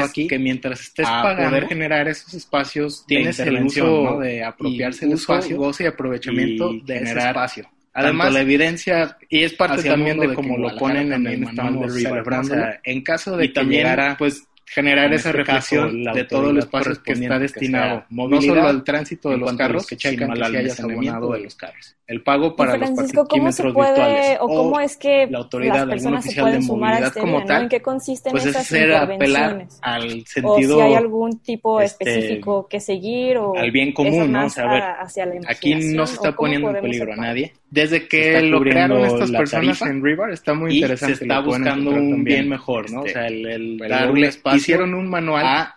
aquí, 0.05 0.29
que 0.29 0.39
mientras 0.39 0.81
estés 0.81 1.05
pagando, 1.05 1.51
poder 1.51 1.67
generar 1.67 2.07
esos 2.07 2.33
espacios 2.33 3.05
tienes 3.09 3.41
el 3.41 3.65
uso 3.65 4.21
de 4.21 4.45
apropiarse 4.45 5.05
del 5.05 5.17
espacio, 5.17 5.57
goce 5.57 5.83
y 5.83 5.87
aprovechamiento 5.89 6.73
de 6.85 6.99
ese 6.99 7.19
espacio. 7.19 7.69
Además, 7.93 8.33
la 8.33 8.41
evidencia, 8.43 9.17
y 9.29 9.43
es 9.43 9.55
parte 9.55 9.83
también 9.83 10.21
de 10.21 10.33
cómo 10.33 10.57
lo 10.57 10.77
ponen 10.77 11.13
en 11.13 11.27
el 11.27 11.41
manual 11.41 11.81
de 11.81 11.89
River, 11.89 12.81
en 12.85 13.03
caso 13.03 13.37
de 13.37 13.53
que 13.53 13.65
llegara, 13.65 14.17
pues, 14.17 14.47
generar 14.67 15.13
esa 15.15 15.31
este 15.31 15.33
reflexión 15.33 16.03
de 16.03 16.25
todo 16.25 16.51
el 16.51 16.59
espacio 16.59 16.93
que 17.03 17.13
está 17.13 17.39
destinado 17.39 18.05
no 18.11 18.43
solo 18.43 18.63
al 18.63 18.83
tránsito 18.85 19.31
de 19.31 19.39
los 19.39 19.53
carros, 19.55 19.87
que 19.87 19.97
checan 19.97 20.33
que 20.33 20.39
se 20.39 20.59
haya 20.59 20.75
abonado 20.83 21.33
de 21.33 21.41
los 21.41 21.55
carros. 21.55 21.97
El 22.07 22.23
pago 22.23 22.55
para 22.55 22.77
los 22.77 22.91
parquímetros 22.91 23.75
virtuales 23.75 24.39
o 24.41 24.47
cómo 24.47 24.79
es 24.81 24.97
que 24.97 25.27
la 25.29 25.39
autoridad, 25.39 25.87
las 25.87 25.89
personas 25.89 26.25
se 26.25 26.41
pueden 26.41 26.63
sumar 26.63 27.03
a 27.03 27.07
este 27.09 27.21
como 27.21 27.45
tal, 27.45 27.63
¿En 27.65 27.69
qué 27.69 27.81
consisten 27.81 28.31
pues 28.31 28.47
esas 28.47 28.71
intervenciones? 28.71 29.79
al 29.83 30.25
sentido 30.25 30.77
o 30.77 30.81
si 30.81 30.87
hay 30.87 30.95
algún 30.95 31.41
tipo 31.41 31.81
este, 31.81 32.05
específico 32.05 32.69
que 32.69 32.79
seguir 32.79 33.39
o 33.39 33.57
al 33.57 33.73
bien 33.73 33.93
común, 33.93 34.31
¿no? 34.31 34.47
O 34.47 34.51
sea, 34.51 34.65
a 34.65 34.73
ver, 34.73 35.41
aquí 35.49 35.75
no 35.75 36.07
se 36.07 36.15
está 36.15 36.33
poniendo 36.33 36.71
en 36.71 36.81
peligro 36.81 37.13
a 37.13 37.17
nadie. 37.17 37.53
Desde 37.69 38.07
que 38.07 38.41
lo 38.43 38.61
crearon 38.61 39.05
estas 39.05 39.31
personas 39.33 39.83
en 39.83 40.03
River 40.03 40.31
está 40.31 40.55
muy 40.55 40.77
interesante. 40.77 41.17
se 41.17 41.25
está 41.25 41.41
buscando 41.41 41.91
un 41.91 42.23
bien 42.23 42.49
mejor, 42.49 42.91
¿no? 42.93 43.03
o 43.03 43.09
sea, 43.09 43.27
el, 43.27 43.47
el, 43.47 43.79
darle 43.79 44.29
espacio. 44.29 44.56
Hicieron 44.57 44.95
un 44.95 45.09
manual, 45.09 45.69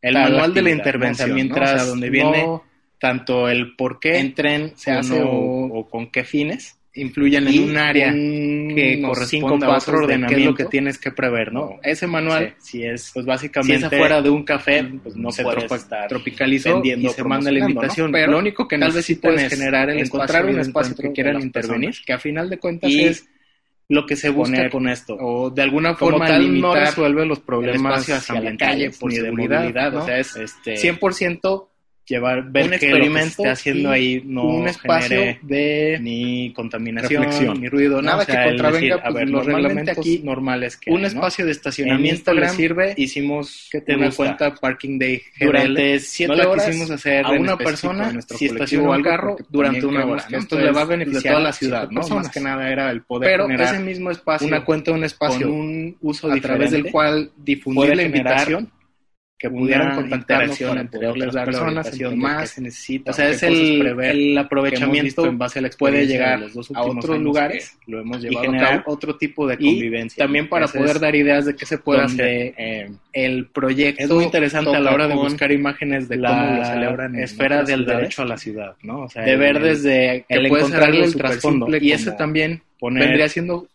el 0.00 0.14
manual 0.14 0.54
de 0.54 0.62
la 0.62 0.70
intervención, 0.70 1.34
mientras 1.34 1.86
donde 1.86 2.10
viene 2.10 2.46
tanto 2.98 3.48
el 3.48 3.74
por 3.76 4.00
qué 4.00 4.18
entren, 4.18 4.72
se 4.76 4.92
hace 4.92 5.20
o, 5.22 5.86
con 5.90 6.10
qué 6.10 6.24
fines 6.24 6.78
influyen 6.94 7.48
en 7.48 7.70
un 7.70 7.76
área 7.76 8.12
que 8.12 9.02
corresponde 9.02 9.66
a 9.66 9.76
otro 9.76 9.98
ordenamiento, 9.98 10.34
qué 10.34 10.40
es 10.40 10.46
lo 10.46 10.54
que 10.54 10.64
tienes 10.66 10.98
que 10.98 11.10
prever, 11.10 11.52
¿no? 11.52 11.80
Ese 11.82 12.06
manual, 12.06 12.54
si 12.58 12.84
es, 12.84 13.10
pues 13.12 13.26
básicamente, 13.26 13.78
si 13.78 13.84
es 13.84 13.92
afuera 13.92 14.22
de 14.22 14.30
un 14.30 14.44
café, 14.44 14.84
pues 15.02 15.16
no 15.16 15.30
se 15.30 15.42
puede 15.42 15.66
estar 15.66 16.08
tropicalizó 16.08 16.80
y 16.84 17.08
se 17.08 17.24
manda 17.24 17.50
la 17.50 17.58
invitación, 17.60 18.12
pero 18.12 18.32
lo 18.32 18.38
único 18.38 18.68
que 18.68 18.78
tal 18.78 18.92
vez 18.92 19.04
sí 19.04 19.16
puedes 19.16 19.52
generar 19.52 19.90
es 19.90 20.06
encontrar 20.06 20.46
un 20.46 20.60
espacio 20.60 20.94
que 20.94 21.12
quieran 21.12 21.42
intervenir, 21.42 21.94
que 22.06 22.12
a 22.12 22.18
final 22.18 22.48
de 22.48 22.58
cuentas 22.58 22.90
es 22.92 23.28
lo 23.88 24.06
que 24.06 24.16
se 24.16 24.30
busca 24.30 24.70
con 24.70 24.88
esto. 24.88 25.16
O 25.18 25.50
de 25.50 25.62
alguna 25.62 25.94
forma 25.94 26.26
tal, 26.26 26.60
no 26.60 26.74
resuelve 26.74 27.26
los 27.26 27.40
problemas 27.40 28.08
hacia 28.08 28.40
la 28.40 28.56
calle 28.56 28.90
por 28.90 29.12
seguridad, 29.12 29.92
¿no? 29.92 30.02
o 30.02 30.06
sea, 30.06 30.18
es 30.18 30.36
este, 30.36 30.74
100% 30.74 31.68
llevar 32.06 32.50
ver 32.50 32.66
un 32.66 32.74
experimento 32.74 33.44
haciendo 33.46 33.90
ahí 33.90 34.22
no 34.24 34.44
un 34.44 34.68
espacio 34.68 35.38
de 35.42 35.98
ni 36.00 36.52
contaminación 36.52 37.60
ni 37.60 37.68
ruido 37.68 38.02
nada 38.02 38.26
que 38.26 38.32
contravenga 38.32 38.96
pues, 38.96 39.06
a 39.06 39.10
ver, 39.10 39.28
los 39.30 39.46
reglamentos 39.46 39.98
aquí 39.98 40.20
normales 40.22 40.76
que 40.76 40.90
un 40.90 41.04
espacio 41.04 41.46
de 41.46 41.52
estacionamiento 41.52 42.34
le 42.34 42.48
sirve. 42.50 42.94
hicimos 42.96 43.68
que 43.70 43.80
tener 43.80 44.06
en 44.06 44.12
cuenta 44.12 44.54
parking 44.54 44.98
day 44.98 45.22
durante 45.40 46.00
siete 46.00 46.36
no 46.36 46.50
horas 46.50 46.66
quisimos 46.66 46.90
hacer 46.90 47.24
a 47.24 47.30
una 47.32 47.56
persona 47.56 48.12
si 48.20 48.46
estacionó 48.46 48.90
un 48.90 49.02
carro 49.02 49.36
durante 49.48 49.86
una 49.86 50.04
hora. 50.04 50.24
esto 50.30 50.58
le 50.58 50.72
va 50.72 50.82
a 50.82 50.86
beneficiar 50.86 51.34
a 51.34 51.36
toda 51.36 51.40
la 51.40 51.52
ciudad 51.52 51.90
no 51.90 52.06
más 52.08 52.28
que 52.28 52.40
nada 52.40 52.68
era 52.68 52.90
el 52.90 53.02
poder 53.02 53.30
pero 53.30 53.48
ese 53.48 53.78
mismo 53.78 54.10
espacio 54.10 54.46
una 54.46 54.64
cuenta 54.64 54.92
un 54.92 55.04
espacio 55.04 55.48
con 55.48 55.58
un 55.58 55.96
uso 56.02 56.30
a 56.30 56.36
través 56.38 56.70
del 56.70 56.90
cual 56.90 57.30
difundir 57.36 57.96
la 57.96 58.02
invitación 58.02 58.70
que 59.44 59.50
pudieran 59.50 59.94
contactarnos 59.94 60.58
para 60.58 60.84
poderles 60.84 61.32
dar 61.34 61.44
personas 61.44 62.00
más 62.16 62.50
se 62.50 62.62
necesita. 62.62 63.10
O 63.10 63.14
sea, 63.14 63.28
es 63.28 63.42
el, 63.42 63.86
el 64.00 64.38
aprovechamiento 64.38 65.26
en 65.26 65.36
base 65.36 65.58
a 65.58 65.62
la 65.62 65.70
puede 65.70 66.06
llegar 66.06 66.42
a 66.74 66.82
otros 66.82 67.18
lugares 67.18 67.76
lo 67.86 68.00
hemos 68.00 68.22
llevado 68.22 68.44
y 68.44 68.46
generar 68.46 68.82
otro 68.86 69.16
tipo 69.16 69.46
de 69.46 69.58
convivencia. 69.58 70.24
también 70.24 70.48
para 70.48 70.66
poder 70.66 70.98
dar 70.98 71.14
ideas 71.14 71.44
de 71.44 71.54
qué 71.54 71.66
se 71.66 71.76
puede 71.76 72.02
hacer. 72.02 72.54
Eh, 72.56 72.90
el 73.12 73.46
proyecto 73.46 74.02
es 74.02 74.10
muy 74.10 74.24
interesante 74.24 74.74
a 74.74 74.80
la 74.80 74.94
hora 74.94 75.08
de 75.08 75.14
buscar 75.14 75.52
imágenes 75.52 76.08
de 76.08 76.18
cómo 76.18 76.56
lo 76.56 76.64
celebran 76.64 77.14
en 77.14 77.22
esfera 77.22 77.64
del 77.64 77.84
derecho 77.84 78.22
a 78.22 78.24
la 78.24 78.38
ciudad, 78.38 78.76
¿no? 78.82 79.02
O 79.02 79.08
sea, 79.10 79.24
de 79.24 79.36
ver 79.36 79.60
desde 79.60 80.24
el 80.28 80.46
encontrar 80.46 80.94
el 80.94 81.14
trasfondo 81.14 81.76
y 81.76 81.92
ese 81.92 82.12
también 82.12 82.62
vendría 82.80 83.28
siendo 83.28 83.66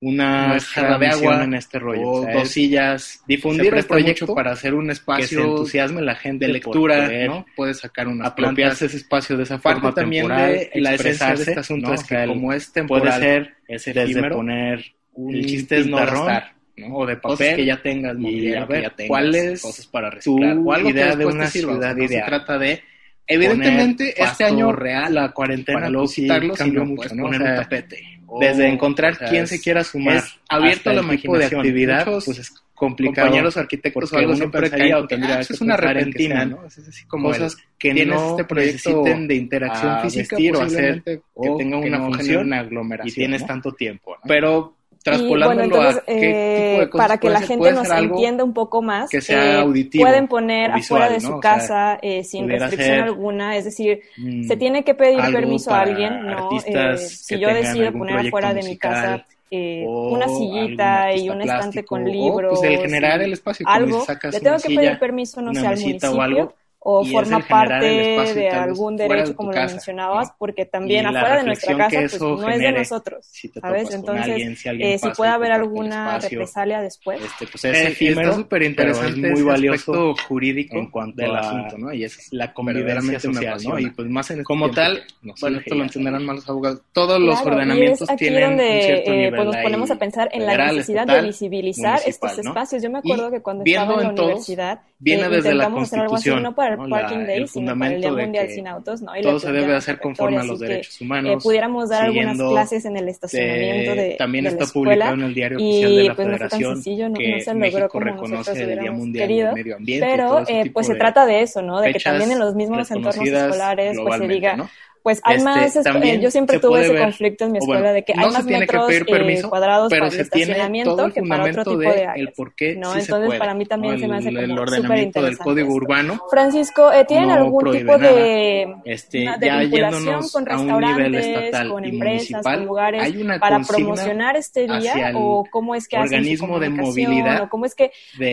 una 0.00 0.60
jarra 0.60 0.98
de 0.98 1.08
agua 1.08 1.44
en 1.44 1.54
este 1.54 1.78
rollo, 1.78 2.08
o 2.08 2.26
dos 2.32 2.48
sillas, 2.48 3.22
difundir 3.26 3.74
el 3.74 3.84
proyecto 3.84 4.32
para 4.34 4.52
hacer 4.52 4.74
un 4.74 4.90
espacio 4.90 5.38
que 5.38 5.44
se 5.44 5.50
entusiasme 5.50 6.02
la 6.02 6.14
gente 6.14 6.46
de 6.46 6.52
lectura, 6.52 7.08
¿no? 7.26 7.46
Puedes 7.56 7.80
sacar 7.80 8.06
una 8.06 8.26
apropiarse 8.26 8.86
ese 8.86 8.98
espacio 8.98 9.36
de 9.36 9.42
esa 9.42 9.58
forma 9.58 9.92
también 9.92 10.28
de 10.28 10.70
la 10.74 10.94
esencia 10.94 11.34
de 11.34 11.42
este 11.42 11.60
asunto 11.60 11.92
es 11.94 12.04
que 12.04 12.26
como 12.26 12.52
es 12.52 12.72
temporal, 12.72 13.56
puede 13.66 13.78
ser 13.78 13.94
desde 13.94 14.30
poner 14.30 14.84
un 15.14 15.34
el 15.34 15.46
chiste 15.46 15.80
es 15.80 15.86
no 15.88 15.96
gastar, 15.96 16.54
¿no? 16.76 16.94
o 16.94 17.06
de 17.06 17.16
papel 17.16 17.56
que 17.56 17.64
ya 17.64 17.82
tengas 17.82 18.16
y 18.20 18.54
a 18.54 18.64
ver 18.66 18.92
cuál 19.08 19.34
es 19.34 19.62
cosas 19.62 19.86
para 19.86 20.10
reciclar, 20.10 20.56
cuál 20.58 20.86
idea 20.86 21.16
de 21.16 21.26
una 21.26 21.46
ciudad 21.48 21.96
ideal. 21.96 22.24
Se 22.24 22.30
trata 22.30 22.58
de 22.58 22.82
Evidentemente, 23.30 24.14
este 24.16 24.44
año 24.44 24.72
real, 24.72 25.12
la 25.12 25.32
cuarentena, 25.32 25.90
luego 25.90 26.08
quitarlo, 26.08 26.54
cambió 26.54 26.86
mucho, 26.86 27.14
¿no? 27.14 27.24
Poner 27.24 27.42
un 27.42 27.56
tapete 27.56 28.17
desde 28.40 28.64
oh, 28.64 28.72
encontrar 28.72 29.18
quién 29.18 29.46
se 29.46 29.60
quiera 29.60 29.84
sumar, 29.84 30.22
abierto 30.48 30.90
a 30.90 30.94
la 30.94 31.02
imaginación. 31.02 31.50
de 31.50 31.56
actividad, 31.56 32.04
pues 32.04 32.38
es 32.38 32.52
complicado. 32.74 33.26
Compañeros 33.26 33.56
arquitectos 33.56 34.12
o 34.12 34.16
algo 34.16 34.36
siempre 34.36 34.70
caía 34.70 34.98
o 34.98 35.06
tendría 35.06 35.36
que 35.36 35.52
es 35.52 35.60
una 35.60 35.76
repentina, 35.76 36.44
¿no? 36.44 36.64
Es 36.66 36.78
así 36.78 37.06
como 37.06 37.28
cosas 37.28 37.56
que 37.78 38.06
no 38.06 38.38
este 38.38 38.54
necesiten 38.54 39.28
de 39.28 39.34
interacción 39.34 40.00
física 40.02 40.36
o 40.54 40.62
hacer 40.62 41.02
que 41.02 41.20
tenga 41.58 41.78
una 41.78 41.98
función, 42.04 42.46
una 42.46 42.60
aglomeración, 42.60 43.12
y 43.12 43.14
tienes 43.14 43.46
tanto 43.46 43.72
tiempo. 43.72 44.16
Pero 44.26 44.77
traspolándolo 45.10 45.82
a 45.82 45.94
qué 45.94 46.00
tipo 46.00 46.20
de 46.20 46.82
eh, 46.82 46.88
cosas 46.90 47.06
para 47.06 47.18
que 47.18 47.30
la 47.30 47.40
gente 47.40 47.72
nos 47.72 47.90
entienda 47.90 48.44
un 48.44 48.54
poco 48.54 48.82
más 48.82 49.10
que 49.10 49.20
sea 49.20 49.56
eh, 49.56 49.60
auditivo 49.60 50.04
pueden 50.04 50.28
poner 50.28 50.70
afuera 50.70 51.08
de 51.08 51.20
su 51.20 51.38
casa 51.40 51.98
eh, 52.02 52.24
sin 52.24 52.48
restricción 52.48 53.00
alguna. 53.00 53.56
Es 53.56 53.64
decir 53.64 54.00
mm, 54.16 54.44
se 54.44 54.56
tiene 54.56 54.84
que 54.84 54.94
pedir 54.94 55.20
permiso 55.32 55.72
a 55.72 55.80
alguien 55.80 56.26
no 56.26 56.50
si 56.98 57.38
yo 57.38 57.48
decido 57.48 57.92
poner 57.92 58.26
afuera 58.26 58.54
de 58.54 58.62
mi 58.62 58.76
casa 58.76 59.24
una 59.50 60.28
sillita 60.28 61.14
y 61.14 61.30
un 61.30 61.40
estante 61.40 61.84
con 61.84 62.04
libros 62.04 62.58
pues 62.60 62.70
el 62.70 62.80
generar 62.80 63.20
el 63.22 63.32
espacio 63.32 63.66
algo 63.68 64.04
le 64.30 64.40
tengo 64.40 64.56
que 64.58 64.74
pedir 64.74 64.98
permiso 64.98 65.40
no 65.40 65.54
sé 65.54 65.66
al 65.66 65.78
municipio 65.78 66.12
o 66.12 66.54
forma 66.80 67.40
parte 67.40 67.86
de 67.86 68.48
algún 68.50 68.96
derecho, 68.96 69.34
como 69.34 69.52
lo 69.52 69.60
mencionabas, 69.60 70.32
porque 70.38 70.64
también 70.64 71.06
afuera 71.06 71.38
de 71.38 71.44
nuestra 71.44 71.76
casa 71.76 71.98
pues, 72.00 72.20
no 72.20 72.48
es 72.48 72.58
de 72.58 72.72
nosotros, 72.72 73.30
¿sabes? 73.60 73.94
Entonces, 73.94 74.64
eh, 74.66 74.98
si, 74.98 75.08
puede 75.10 75.30
haber 75.30 75.52
alguna 75.52 76.18
represalia 76.18 76.80
después. 76.80 77.20
Este, 77.22 77.46
pues 77.46 77.64
es 77.64 77.76
eh, 77.76 77.88
efímero, 77.88 78.34
súper 78.34 78.62
interesante, 78.62 79.30
muy 79.30 79.42
valioso 79.42 80.14
jurídico 80.28 80.76
en 80.78 80.90
cuanto 80.90 81.24
al 81.24 81.36
asunto, 81.36 81.78
¿no? 81.78 81.92
Y 81.92 82.04
es 82.04 82.32
la 82.32 82.52
convivencia 82.52 83.20
social, 83.20 83.58
¿no? 83.64 83.78
Y 83.78 83.90
pues 83.90 84.08
más 84.08 84.30
en 84.30 84.38
este 84.38 84.44
Como 84.44 84.70
tal, 84.70 85.02
bueno, 85.40 85.58
esto 85.58 85.74
lo 85.74 85.82
entenderán 85.82 86.24
más 86.24 86.36
los 86.36 86.48
abogados, 86.48 86.82
todos 86.92 87.20
los 87.20 87.40
ordenamientos 87.42 88.08
tienen 88.16 88.52
un 88.52 88.58
cierto 88.58 89.10
nivel. 89.10 89.34
Pues 89.34 89.44
nos 89.46 89.56
ponemos 89.56 89.90
a 89.90 89.96
pensar 89.96 90.28
en 90.32 90.46
la 90.46 90.72
necesidad 90.72 91.06
de 91.06 91.22
visibilizar 91.22 92.00
estos 92.06 92.38
espacios. 92.38 92.82
Yo 92.82 92.90
me 92.90 92.98
acuerdo 92.98 93.30
que 93.30 93.40
cuando 93.40 93.64
estaba 93.64 93.94
en 93.94 94.14
la 94.16 94.22
universidad, 94.22 94.80
viene 94.98 95.26
eh, 95.26 95.28
desde 95.28 95.54
la 95.54 95.70
Constitución 95.70 96.46
el 96.72 96.88
Parking 96.88 97.26
Day, 97.26 97.46
sino 97.46 97.78
para 97.78 97.94
el 97.94 98.00
Día 98.00 98.12
Mundial 98.12 98.48
sin 98.48 98.66
Autos, 98.66 99.02
¿no? 99.02 99.16
Y 99.16 99.22
todo 99.22 99.38
se 99.38 99.52
debe 99.52 99.74
hacer 99.74 99.98
conforme 100.00 100.38
a 100.38 100.44
los 100.44 100.58
derechos 100.58 101.00
humanos. 101.00 101.32
Eh, 101.32 101.38
pudiéramos 101.42 101.88
dar 101.88 102.04
algunas 102.04 102.36
clases 102.36 102.84
en 102.84 102.96
el 102.96 103.08
estacionamiento 103.08 103.94
de, 103.94 104.16
También 104.18 104.44
de 104.44 104.50
está 104.50 104.64
la 104.64 104.70
publicado 104.70 105.14
en 105.14 105.22
el 105.22 105.34
diario 105.34 105.58
oficial 105.58 105.96
de 105.96 106.04
la 106.04 106.14
pues, 106.14 106.28
Federación 106.28 106.62
no 106.62 106.74
sencillo, 106.76 107.08
no, 107.08 107.14
que 107.14 107.32
no 107.32 107.40
se 107.40 107.54
México 107.54 107.88
como 107.88 108.04
reconoce 108.04 108.62
el 108.62 108.80
Día 108.80 108.92
Mundial 108.92 109.28
querido, 109.28 109.46
del 109.46 109.54
Medio 109.54 109.76
Ambiente. 109.76 110.06
Pero 110.06 110.44
eh, 110.48 110.70
pues 110.72 110.86
se 110.86 110.94
trata 110.94 111.26
de 111.26 111.42
eso, 111.42 111.62
¿no? 111.62 111.80
De 111.80 111.92
que 111.92 112.00
también 112.00 112.32
en 112.32 112.38
los 112.38 112.54
mismos 112.54 112.90
entornos 112.90 113.26
escolares 113.26 113.96
pues 114.02 114.18
se 114.18 114.28
diga 114.28 114.68
pues 115.02 115.20
hay 115.24 115.36
este, 115.36 115.44
más, 115.44 115.76
este, 115.76 116.20
yo 116.20 116.30
siempre 116.30 116.58
tuve 116.58 116.82
ese 116.82 116.96
conflicto 116.96 117.44
en 117.44 117.52
mi 117.52 117.58
escuela 117.58 117.92
de 117.92 118.04
que 118.04 118.12
hay 118.16 118.30
más 118.30 118.44
metros 118.44 118.90
eh, 118.90 119.42
cuadrados 119.48 119.90
para 119.90 120.08
el 120.08 120.20
estacionamiento 120.20 121.10
que 121.12 121.22
para 121.22 121.44
otro 121.44 121.64
tipo 121.64 121.78
de, 121.78 122.06
áreas. 122.06 122.34
por 122.36 122.54
qué 122.54 122.76
¿no? 122.76 122.94
Entonces 122.94 123.38
para 123.38 123.54
mí 123.54 123.66
también 123.66 123.98
se 123.98 124.08
me 124.08 124.16
hace 124.16 124.32
como 124.32 124.66
súper 124.66 124.98
interesante. 124.98 125.20
del 125.20 125.38
código 125.38 125.72
urbano. 125.72 126.20
Francisco, 126.30 126.92
eh, 126.92 127.04
¿tienen 127.06 127.30
algún 127.30 127.70
tipo 127.70 127.98
de, 127.98 128.74
este, 128.84 129.18
de 129.38 129.46
ya 129.46 129.58
vinculación 129.58 130.28
con 130.32 130.46
restaurantes, 130.46 131.68
con 131.68 131.84
empresas, 131.84 132.42
con 132.42 132.64
lugares 132.64 133.14
para 133.40 133.60
promocionar 133.60 134.36
este 134.36 134.66
día 134.66 135.12
o 135.14 135.44
cómo 135.50 135.74
es 135.74 135.88
que 135.88 135.96
hacen 135.96 136.24
su 136.36 136.46
comunicación 136.46 137.40
o 137.42 137.48
cómo 137.48 137.66
es 137.66 137.74
que 137.74 137.92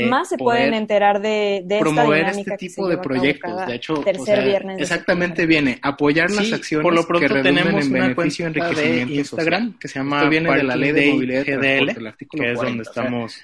más 0.09 0.30
se 0.30 0.38
pueden 0.38 0.74
enterar 0.74 1.22
de, 1.22 1.61
de 1.66 1.78
esta 1.80 2.03
dinámica 2.03 2.55
este 2.55 2.57
tipo 2.57 2.88
de 2.88 2.97
proyectos. 2.97 3.68
De 3.68 3.76
hecho, 3.76 3.95
tercer 3.95 4.43
viernes 4.43 4.78
exactamente 4.80 5.45
viene 5.45 5.80
apoyar 5.82 6.32
las 6.32 6.51
por 6.82 6.93
lo 6.93 7.08
pronto 7.08 7.41
tenemos 7.41 7.86
una 7.88 8.16
cuenta 8.16 8.70
de 8.72 9.01
Instagram 9.10 9.78
que 9.80 9.88
se 9.88 9.99
llama 9.99 10.28
viene 10.30 10.53
de 10.56 10.64
la 10.64 10.76
ley 10.76 10.91
de 10.91 11.12
movilidad 11.14 11.45
GDL, 11.45 12.16
que 12.30 12.51
es 12.51 12.60
donde 12.60 12.84
estamos 12.84 13.41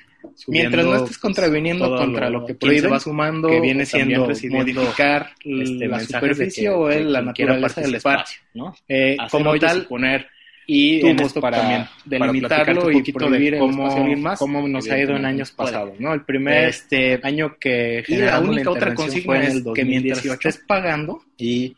Mientras 0.47 0.86
no 0.86 0.95
estés 0.95 1.18
contraviniendo 1.18 1.95
contra 1.95 2.30
lo 2.30 2.45
que 2.45 2.53
prohíbe, 2.53 2.88
va 2.88 2.99
sumando, 2.99 3.49
que 3.49 3.59
viene 3.59 3.86
siendo 3.86 4.28
modificar 4.28 5.32
este, 5.43 5.88
la 5.88 5.99
superficie 5.99 6.70
o 6.70 6.89
la 6.89 7.22
naturaleza 7.22 7.82
del 7.82 7.95
espacio, 7.95 8.41
¿no? 8.53 8.76
Eh, 8.88 9.18
como 9.30 9.57
tal, 9.57 9.86
poner 9.88 10.28
y 10.68 11.05
en 11.05 11.20
esto 11.20 11.41
para 11.41 11.89
delimitarlo 12.05 12.91
y 12.91 13.12
prohibir 13.12 13.57
cómo, 13.57 14.16
más, 14.18 14.39
cómo 14.39 14.68
nos 14.68 14.89
ha 14.89 14.99
ido 14.99 15.16
en 15.16 15.26
años 15.26 15.51
pasados, 15.51 15.99
¿no? 15.99 16.14
El 16.14 16.24
primer 16.24 16.70
este 16.70 17.20
año 17.24 17.57
que 17.59 18.03
y 18.07 18.16
la 18.18 18.39
única 18.39 18.70
otra 18.70 18.93
consigna 18.93 19.43
es 19.43 19.64
que 19.74 19.86
mientras 19.86 20.24
estés 20.24 20.64
pagando 20.68 21.24
y 21.38 21.76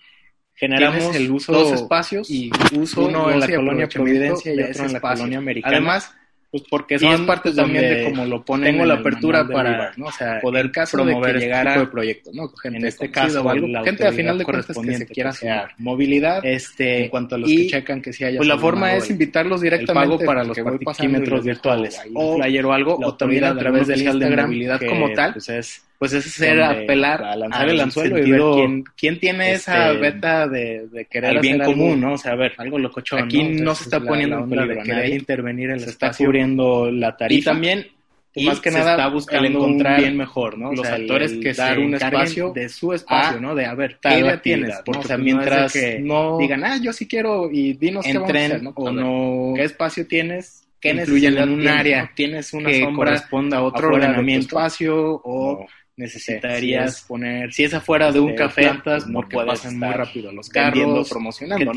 generamos 0.55 1.15
el 1.15 1.31
uso 1.31 1.51
dos 1.51 1.71
espacios 1.71 2.29
y 2.29 2.51
uso 2.77 3.05
uno 3.05 3.29
en 3.29 3.39
la 3.39 3.47
colonia 3.47 3.87
Providencia 3.87 4.53
y 4.53 4.61
otro 4.61 4.85
en 4.85 4.93
la 4.93 5.01
colonia 5.01 5.37
americana. 5.37 5.77
Además, 5.77 6.13
pues 6.53 6.65
porque 6.69 6.99
son 6.99 7.23
y 7.23 7.25
partes 7.25 7.55
también 7.55 7.81
de 7.81 8.03
como 8.11 8.25
lo 8.25 8.45
ponen 8.45 8.73
tengo 8.73 8.85
la 8.85 8.93
apertura 8.93 9.47
para 9.47 9.71
Rivar, 9.71 9.97
¿no? 9.97 10.05
o 10.05 10.11
sea, 10.11 10.39
poder 10.39 10.71
caso 10.71 10.97
promover 10.97 11.33
de 11.33 11.39
que 11.39 11.45
este 11.45 11.63
llegara 11.63 11.89
proyecto, 11.89 12.29
¿no? 12.31 12.47
Gente 12.49 12.77
en 12.77 12.85
este 12.85 13.09
caso, 13.09 13.49
algo, 13.49 13.65
la 13.65 13.83
gente 13.83 14.05
al 14.05 14.13
final 14.13 14.37
de 14.37 14.45
cuentas 14.45 14.77
que 14.77 14.97
se 14.97 15.07
quiera 15.07 15.33
crear 15.33 15.71
movilidad, 15.79 16.45
este, 16.45 17.05
en 17.05 17.09
cuanto 17.09 17.33
a 17.33 17.37
los 17.39 17.49
y, 17.49 17.55
que 17.55 17.67
checan 17.69 18.03
que 18.03 18.13
sí 18.13 18.23
haya 18.23 18.37
pues 18.37 18.47
la 18.47 18.59
forma 18.59 18.93
es 18.93 19.09
invitarlos 19.09 19.61
directamente 19.61 20.13
el 20.13 20.19
pago 20.19 20.25
para 20.27 20.43
los 20.43 20.55
parquímetros 20.85 21.43
virtuales 21.43 21.99
o, 22.13 22.33
o, 22.33 22.37
flyer 22.37 22.65
o 22.67 22.71
algo 22.71 22.99
o 23.03 23.15
también 23.15 23.45
a 23.45 23.57
través 23.57 23.87
del 23.87 24.03
Instagram 24.03 24.29
de 24.29 24.45
movilidad 24.45 24.79
que, 24.79 24.85
como 24.85 25.11
tal, 25.11 25.33
pues 25.33 25.49
es 25.49 25.83
pues 26.03 26.11
es 26.11 26.33
ser 26.33 26.61
apelar 26.61 27.23
a 27.23 27.33
lanzar 27.37 27.69
el 27.69 27.79
anzuelo 27.79 28.17
y 28.17 28.29
ver 28.29 28.41
quién, 28.55 28.83
quién 28.97 29.19
tiene 29.21 29.53
este, 29.53 29.71
esa 29.71 29.93
beta 29.93 30.49
de, 30.49 30.89
de 30.89 31.05
querer 31.05 31.37
al 31.37 31.39
bien 31.39 31.61
hacer 31.61 31.73
común, 31.73 31.93
algo, 31.93 32.07
¿no? 32.07 32.13
O 32.15 32.17
sea, 32.17 32.33
a 32.33 32.35
ver, 32.35 32.51
algo 32.57 32.77
locochón. 32.77 33.23
Aquí 33.23 33.37
no, 33.37 33.43
Entonces, 33.43 33.65
no 33.65 33.75
se 33.75 33.83
está 33.85 33.99
la, 33.99 34.05
poniendo 34.05 34.35
la 34.35 34.41
onda 34.43 34.65
de 34.65 34.83
querer 34.83 35.09
intervenir 35.13 35.69
en 35.69 35.75
el 35.75 35.79
se 35.79 35.91
está 35.91 36.07
espacio. 36.07 36.25
cubriendo 36.25 36.91
la 36.91 37.15
tarifa. 37.15 37.39
Y 37.39 37.53
también 37.53 37.87
y 38.35 38.45
más 38.47 38.59
que 38.59 38.69
se 38.69 38.79
nada 38.79 38.91
está 38.91 39.07
buscando 39.07 39.47
encontrar 39.47 39.93
un 39.95 40.01
bien 40.01 40.17
mejor, 40.17 40.57
¿no? 40.57 40.71
Los 40.71 40.81
o 40.81 40.83
sea, 40.83 40.95
actores 40.95 41.31
el, 41.31 41.37
el 41.37 41.43
que 41.45 41.53
dar 41.53 41.75
se 41.75 41.79
un 41.79 41.93
espacio 41.93 42.51
de 42.51 42.67
su 42.67 42.91
espacio, 42.91 43.39
¿no? 43.39 43.55
De 43.55 43.65
a 43.65 43.73
ver, 43.73 43.97
¿qué 44.01 44.19
edad 44.19 44.41
tienes? 44.41 44.81
Porque 44.83 44.99
¿no? 44.99 45.05
o 45.05 45.07
sea, 45.07 45.15
pues 45.15 45.23
mientras 45.23 45.73
no, 45.73 45.81
que 45.81 45.99
no 45.99 46.37
digan, 46.37 46.65
ah, 46.65 46.77
yo 46.81 46.91
sí 46.91 47.07
quiero 47.07 47.49
y 47.49 47.75
dinos 47.75 48.05
entren, 48.05 48.25
qué 48.25 48.31
vamos 48.33 48.35
a 48.35 48.49
hacer, 48.49 48.63
¿no? 48.63 48.73
O 48.75 48.91
no 48.91 49.53
¿Qué 49.55 49.63
espacio 49.63 50.05
tienes? 50.05 50.67
¿Qué 50.81 50.93
necesitas 50.93 51.43
en 51.43 51.49
un 51.49 51.59
tienes? 51.61 51.79
área? 51.79 52.11
¿Tienes 52.13 52.53
una 52.53 52.69
que 52.69 52.81
sombra 52.81 53.11
corresponda 53.11 53.57
a 53.59 53.61
otro 53.63 53.87
ordenamiento 53.87 54.47
espacio 54.47 55.21
o 55.23 55.59
no 55.61 55.65
necesitarías 55.95 57.03
poner, 57.07 57.53
si 57.53 57.63
es 57.63 57.73
afuera 57.73 58.11
de 58.11 58.19
un 58.19 58.35
café, 58.35 58.71
pues, 58.83 59.05
no 59.07 59.21
porque 59.21 59.37
pasan 59.45 59.77
muy 59.77 59.89
rápido 59.89 60.31
los 60.31 60.49
carros, 60.49 61.09
promocionando, 61.09 61.71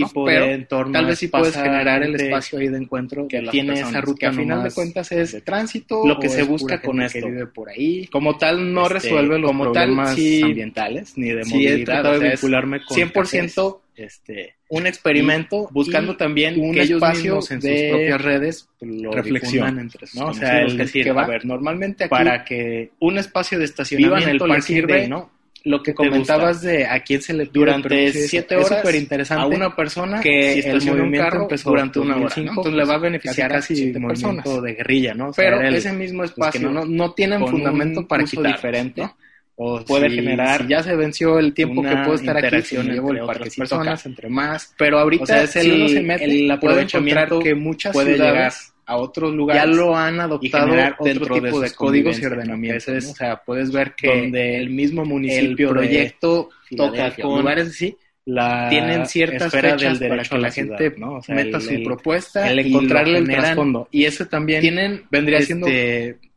tal 0.93 1.07
vez 1.07 1.19
sí 1.19 1.29
puedes 1.29 1.55
generar 1.55 2.03
el 2.03 2.15
espacio 2.15 2.59
ahí 2.59 2.69
de 2.69 2.79
encuentro 2.79 3.29
que, 3.29 3.43
tiene 3.51 3.75
esa 3.75 4.01
ruta, 4.01 4.19
que 4.21 4.27
a 4.27 4.33
final 4.33 4.63
de 4.63 4.71
cuentas 4.71 5.13
es 5.13 5.33
de 5.33 5.41
tránsito, 5.43 6.07
lo 6.07 6.19
que 6.19 6.29
se 6.29 6.43
busca 6.43 6.81
con 6.81 7.03
esto. 7.03 7.21
Que 7.21 7.27
vive 7.27 7.47
por 7.47 7.69
ahí. 7.69 8.07
Como 8.07 8.37
tal 8.37 8.73
no 8.73 8.83
este, 8.83 8.95
resuelve 8.95 9.39
los 9.39 9.51
problemas 9.51 10.17
tal, 10.17 10.43
ambientales 10.45 11.17
ni 11.17 11.31
de 11.31 11.45
movilidad, 11.45 12.15
he 12.15 12.19
de 12.19 12.29
vincularme 12.31 12.81
100% 12.81 13.81
este, 13.97 14.57
un 14.69 14.87
experimento 14.87 15.69
y, 15.71 15.73
buscando 15.73 16.13
y 16.13 16.17
también 16.17 16.61
un 16.61 16.77
espacio 16.79 17.41
en 17.51 17.61
de 17.61 17.79
sus 17.79 17.89
propias 17.89 18.23
redes 18.23 18.69
lo 18.81 19.11
reflexión 19.11 19.79
entre 19.79 20.07
sus 20.07 20.21
¿no? 20.21 20.29
O 20.29 20.35
sea, 20.35 20.63
es 20.63 20.77
decir, 20.77 21.05
que 21.05 21.13
va, 21.13 21.23
a 21.23 21.29
ver, 21.29 21.47
normalmente 21.47 22.05
aquí, 22.05 22.11
para 22.11 22.45
que 22.45 22.91
un 23.01 23.19
espacio 23.19 23.59
de 23.59 23.65
estacionamiento 23.65 24.29
en 24.29 24.31
el 24.31 24.39
parque 24.39 24.63
sirve, 24.63 25.01
de, 25.03 25.09
¿no? 25.09 25.31
Lo 25.65 25.83
que 25.83 25.95
comentabas 25.95 26.63
de 26.63 26.87
a 26.87 27.01
quién 27.01 27.21
se 27.23 27.33
le 27.33 27.47
durante 27.47 28.13
siete 28.13 28.57
es 28.57 28.71
horas 28.71 28.95
interesante 28.95 29.43
a 29.43 29.47
una 29.47 29.75
persona 29.75 30.21
que 30.21 30.53
si 30.53 30.59
estaciona 30.61 31.03
un 31.03 31.13
carro 31.13 31.43
empezó 31.43 31.71
durante 31.71 31.99
una 31.99 32.17
hora, 32.17 32.35
¿no? 32.37 32.43
entonces 32.43 32.63
pues, 32.63 32.75
le 32.75 32.85
va 32.85 32.95
a 32.95 33.01
pues, 33.01 33.03
beneficiar 33.03 33.51
casi, 33.51 33.73
a 33.73 33.77
siete 33.77 34.01
personas 34.01 34.63
de 34.63 34.75
guerrilla, 34.75 35.15
¿no? 35.15 35.31
O 35.31 35.33
sea, 35.33 35.45
Pero 35.45 35.61
el, 35.63 35.75
ese 35.75 35.93
mismo 35.93 36.19
pues, 36.19 36.31
espacio 36.31 36.61
pues 36.61 36.73
no, 36.73 36.85
no, 36.85 37.13
tienen 37.15 37.45
fundamento 37.45 38.07
para 38.07 38.23
quitar, 38.23 38.53
diferente. 38.53 39.01
¿no? 39.01 39.17
O 39.57 39.83
puede 39.85 40.11
si, 40.11 40.17
generar. 40.17 40.63
Si 40.63 40.69
ya 40.69 40.83
se 40.83 40.95
venció 40.95 41.39
el 41.39 41.55
tiempo 41.55 41.83
que 41.83 41.97
puedo 41.97 42.15
estar 42.15 42.37
aquí, 42.37 42.63
si 42.63 42.79
me 42.79 42.95
llevo 42.95 43.13
el 43.13 43.21
parquecito 43.21 43.63
personas, 43.63 44.01
acá. 44.01 44.09
entre 44.09 44.29
más. 44.29 44.75
Pero 44.77 44.99
ahorita, 44.99 45.25
o 45.25 45.27
sea, 45.27 45.43
es 45.43 45.57
el, 45.57 45.63
si 45.63 45.71
uno 45.71 45.89
se 45.89 46.03
mete, 46.03 46.25
el 46.25 46.51
aprovechamiento 46.51 47.39
que 47.41 47.55
muchas 47.55 47.93
puede 47.93 48.19
llegar 48.19 48.53
a 48.87 48.97
otros 48.97 49.35
lugares. 49.35 49.63
Ya 49.63 49.67
lo 49.67 49.97
han 49.97 50.21
adoptado 50.21 50.75
y 50.75 50.77
dentro 50.77 51.25
otro 51.25 51.35
tipo 51.35 51.61
de, 51.61 51.69
de 51.69 51.75
códigos 51.75 52.21
y 52.21 52.25
ordenamientos. 52.25 52.89
¿no? 52.89 53.11
O 53.11 53.15
sea, 53.15 53.37
puedes 53.37 53.73
ver 53.73 53.95
que 53.95 54.09
donde 54.09 54.57
el 54.59 54.71
mismo 54.71 55.05
municipio, 55.05 55.69
el 55.69 55.75
proyecto 55.75 56.51
toca 56.77 57.11
con 57.11 57.41
lugares 57.41 57.69
así. 57.69 57.97
La 58.29 58.69
tienen 58.69 59.07
ciertas 59.07 59.53
fechas 59.53 60.01
del 60.01 60.09
para 60.09 60.25
que 60.25 60.39
la, 60.39 60.51
ciudad, 60.51 60.79
gente 60.79 60.99
¿no? 60.99 61.19
o 61.19 61.23
sea, 61.23 61.37
meta 61.37 61.59
el, 61.59 61.63
su 61.63 61.71
el, 61.71 61.85
propuesta 61.85 62.51
el 62.51 62.59
encontrarle 62.59 63.19
el 63.19 63.29
trasfondo 63.29 63.87
y 63.93 64.05
ese 64.05 64.27
también 64.27 64.61
tienen 64.61 65.05
vendría 65.13 65.39
este, 65.39 65.47
siendo 65.47 65.69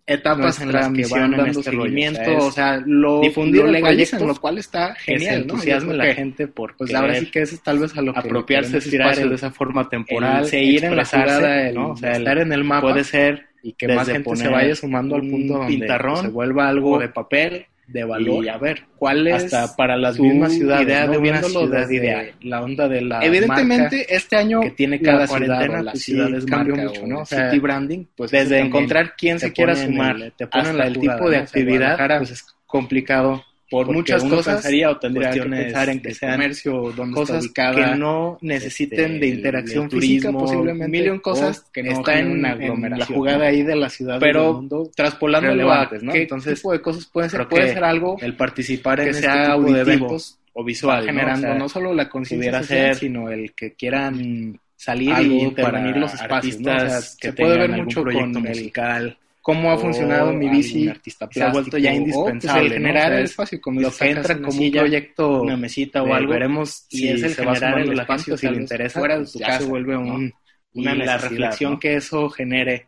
etapas 0.09 0.59
en 0.61 0.71
las 0.71 0.91
que 0.91 1.05
van 1.05 1.31
dando 1.31 1.59
este 1.59 1.71
seguimiento, 1.71 2.37
o 2.37 2.51
sea, 2.51 2.81
lo, 2.85 3.21
difundir 3.21 3.63
lo 3.63 3.71
legalizan, 3.71 4.25
lo 4.25 4.35
cual 4.35 4.57
está 4.57 4.95
genial, 4.95 5.45
¿no? 5.45 5.53
entusiasmo 5.53 5.93
la 5.93 6.13
gente 6.13 6.47
por 6.47 6.75
pues 6.75 6.93
ahora 6.93 7.15
sí 7.15 7.27
que 7.27 7.43
eso 7.43 7.55
es 7.55 7.61
tal 7.61 7.79
vez 7.79 7.95
a 7.95 8.01
lo 8.01 8.13
que 8.13 8.19
apropiarse 8.19 8.77
ese 8.77 8.97
espacio 8.97 9.29
de 9.29 9.35
esa 9.35 9.51
forma 9.51 9.87
temporal, 9.87 10.43
el 10.43 10.49
seguir 10.49 10.85
en 10.85 10.95
la 10.95 11.05
jugada, 11.05 11.67
el, 11.69 11.75
¿no? 11.75 11.91
o 11.91 11.97
sea, 11.97 12.11
estar 12.13 12.37
en 12.39 12.51
el 12.51 12.63
mapa 12.63 12.89
puede 12.89 13.03
ser 13.03 13.49
y 13.61 13.73
que 13.73 13.87
más 13.89 14.09
gente 14.09 14.35
se 14.35 14.47
vaya 14.47 14.75
sumando 14.75 15.15
al 15.15 15.21
punto 15.21 15.53
donde 15.59 15.67
pintarrón, 15.67 16.21
se 16.21 16.27
vuelva 16.29 16.67
algo 16.67 16.97
de 16.97 17.09
papel 17.09 17.67
de 17.91 18.03
valor. 18.03 18.45
Y 18.45 18.49
a 18.49 18.57
ver, 18.57 18.83
¿cuál 18.95 19.27
es 19.27 19.45
hasta 19.53 19.75
para 19.75 19.97
las 19.97 20.15
tu 20.15 20.23
mismas 20.23 20.53
ciudades, 20.53 20.87
idea 20.87 21.07
de 21.07 21.17
una 21.17 21.41
ciudad 21.41 21.89
ideal? 21.89 22.31
La 22.41 22.61
onda 22.61 22.87
de 22.87 23.01
la 23.01 23.23
Evidentemente, 23.23 23.97
marca 23.97 24.15
este 24.15 24.35
año 24.35 24.61
que 24.61 24.71
tiene 24.71 25.01
cada 25.01 25.19
la 25.19 25.27
cuarentena, 25.27 25.93
ciudad, 25.95 26.29
pues 26.29 26.43
sí, 26.43 26.49
cambió 26.49 26.75
mucho, 26.75 27.07
¿no? 27.07 27.25
City 27.25 27.59
branding, 27.59 28.05
pues 28.15 28.31
desde 28.31 28.57
este, 28.57 28.67
encontrar 28.67 29.15
quién 29.17 29.39
se 29.39 29.51
quiera 29.51 29.75
sumar, 29.75 30.15
el, 30.15 30.31
te 30.33 30.45
hasta 30.49 30.83
el 30.85 30.99
tipo 30.99 31.29
de 31.29 31.37
actividad, 31.37 31.97
pues 32.17 32.31
es 32.31 32.45
complicado 32.65 33.43
por 33.69 33.91
muchas 33.91 34.23
uno 34.23 34.37
cosas 34.37 34.55
pensaría 34.55 34.89
o 34.89 34.97
tendría 34.97 35.31
que 35.31 35.41
pensar 35.43 35.89
en 35.89 36.01
que 36.01 36.13
sean 36.13 36.33
comercio, 36.33 36.93
dónde 36.95 37.13
cosas 37.13 37.45
está 37.45 37.69
ubicada, 37.69 37.79
este, 37.79 37.91
que 37.91 37.97
no 37.99 38.37
necesiten 38.41 39.13
este, 39.13 39.19
de 39.19 39.27
interacción 39.27 39.83
el 39.83 39.89
turismo, 39.89 40.11
física 40.11 40.31
posiblemente 40.31 40.97
millón 40.97 41.19
cosas 41.19 41.65
que 41.71 41.83
no 41.83 41.91
está 41.91 42.19
en, 42.19 42.45
en 42.45 42.99
la 42.99 43.05
jugada 43.05 43.47
ahí 43.47 43.63
de 43.63 43.75
la 43.75 43.89
ciudad 43.89 44.17
pero 44.19 44.43
del 44.43 44.53
mundo 44.53 44.91
traspolándolo 44.95 45.87
¿no? 46.01 46.13
qué 46.13 46.21
Entonces, 46.23 46.55
tipo 46.55 46.71
de 46.71 46.81
cosas 46.81 47.05
puede 47.05 47.29
ser 47.29 47.47
puede 47.47 47.73
ser 47.73 47.83
algo 47.83 48.17
el 48.21 48.35
participar 48.35 48.99
en 48.99 49.05
que 49.05 49.11
este 49.11 49.23
sea 49.23 49.55
tipo 49.55 49.71
de 49.71 49.81
eventos 49.81 50.39
o 50.53 50.63
visual 50.63 51.05
generando 51.05 51.47
¿no? 51.47 51.53
O 51.53 51.55
sea, 51.55 51.59
no 51.59 51.69
solo 51.69 51.93
la 51.93 52.09
conciencia 52.09 52.93
sino 52.95 53.29
el 53.29 53.53
que 53.53 53.73
quieran 53.73 54.59
salir 54.75 55.13
y 55.21 55.41
intervenir 55.41 55.97
los 55.97 56.13
espacios 56.13 56.55
artistas 56.55 56.83
¿no? 56.83 56.97
o 56.97 57.01
sea, 57.01 57.17
que 57.19 57.27
se 57.27 57.33
puede 57.33 57.57
ver 57.57 57.69
mucho 57.71 58.03
con 58.03 58.31
musical. 58.31 59.05
el 59.05 59.28
cómo 59.41 59.71
ha 59.71 59.77
funcionado 59.77 60.33
mi 60.33 60.49
bici, 60.49 60.91
se 61.31 61.43
ha 61.43 61.51
vuelto 61.51 61.77
ya 61.77 61.93
indispensable. 61.93 62.61
Pues 62.61 62.71
el 62.71 62.73
generar 62.73 63.11
¿no? 63.11 63.17
o 63.17 63.21
espacio, 63.21 63.59
lo 63.65 63.91
que 63.91 64.09
entra 64.09 64.41
como 64.41 64.61
un 64.61 64.71
proyecto, 64.71 65.41
una 65.41 65.57
mesita 65.57 66.03
o 66.03 66.13
algo, 66.13 66.33
veremos 66.33 66.85
si, 66.89 66.97
si 66.97 67.07
es 67.09 67.23
el 67.23 67.33
se 67.33 67.45
va 67.45 67.53
el 67.53 67.99
espacio, 67.99 68.37
si 68.37 68.47
le 68.47 68.57
interesa, 68.57 68.99
fuera 68.99 69.19
de 69.19 69.25
tu 69.25 69.31
pues 69.33 69.45
casa, 69.45 69.59
se 69.59 69.69
vuelve 69.69 69.97
un, 69.97 70.33
una 70.73 70.95
y 70.95 70.97
la 70.97 71.17
reflexión 71.17 71.79
que 71.79 71.95
eso 71.95 72.29
genere 72.29 72.87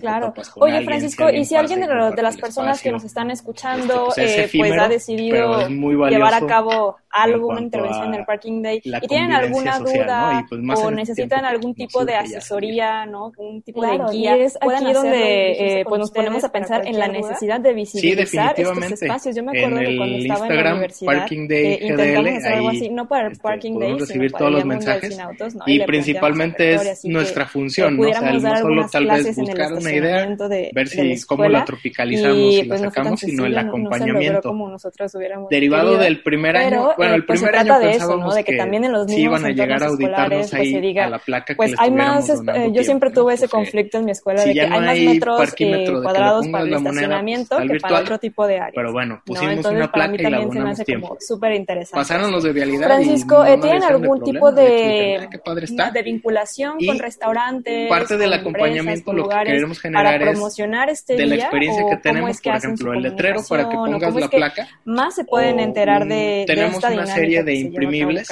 Claro. 0.00 0.32
Oye, 0.56 0.84
Francisco, 0.84 1.30
y 1.30 1.44
si 1.44 1.56
alguien 1.56 1.80
de, 1.80 1.86
de 1.86 2.22
las 2.22 2.36
personas 2.36 2.80
que 2.80 2.92
nos 2.92 3.04
están 3.04 3.30
este, 3.30 3.44
pues, 3.44 3.56
escuchando 3.56 4.04
pues, 4.14 4.18
eh, 4.18 4.50
pues, 4.56 4.78
ha 4.78 4.88
decidido 4.88 5.68
llevar 5.68 6.34
a 6.34 6.46
cabo 6.46 6.96
algo, 7.10 7.48
una 7.48 7.60
intervención 7.60 8.14
en 8.14 8.20
el 8.20 8.24
Parking 8.24 8.62
Day, 8.62 8.80
y 8.84 9.08
tienen 9.08 9.32
alguna 9.32 9.78
duda 9.80 10.46
pues, 10.48 10.60
o 10.60 10.90
este 10.90 10.94
necesitan 10.94 11.44
algún 11.44 11.74
tipo 11.74 12.04
de 12.04 12.14
asesoría, 12.14 13.04
¿no? 13.06 13.32
Un 13.36 13.62
tipo 13.62 13.84
de 13.84 13.98
guía. 14.12 14.36
Y 14.36 14.42
es 14.42 14.56
aquí 14.56 14.92
donde 14.92 15.80
eh, 15.80 15.84
pues, 15.84 15.98
nos 15.98 16.10
ponemos 16.12 16.44
a 16.44 16.52
pensar 16.52 16.86
en 16.86 16.98
la 16.98 17.08
necesidad 17.08 17.60
de 17.60 17.72
visibilizar 17.72 18.54
estos 18.56 18.92
espacios. 18.92 19.34
Yo 19.34 19.42
me 19.42 19.58
acuerdo 19.58 19.80
que 19.80 19.96
cuando 19.96 20.16
estaba 20.18 20.46
en 20.46 20.64
la 20.64 20.70
universidad 20.72 21.12
Parking 21.12 21.48
Day 21.48 21.66
eh, 21.66 21.78
intentamos 21.82 22.30
hacer 22.36 22.52
algo 22.52 22.68
así, 22.68 22.90
no 22.90 23.08
para 23.08 23.28
este, 23.28 23.42
Parking 23.42 23.78
Day, 23.78 23.98
recibir 23.98 24.32
todos 24.32 24.52
los 24.52 24.64
mensajes. 24.64 25.18
Y, 25.66 25.80
principalmente 25.80 26.74
es 26.74 27.04
nuestra 27.04 27.46
función, 27.46 27.96
¿no? 27.96 28.08
O 28.08 28.12
sea, 28.12 28.32
no 28.32 28.56
solo 28.56 28.86
tal 28.90 29.06
vez 29.06 29.36
buscar 29.36 29.69
una 29.72 29.92
idea, 29.92 30.26
de, 30.26 30.70
ver 30.72 30.88
si 30.88 31.08
de 31.08 31.20
cómo 31.26 31.48
la 31.48 31.64
tropicalizamos 31.64 32.38
y, 32.38 32.64
pues, 32.64 32.80
la 32.80 32.90
sacamos, 32.90 33.20
sino 33.20 33.46
el 33.46 33.56
acompañamiento. 33.56 34.40
No 34.44 34.50
como 34.50 34.68
nosotros 34.68 35.14
hubiéramos 35.14 35.48
Derivado 35.48 35.90
querido. 35.90 36.04
del 36.04 36.22
primer 36.22 36.56
año, 36.56 36.68
Pero, 36.70 36.94
bueno, 36.96 37.12
eh, 37.12 37.16
el 37.16 37.24
pues 37.24 37.40
primer 37.40 37.56
año 37.56 37.80
pensábamos 37.80 37.96
eso, 37.96 38.16
¿no? 38.16 38.34
de 38.34 38.44
que, 38.44 38.52
que, 38.52 38.58
también 38.58 38.84
en 38.84 38.92
los 38.92 39.06
mismos 39.06 39.16
sí 39.16 39.22
iban 39.22 39.44
a 39.44 39.48
llegar 39.50 39.82
a 39.82 39.86
pues, 39.86 39.92
auditarnos 39.92 40.54
ahí 40.54 40.72
pues, 40.72 40.82
diga, 40.82 41.06
a 41.06 41.10
la 41.10 41.18
placa 41.18 41.46
que 41.46 41.56
pues 41.56 41.72
hay 41.78 41.90
más, 41.90 42.28
eh, 42.28 42.34
yo 42.36 42.44
tiempo, 42.44 42.82
siempre 42.82 43.10
tuve 43.10 43.34
ese 43.34 43.48
conflicto 43.48 43.98
en 43.98 44.04
mi 44.04 44.10
escuela 44.12 44.42
si 44.42 44.48
de 44.48 44.54
que 44.54 44.60
hay 44.60 44.80
más 44.80 44.98
metros 44.98 45.54
eh, 45.58 46.02
cuadrados 46.02 46.48
para 46.48 46.64
el 46.64 46.70
pues, 46.70 46.82
estacionamiento 46.82 47.56
que 47.58 47.80
para 47.80 48.00
otro 48.00 48.18
tipo 48.18 48.46
de 48.46 48.56
áreas. 48.56 48.72
Pero 48.74 48.92
bueno, 48.92 49.22
pusimos 49.24 49.64
una 49.66 49.90
placa 49.90 50.14
y 50.14 50.30
la 50.30 50.38
abonamos 50.38 50.84
tiempo. 50.84 51.16
Súper 51.20 51.54
interesante. 51.54 51.96
Pasaron 51.96 52.30
los 52.30 52.42
de 52.44 52.52
vialidad. 52.52 52.86
Francisco, 52.86 53.44
eh, 53.44 53.58
¿tienen 53.60 53.82
algún 53.82 54.22
tipo 54.22 54.48
ah, 54.48 54.52
de 54.52 56.02
vinculación 56.04 56.78
con 56.84 56.98
restaurantes? 56.98 57.88
Parte 57.88 58.16
del 58.16 58.32
acompañamiento 58.32 59.12
lo 59.12 59.28
que 59.28 59.59
queremos 59.60 59.80
generar 59.80 60.18
para 60.18 60.30
promocionar 60.32 60.88
este 60.88 61.16
de 61.16 61.26
la 61.26 61.34
experiencia 61.36 61.84
que 61.88 61.96
tenemos, 61.96 62.30
es 62.30 62.40
que 62.40 62.50
por 62.50 62.58
ejemplo, 62.58 62.92
el 62.94 63.02
letrero 63.02 63.40
para 63.48 63.68
que 63.68 63.76
pongas 63.76 64.14
la 64.14 64.28
placa. 64.28 64.68
Más 64.84 65.14
se 65.14 65.24
pueden 65.24 65.60
enterar 65.60 66.06
de. 66.06 66.40
Un, 66.40 66.46
tenemos 66.46 66.72
de 66.72 66.88
esta 66.88 66.92
una 66.92 67.06
serie 67.06 67.42
de 67.42 67.54
imprimibles 67.54 68.28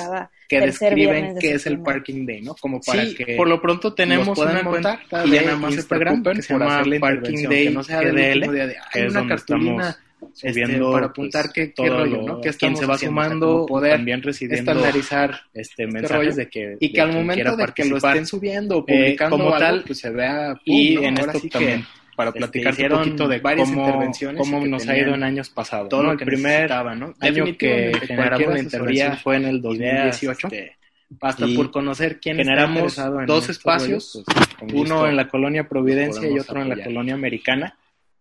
que 0.49 0.61
describen 0.61 1.37
qué 1.39 1.55
es 1.55 1.67
el 1.67 1.81
Parking 1.81 2.27
Day, 2.27 2.41
¿no? 2.41 2.55
Como 2.55 2.81
para 2.81 3.05
sí, 3.05 3.15
que 3.15 3.37
por 3.37 3.49
lo 3.49 3.61
pronto 3.61 3.95
tenemos 3.95 4.37
una 4.39 4.65
cuenta 4.65 5.01
y 5.25 5.31
ya 5.31 5.43
nada 5.43 5.57
más 5.57 5.75
Instagram 5.75 6.17
se 6.17 6.23
preocupen 6.23 6.37
que 6.37 6.43
se 6.43 6.53
llama 6.55 6.83
Parking 7.01 7.49
Day 7.49 7.65
que 7.67 7.71
no 7.71 7.85
sea 7.85 8.01
que 8.01 8.13
DL, 8.13 8.53
día 8.53 8.67
de, 8.67 8.77
ay, 8.79 8.85
que 8.93 9.07
es 9.07 9.11
una 9.11 9.21
donde 9.21 9.35
cartulina, 9.35 9.89
estamos 9.91 10.08
este, 10.43 10.63
para 10.63 10.79
pues, 10.79 11.05
apuntar 11.05 11.45
pues, 11.45 11.55
qué, 11.55 11.73
qué 11.73 11.89
rollo, 11.89 12.23
¿no? 12.23 12.41
Que 12.41 12.53
se 12.53 12.87
va 12.87 12.99
sumando, 12.99 13.67
poder 13.67 13.97
también 13.97 14.23
recibiendo 14.23 14.73
estandarizar 14.73 15.31
este, 15.55 15.85
este 15.85 15.87
mensajes 15.87 16.37
de 16.37 16.49
que 16.49 16.77
y 16.81 16.93
que 16.93 17.01
al 17.01 17.13
momento 17.13 17.57
de 17.57 17.67
que 17.75 17.85
lo 17.85 17.97
estén 17.97 18.27
subiendo, 18.27 18.79
eh, 18.79 18.85
publicando 18.87 19.37
como 19.37 19.59
tal, 19.59 19.85
pues 19.87 19.99
se 19.99 20.11
vea 20.11 20.55
pum, 20.55 20.61
y 20.65 20.97
en 20.97 21.19
esto 21.19 21.41
también 21.51 21.87
para 22.17 22.31
este, 22.31 22.41
platicar 22.41 22.93
un 22.93 22.99
poquito 22.99 23.29
de 23.29 23.39
varias 23.39 23.69
cómo, 23.69 23.87
intervenciones 23.87 24.41
cómo 24.41 24.67
nos 24.67 24.89
ha 24.89 24.99
ido 24.99 25.15
en 25.15 25.23
años 25.23 25.51
pasados. 25.51 25.89
Todo 25.89 26.11
el 26.11 26.19
primer 26.19 26.73
año 26.73 27.57
que 27.57 27.93
generamos 28.07 29.23
fue 29.23 29.37
en 29.37 29.45
el 29.45 29.63
2018. 29.63 30.49
Ideas, 30.49 30.53
este, 30.53 30.79
hasta 31.21 31.47
por 31.57 31.71
conocer 31.71 32.21
quién 32.21 32.37
generamos 32.37 32.99
está 32.99 33.07
en 33.07 33.27
dos 33.27 33.49
espacios, 33.49 34.25
pues, 34.59 34.73
uno 34.75 35.07
en 35.07 35.17
la 35.17 35.29
colonia 35.29 35.69
Providencia 35.69 36.29
y 36.29 36.39
otro 36.39 36.61
en 36.61 36.69
la 36.71 36.83
colonia 36.83 37.15
americana. 37.15 37.77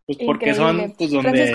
Pues 0.08 0.20
porque 0.26 0.54
son 0.54 0.94
pues, 0.98 1.12
donde 1.12 1.52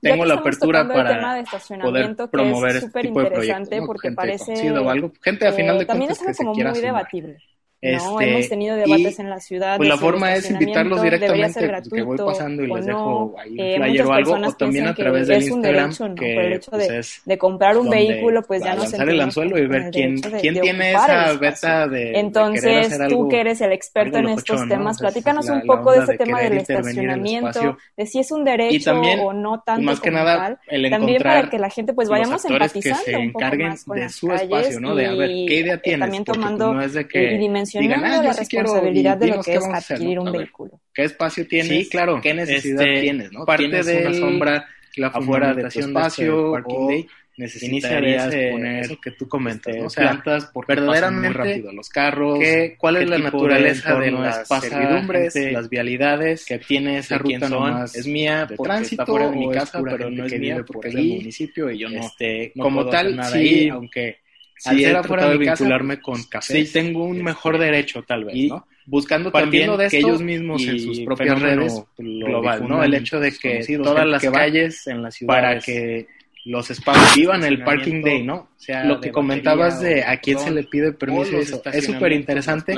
tengo 0.00 0.24
la 0.24 0.34
apertura 0.34 0.88
para 0.88 1.44
poder 1.82 2.16
promover 2.30 2.76
este 2.76 3.82
Porque 3.82 4.12
parece, 4.12 4.68
algo. 4.68 5.12
Gente, 5.20 5.46
a 5.46 5.52
final 5.52 5.78
de 5.78 5.84
también 5.84 6.10
es 6.10 6.22
algo 6.22 6.32
como 6.34 6.54
muy 6.54 6.80
debatible. 6.80 7.36
No, 7.82 8.20
este, 8.20 8.30
hemos 8.30 8.48
tenido 8.48 8.76
debates 8.76 9.18
en 9.18 9.28
la 9.28 9.40
ciudad. 9.40 9.76
Pues 9.76 9.88
la 9.88 9.96
forma 9.96 10.32
es 10.36 10.48
invitarlos 10.48 11.02
directamente, 11.02 11.66
gratuito, 11.66 11.96
que 11.96 12.02
voy 12.02 12.16
pasando 12.16 12.62
y 12.62 12.68
les 12.68 12.86
dejo 12.86 13.34
no, 13.34 13.34
ahí 13.40 13.50
un 13.50 13.60
eh, 13.60 13.76
flyer 13.76 14.06
o 14.06 14.12
algo, 14.12 14.34
o 14.34 14.52
también 14.52 14.86
a 14.86 14.94
través 14.94 15.26
del 15.26 15.42
Instagram, 15.42 15.90
derecho, 15.90 16.08
no, 16.08 16.14
que 16.14 16.36
el 16.46 16.52
hecho 16.52 16.70
pues, 16.70 16.88
de, 16.88 16.98
es 17.00 17.22
de, 17.24 17.38
comprar 17.38 17.76
un 17.76 17.90
vehículo, 17.90 18.42
pues 18.42 18.62
ya 18.62 18.76
no 18.76 18.86
se 18.86 18.96
el 19.02 19.20
anzuelo 19.20 19.58
y 19.58 19.66
ver 19.66 19.90
quién, 19.90 20.14
de, 20.20 20.30
quién 20.40 20.54
de 20.54 20.60
tiene 20.60 20.92
esa 20.92 21.32
beta 21.32 21.88
de 21.88 22.20
Entonces, 22.20 22.86
hacer 22.86 23.02
algo, 23.02 23.24
tú 23.24 23.28
que 23.28 23.40
eres 23.40 23.60
el 23.60 23.72
experto 23.72 24.18
en 24.18 24.28
estos 24.28 24.60
cocho, 24.60 24.68
temas, 24.68 24.98
platícanos 25.00 25.48
un 25.48 25.62
poco 25.62 25.90
de 25.90 25.98
este 25.98 26.18
tema 26.18 26.40
del 26.40 26.58
estacionamiento, 26.58 27.76
de 27.96 28.06
si 28.06 28.20
es 28.20 28.30
un 28.30 28.44
derecho 28.44 28.92
o 28.92 29.32
no 29.32 29.54
pues, 29.54 29.64
tanto 29.64 29.82
más 29.82 30.00
que 30.00 30.10
nada, 30.12 30.60
también 30.88 31.20
para 31.20 31.50
que 31.50 31.58
la 31.58 31.68
gente 31.68 31.94
pues 31.94 32.08
vayamos 32.08 32.44
empatizando 32.44 33.02
Que 33.04 33.12
encarguen 33.12 33.72
de 33.72 34.08
su 34.08 34.26
un 34.28 34.38
poco 34.38 34.54
más 34.54 34.78
con 34.78 34.86
las 34.86 35.08
calles 35.10 35.84
y 35.84 35.98
también 35.98 36.24
tomando 36.24 36.76
y 37.12 37.38
dimensionando 37.38 37.71
mencionando 37.80 38.04
digan, 38.04 38.04
ah, 38.04 38.22
la 38.22 38.32
responsabilidad 38.32 39.16
de 39.16 39.26
lo 39.28 39.42
que 39.42 39.54
es 39.54 39.64
adquirir 39.64 40.18
un 40.18 40.32
vehículo. 40.32 40.80
¿Qué 40.92 41.04
espacio 41.04 41.46
tienes? 41.46 41.68
Sí, 41.68 41.88
claro. 41.88 42.20
¿Qué 42.22 42.34
necesidad 42.34 42.82
este, 42.82 43.00
tienes? 43.00 43.32
¿no? 43.32 43.44
Parte 43.44 43.64
¿Tienes 43.64 43.86
de 43.86 44.06
una 44.06 44.14
sombra 44.14 44.66
la 44.96 45.08
afuera 45.08 45.54
de 45.54 45.66
espacio 45.66 46.52
de 46.52 46.62
o 46.66 46.88
day, 46.88 47.06
necesitarías 47.36 48.26
poner 48.26 48.84
eso 48.84 49.00
que 49.00 49.10
tú 49.12 49.26
comentas, 49.26 49.74
o 49.82 49.88
sea, 49.88 50.10
plantas 50.10 50.50
porque 50.52 50.74
verdaderamente 50.74 51.28
muy 51.28 51.36
rápido 51.36 51.72
los 51.72 51.88
carros, 51.88 52.38
qué, 52.38 52.76
cuál 52.78 52.96
es 52.96 53.08
la 53.08 53.18
naturaleza 53.18 53.94
de, 53.98 54.10
las 54.10 54.48
las 54.48 55.68
vialidades 55.68 56.44
que 56.44 56.58
tiene 56.58 56.98
esa 56.98 57.18
ruta 57.18 57.48
son, 57.48 57.84
es 57.84 58.06
mía 58.06 58.46
por 58.54 58.66
tránsito 58.66 59.06
fuera 59.06 59.30
de 59.30 59.36
mi 59.36 59.50
casa, 59.50 59.82
pero 59.82 60.10
no 60.10 60.26
es 60.26 60.38
mía 60.38 60.62
porque 60.66 60.88
es 60.88 60.94
del 60.94 61.08
municipio 61.08 61.70
y 61.70 61.78
yo 61.78 61.88
no, 61.88 62.00
este, 62.00 62.52
como 62.58 62.86
tal, 62.86 63.24
sí, 63.24 63.68
aunque 63.70 64.21
sí, 64.70 64.84
he 64.84 64.90
tratado 64.90 65.30
de, 65.30 65.38
vincularme 65.38 66.00
con 66.00 66.22
cafés. 66.24 66.68
Sí, 66.68 66.72
tengo 66.72 67.04
un 67.04 67.22
mejor 67.22 67.54
este, 67.54 67.66
derecho, 67.66 68.02
tal 68.02 68.24
vez, 68.24 68.36
¿no? 68.48 68.66
Buscando 68.86 69.30
también 69.30 69.70
que 69.88 69.98
ellos 69.98 70.20
mismos 70.20 70.62
en 70.62 70.80
sus 70.80 71.00
propias 71.00 71.40
redes 71.40 71.82
global, 71.96 72.68
¿no? 72.68 72.82
El 72.82 72.94
hecho 72.94 73.20
de 73.20 73.32
que 73.32 73.64
todas 73.82 74.06
las 74.06 74.22
calles 74.22 74.86
en 74.86 75.02
la 75.02 75.10
ciudad 75.10 75.34
para 75.34 75.58
que 75.60 76.06
los 76.44 76.68
spams. 76.68 77.14
Vivan 77.14 77.44
el 77.44 77.62
parking 77.62 78.02
day, 78.02 78.22
¿no? 78.22 78.34
O 78.34 78.48
sea, 78.56 78.84
lo 78.84 79.00
que 79.00 79.10
comentabas 79.10 79.80
de 79.80 80.04
a 80.04 80.16
quién 80.18 80.38
se 80.38 80.50
le 80.50 80.64
pide 80.64 80.92
permiso. 80.92 81.36
Eso. 81.36 81.62
Es 81.72 81.84
súper 81.84 82.12
interesante 82.12 82.74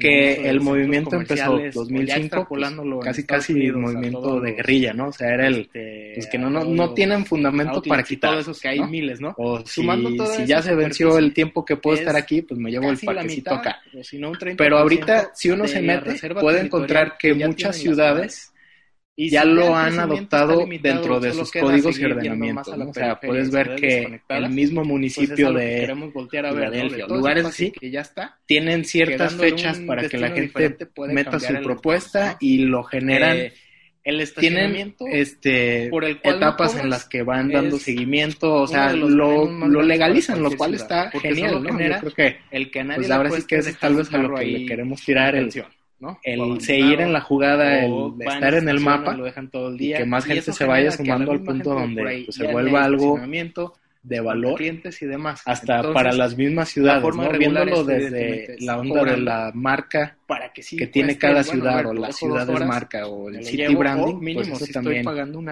que 0.00 0.48
el 0.48 0.60
movimiento 0.60 1.16
empezó 1.16 1.58
2005, 1.72 2.46
pues, 2.48 2.72
pues 2.74 3.04
casi 3.04 3.24
casi 3.24 3.54
movimiento 3.72 4.40
de 4.40 4.52
guerrilla, 4.52 4.92
¿no? 4.92 5.08
O 5.08 5.12
sea, 5.12 5.32
era 5.32 5.46
el 5.46 5.68
pues, 6.14 6.26
que 6.26 6.38
no, 6.38 6.50
no, 6.50 6.64
no 6.64 6.94
tienen 6.94 7.24
fundamento 7.24 7.82
para 7.82 8.02
quitar. 8.02 8.32
Todo 8.32 8.52
eso 8.52 8.60
que 8.60 8.68
hay 8.68 8.80
¿no? 8.80 8.88
miles, 8.88 9.20
¿no? 9.20 9.34
O 9.38 9.64
si, 9.64 9.82
ya 10.46 10.62
se 10.62 10.74
venció 10.74 11.18
el 11.18 11.32
tiempo 11.32 11.64
que 11.64 11.76
puedo 11.76 11.96
estar 11.96 12.16
aquí, 12.16 12.42
pues 12.42 12.58
me 12.58 12.70
llevo 12.70 12.90
el 12.90 12.98
parquecito 12.98 13.54
mitad, 13.54 13.58
acá. 13.58 13.80
Pero 14.56 14.78
ahorita, 14.78 15.30
si 15.34 15.50
uno 15.50 15.66
se 15.66 15.80
mete, 15.82 16.16
puede 16.34 16.60
encontrar 16.60 17.16
que 17.18 17.34
muchas 17.34 17.76
ciudades 17.76 18.53
y 19.16 19.30
ya 19.30 19.44
lo 19.44 19.76
han 19.76 19.98
adoptado 20.00 20.66
dentro 20.80 21.20
de 21.20 21.32
sus 21.32 21.52
códigos 21.52 21.98
y 21.98 22.04
ordenamientos. 22.04 22.68
O 22.68 22.92
sea, 22.92 23.20
puedes 23.20 23.50
ver 23.50 23.76
que 23.76 24.20
el 24.28 24.50
mismo 24.50 24.84
municipio 24.84 25.52
de 25.52 25.94
Filadelfia, 26.30 27.06
lugares 27.06 27.44
así, 27.44 27.70
que 27.70 27.90
ya 27.90 28.00
está, 28.00 28.38
tienen 28.46 28.84
ciertas 28.84 29.34
fechas 29.34 29.78
para 29.80 30.08
que 30.08 30.18
la 30.18 30.30
gente 30.30 30.88
meta 31.08 31.38
su 31.38 31.54
propuesta 31.62 32.36
y 32.40 32.58
lo 32.58 32.82
generan. 32.84 33.52
El 34.02 34.20
estacionamiento 34.20 35.06
tienen 35.06 35.22
este, 35.22 35.86
etapas 36.22 36.76
en 36.76 36.90
las 36.90 37.08
que 37.08 37.22
van 37.22 37.48
dando 37.50 37.78
seguimiento, 37.78 38.52
o 38.52 38.66
sea, 38.66 38.92
lo, 38.92 39.46
lo 39.46 39.82
legalizan, 39.82 40.42
lo 40.42 40.54
cual 40.58 40.74
está 40.74 41.10
genial, 41.10 41.62
¿no? 41.62 41.80
Yo 41.80 41.98
creo 42.00 42.12
que 42.12 42.36
el 42.50 42.70
que 42.70 42.84
pues 42.84 43.10
ahora 43.10 43.30
sí 43.30 43.46
que 43.46 43.56
es 43.56 43.78
tal 43.78 43.94
vez 43.94 44.12
a 44.12 44.18
lo 44.18 44.34
que 44.34 44.44
le 44.44 44.66
queremos 44.66 45.02
tirar 45.02 45.34
el 45.36 45.50
¿no? 46.00 46.18
El 46.22 46.60
seguir 46.60 47.00
en 47.00 47.12
la 47.12 47.20
jugada, 47.20 47.84
el 47.84 48.14
estar 48.20 48.54
en 48.54 48.68
el 48.68 48.80
mapa, 48.80 49.14
lo 49.14 49.24
dejan 49.24 49.50
todo 49.50 49.68
el 49.68 49.78
día, 49.78 49.98
que 49.98 50.04
más 50.04 50.24
gente 50.24 50.52
se 50.52 50.64
vaya 50.64 50.90
sumando 50.90 51.32
al 51.32 51.40
punto 51.40 51.74
donde 51.74 52.24
pues, 52.26 52.36
se 52.36 52.46
vuelva 52.46 52.84
algo 52.84 53.18
de 54.04 54.20
valor 54.20 54.60
y 54.60 55.06
demás. 55.06 55.42
Hasta 55.46 55.92
para 55.92 56.12
las 56.12 56.36
mismas 56.36 56.68
ciudades, 56.68 57.02
la 57.02 57.24
¿no? 57.24 57.38
viéndolo 57.38 57.84
desde 57.84 58.56
la 58.60 58.78
onda 58.78 59.02
de 59.02 59.16
la 59.16 59.50
marca 59.54 60.16
para 60.26 60.52
que, 60.52 60.62
sí, 60.62 60.76
que 60.76 60.86
tiene 60.86 61.16
cada 61.16 61.42
ciudad 61.42 61.86
o 61.86 61.94
la 61.94 62.12
ciudad 62.12 62.48
horas, 62.48 62.60
es 62.60 62.68
marca 62.68 63.06
o 63.06 63.30
el 63.30 63.44
city 63.44 63.74
branding, 63.74 64.12
pues 64.12 64.22
mínimo, 64.22 64.40
pues 64.40 64.56
eso 64.56 64.66
si 64.66 64.72
también 64.72 65.06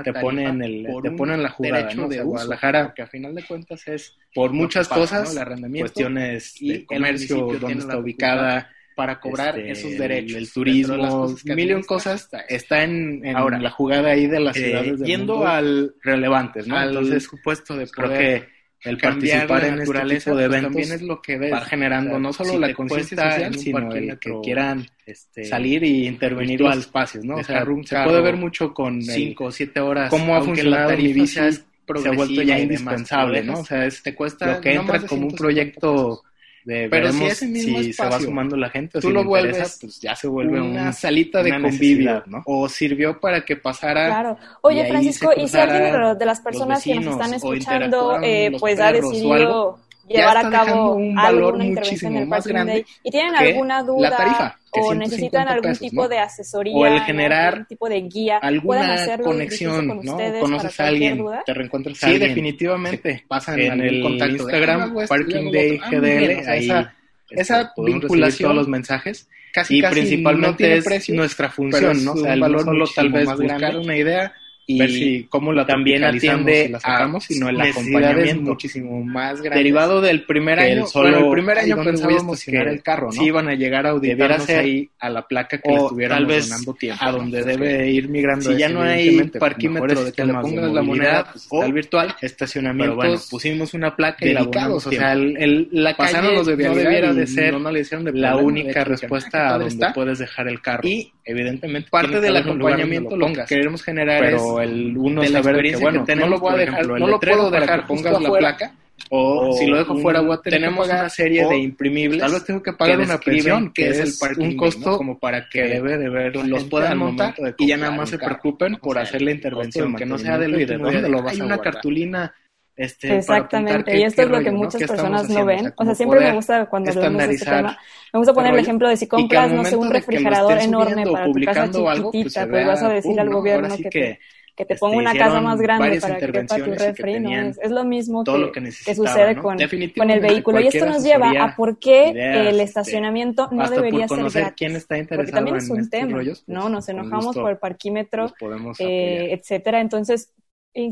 te 0.04 0.12
pone 0.12 0.44
en 0.44 0.62
el 0.62 0.86
te 1.02 1.10
pone 1.12 1.34
en 1.34 1.42
la 1.42 1.48
jugada, 1.48 1.94
¿no? 1.94 2.08
De 2.08 2.16
uso, 2.18 2.26
Guadalajara, 2.26 2.92
que 2.94 3.02
a 3.02 3.06
final 3.06 3.34
de 3.34 3.42
cuentas 3.42 3.88
es 3.88 4.18
por 4.34 4.52
muchas 4.52 4.86
cosas, 4.86 5.34
cuestiones 5.78 6.60
y 6.60 6.72
de 6.72 6.84
comercio, 6.84 7.58
dónde 7.58 7.78
está 7.78 7.98
ubicada 7.98 8.70
para 8.94 9.20
cobrar 9.20 9.58
este, 9.58 9.72
esos 9.72 9.98
derechos. 9.98 10.36
El 10.36 10.52
turismo, 10.52 10.96
de 10.96 11.08
cosas 11.08 11.44
mil 11.56 11.86
cosas 11.86 12.28
está 12.48 12.82
en, 12.82 13.22
Ahora, 13.34 13.58
la 13.58 13.70
jugada 13.70 14.10
ahí 14.10 14.26
de 14.26 14.40
las 14.40 14.56
eh, 14.56 14.64
ciudades 14.64 14.98
del 14.98 15.06
Yendo 15.06 15.34
mundo, 15.34 15.48
al 15.48 15.94
relevantes, 16.02 16.66
¿no? 16.66 16.76
Al 16.76 16.88
Entonces, 16.88 17.24
supuesto 17.24 17.76
de 17.76 17.86
poder 17.86 18.48
el 18.84 18.98
participar 18.98 19.64
en 19.64 19.74
este 19.74 19.78
naturaleza, 19.80 20.30
este 20.30 20.30
de 20.30 20.34
pues, 20.34 20.44
eventos 20.44 20.72
también 20.72 20.92
es 20.92 21.02
lo 21.02 21.22
que 21.22 21.50
va 21.50 21.60
generando 21.60 22.18
no 22.18 22.32
solo 22.32 22.58
la 22.58 22.74
conciencia 22.74 23.52
sino 23.52 23.92
el 23.92 24.18
que 24.18 24.40
quieran 24.42 24.86
este, 25.06 25.44
salir 25.44 25.84
y 25.84 26.08
intervenir 26.08 26.58
virtual, 26.58 26.76
los 26.76 26.86
espacios, 26.86 27.24
¿no? 27.24 27.36
O 27.36 27.44
sea, 27.44 27.62
un 27.64 27.86
se 27.86 28.02
puede 28.02 28.20
ver 28.20 28.36
mucho 28.36 28.74
con 28.74 29.00
cinco 29.00 29.44
o 29.44 29.52
siete 29.52 29.80
horas. 29.80 30.10
Cómo 30.10 30.34
ha 30.34 30.42
funcionado 30.42 30.90
la 30.90 30.96
mi 30.96 31.26
se 31.26 32.08
ha 32.08 32.12
vuelto 32.12 32.42
ya 32.42 32.58
indispensable, 32.58 33.42
¿no? 33.42 33.60
O 33.60 33.64
sea, 33.64 33.88
te 34.02 34.14
cuesta 34.14 34.54
lo 34.54 34.60
que 34.60 34.74
entra 34.74 35.00
como 35.00 35.26
un 35.26 35.34
proyecto 35.34 36.22
de, 36.64 36.88
Pero 36.88 37.12
si, 37.12 37.92
se 37.92 38.04
va 38.04 38.20
sumando 38.20 38.56
la 38.56 38.70
gente 38.70 38.98
o 38.98 39.00
tú 39.00 39.08
si 39.08 39.12
lo 39.12 39.24
vuelves 39.24 39.78
pues 39.80 40.00
ya 40.00 40.14
se 40.14 40.28
vuelve 40.28 40.60
una 40.60 40.92
salita 40.92 41.42
de 41.42 41.50
una 41.50 41.62
convivio, 41.62 42.22
¿no? 42.26 42.42
O 42.46 42.68
sirvió 42.68 43.18
para 43.18 43.44
que 43.44 43.56
pasara. 43.56 44.06
Claro. 44.06 44.38
Oye, 44.60 44.86
Francisco, 44.86 45.32
¿y 45.36 45.48
si 45.48 45.56
alguien 45.56 46.18
de 46.18 46.26
las 46.26 46.40
personas 46.40 46.82
que 46.84 46.94
nos 46.94 47.14
están 47.14 47.34
escuchando, 47.34 48.20
eh, 48.22 48.52
pues 48.60 48.78
ha 48.78 48.92
decidido 48.92 49.78
llevar 50.08 50.36
a 50.36 50.50
cabo 50.50 50.94
un 50.94 51.14
valor 51.14 51.54
alguna 51.54 51.66
intervención 51.66 52.16
en 52.16 52.22
el 52.22 52.28
más 52.28 52.46
grande 52.46 52.72
Day, 52.72 52.84
y 53.02 53.10
tienen 53.10 53.34
alguna 53.34 53.82
duda 53.82 54.10
la 54.10 54.16
tarifa, 54.16 54.58
o 54.70 54.94
necesitan 54.94 55.48
algún 55.48 55.70
pesos, 55.70 55.90
tipo 55.90 56.02
¿no? 56.02 56.08
de 56.08 56.18
asesoría 56.18 56.74
o 56.74 56.86
el 56.86 57.00
generar 57.00 57.52
algún 57.52 57.66
tipo 57.66 57.88
de 57.88 58.00
guía 58.02 58.38
alguna 58.38 59.18
conexión 59.22 59.88
con 59.88 60.04
¿no? 60.04 60.18
conoces 60.40 60.80
a 60.80 60.86
alguien 60.86 61.18
duda? 61.18 61.42
te 61.44 61.54
reencuentras 61.54 61.98
sí, 61.98 62.06
a 62.06 62.08
alguien 62.08 62.28
definitivamente. 62.28 63.24
Pasan 63.28 63.60
en, 63.60 63.80
el 63.80 64.02
contacto 64.02 64.34
Instagram 64.34 64.94
de, 64.94 65.06
Parking 65.06 65.52
Day 65.52 65.80
ah, 65.82 65.90
GDL 65.90 66.48
ahí 66.48 66.64
esa, 66.64 66.80
este, 66.80 67.40
esa 67.40 67.72
vinculación 67.76 68.48
todos 68.50 68.56
los 68.56 68.68
mensajes. 68.68 69.28
casi, 69.52 69.78
y 69.78 69.82
casi 69.82 69.94
principalmente 69.94 70.68
no 70.68 70.74
es 70.74 70.84
precio, 70.84 71.14
nuestra 71.14 71.50
función 71.50 72.04
no 72.04 72.12
o 72.12 72.16
sea, 72.16 72.36
valor 72.36 72.64
solo 72.64 72.86
tal 72.94 73.10
vez 73.10 73.26
buscar 73.26 73.76
una 73.76 73.96
idea 73.96 74.32
y 74.66 74.78
ver 74.78 74.90
si, 74.90 75.26
cómo 75.28 75.52
la 75.52 75.66
también 75.66 76.04
atiende 76.04 76.68
la 76.68 76.78
sacamos, 76.78 77.24
sino 77.24 77.48
el 77.48 77.60
acompañamiento. 77.60 78.50
muchísimo 78.50 79.02
más 79.02 79.40
grande 79.40 79.58
derivado 79.58 80.00
del 80.00 80.24
primer 80.24 80.60
año 80.60 80.82
el 80.82 80.86
solo, 80.86 81.10
bueno, 81.10 81.26
el 81.26 81.32
primer 81.32 81.58
año 81.58 81.76
pensábamos 81.82 82.44
que 82.44 82.56
el 82.56 82.82
carro 82.82 83.10
¿no? 83.12 83.22
iban 83.22 83.48
a 83.48 83.54
llegar 83.54 83.86
a 83.86 83.90
auditarnos 83.90 84.48
ahí 84.50 84.88
a 85.00 85.10
la 85.10 85.26
placa 85.26 85.58
que 85.58 85.68
o 85.68 85.72
le 85.72 85.82
estuviéramos 85.82 86.18
tal 86.18 86.26
vez 86.26 86.78
tiempo 86.78 87.04
a 87.04 87.10
donde 87.10 87.40
¿no? 87.40 87.46
debe 87.46 87.90
ir 87.90 88.08
migrando 88.08 88.52
si 88.52 88.56
ya 88.56 88.68
no 88.68 88.82
hay 88.82 89.20
pues, 89.20 89.40
parquímetro 89.40 90.04
de 90.04 90.12
que 90.12 90.24
le 90.24 90.32
pongas 90.34 90.72
la 90.72 90.82
moneda 90.82 91.28
pues, 91.32 91.46
o 91.50 91.64
el 91.64 91.72
virtual 91.72 92.14
estacionamientos 92.20 92.96
bueno, 92.96 93.20
pusimos 93.30 93.74
una 93.74 93.96
placa 93.96 94.24
y 94.24 94.32
la 94.32 94.42
o 94.42 94.80
sea 94.80 95.12
el, 95.12 95.36
el, 95.38 95.68
la 95.72 95.96
calle 95.96 96.34
no 96.34 96.44
debiera 96.44 97.12
de 97.12 97.26
ser 97.26 97.58
no, 97.58 97.72
de 97.72 98.12
la 98.12 98.36
única 98.36 98.84
respuesta 98.84 99.54
a 99.54 99.58
donde 99.58 99.86
puedes 99.92 100.18
dejar 100.18 100.48
el 100.48 100.60
carro 100.60 100.86
y 100.86 101.12
evidentemente 101.24 101.88
parte 101.90 102.20
del 102.20 102.36
acompañamiento 102.36 103.16
lo 103.16 103.32
que 103.32 103.44
queremos 103.48 103.82
generar 103.82 104.24
es 104.24 104.42
el 104.60 104.96
uno 104.96 105.22
de 105.22 105.28
saber 105.28 105.62
que, 105.62 105.76
bueno, 105.76 106.00
que 106.00 106.06
tenemos, 106.06 106.30
no 106.30 106.36
lo 106.36 106.40
voy 106.40 106.54
a 106.54 106.56
dejar, 106.56 106.74
ejemplo, 106.74 106.98
no 106.98 107.06
lo 107.06 107.20
puedo 107.20 107.50
dejar, 107.50 107.80
que 107.80 107.86
pongas 107.86 108.12
la 108.12 108.18
afuera, 108.18 108.56
placa. 108.56 108.74
O, 109.10 109.48
o, 109.48 109.52
si 109.54 109.66
lo 109.66 109.78
dejo 109.78 109.94
un, 109.94 110.02
fuera, 110.02 110.20
voy 110.20 110.34
a 110.34 110.40
tener 110.40 110.60
tenemos 110.60 110.84
que 110.84 110.90
pagar, 110.90 111.00
una 111.04 111.10
serie 111.10 111.46
de 111.46 111.56
imprimibles. 111.58 112.20
Tal 112.20 112.32
vez 112.32 112.44
tengo 112.44 112.62
que 112.62 112.72
pagar 112.72 113.00
una 113.00 113.18
prisión, 113.18 113.72
que, 113.72 113.82
que, 113.84 113.90
es 113.90 114.22
el 114.22 114.38
un 114.38 114.56
costo 114.56 114.90
¿no? 114.90 114.96
como 114.96 115.18
para 115.18 115.48
que 115.48 115.62
debe 115.62 115.98
de 115.98 116.08
ver 116.08 116.36
los 116.36 116.64
puedan 116.64 116.98
montar 116.98 117.34
y 117.58 117.66
ya 117.66 117.76
nada 117.76 117.92
más 117.92 118.10
se 118.10 118.18
preocupen 118.18 118.76
por 118.76 118.98
hacer 118.98 119.22
la 119.22 119.32
intervención, 119.32 119.94
que 119.94 120.06
no 120.06 120.18
sea 120.18 120.38
del 120.38 120.52
de 120.52 120.76
dónde 120.76 121.08
lo 121.08 121.22
vas 121.22 121.34
Hay 121.34 121.40
a 121.40 121.44
una 121.44 121.58
cartulina 121.58 122.32
este, 122.74 123.16
Exactamente, 123.16 123.98
y 123.98 124.02
esto 124.02 124.22
es 124.22 124.28
lo 124.28 124.36
rollo, 124.36 124.44
que 124.44 124.50
muchas 124.50 124.80
¿no? 124.80 124.86
personas 124.86 125.28
no 125.28 125.44
ven. 125.44 125.72
O 125.76 125.84
sea, 125.84 125.94
siempre 125.94 126.20
me 126.20 126.32
gusta 126.32 126.66
cuando 126.66 126.90
hablamos 126.90 127.28
de 127.28 127.34
este 127.34 127.44
tema, 127.44 127.78
me 128.12 128.18
gusta 128.18 128.32
poner 128.32 128.54
el 128.54 128.60
ejemplo 128.60 128.88
de 128.88 128.96
si 128.96 129.06
compras, 129.06 129.52
no 129.52 129.64
sé, 129.64 129.76
un 129.76 129.90
refrigerador 129.90 130.58
enorme 130.58 131.04
para 131.04 131.26
tu 131.26 131.40
casa 131.44 131.70
pues 131.70 131.96
chiquitita, 131.96 132.46
pues 132.46 132.66
vas 132.66 132.82
a 132.82 132.88
decir 132.88 133.20
al 133.20 133.28
gobierno 133.28 133.76
que 133.90 134.18
que 134.54 134.66
te 134.66 134.76
ponga 134.76 134.96
una 134.98 135.14
casa 135.14 135.40
más 135.40 135.60
grande 135.60 136.00
para 136.00 136.18
que 136.18 136.30
quepa 136.30 136.56
tu 136.56 136.72
refri, 136.74 137.20
¿no? 137.20 137.30
Es, 137.30 137.70
lo 137.70 137.84
mismo 137.84 138.22
que, 138.24 138.72
sucede 138.94 139.36
con, 139.36 139.56
con, 139.96 140.10
el 140.10 140.20
vehículo. 140.20 140.60
Y 140.60 140.66
esto 140.68 140.86
nos 140.86 141.02
lleva 141.02 141.30
a 141.30 141.56
por 141.56 141.78
qué 141.78 142.10
el 142.48 142.60
estacionamiento 142.60 143.48
no 143.50 143.68
debería 143.68 144.06
ser 144.08 144.18
gratis. 144.18 144.54
Quién 144.56 144.76
está 144.76 144.96
porque 145.08 145.32
también 145.32 145.56
es 145.56 145.70
un 145.70 145.88
tema, 145.88 146.20
pues, 146.22 146.44
¿no? 146.46 146.68
Nos 146.68 146.88
enojamos 146.88 147.34
por 147.34 147.50
el 147.50 147.58
parquímetro, 147.58 148.32
eh, 148.78 149.28
etcétera. 149.32 149.80
Entonces, 149.80 150.30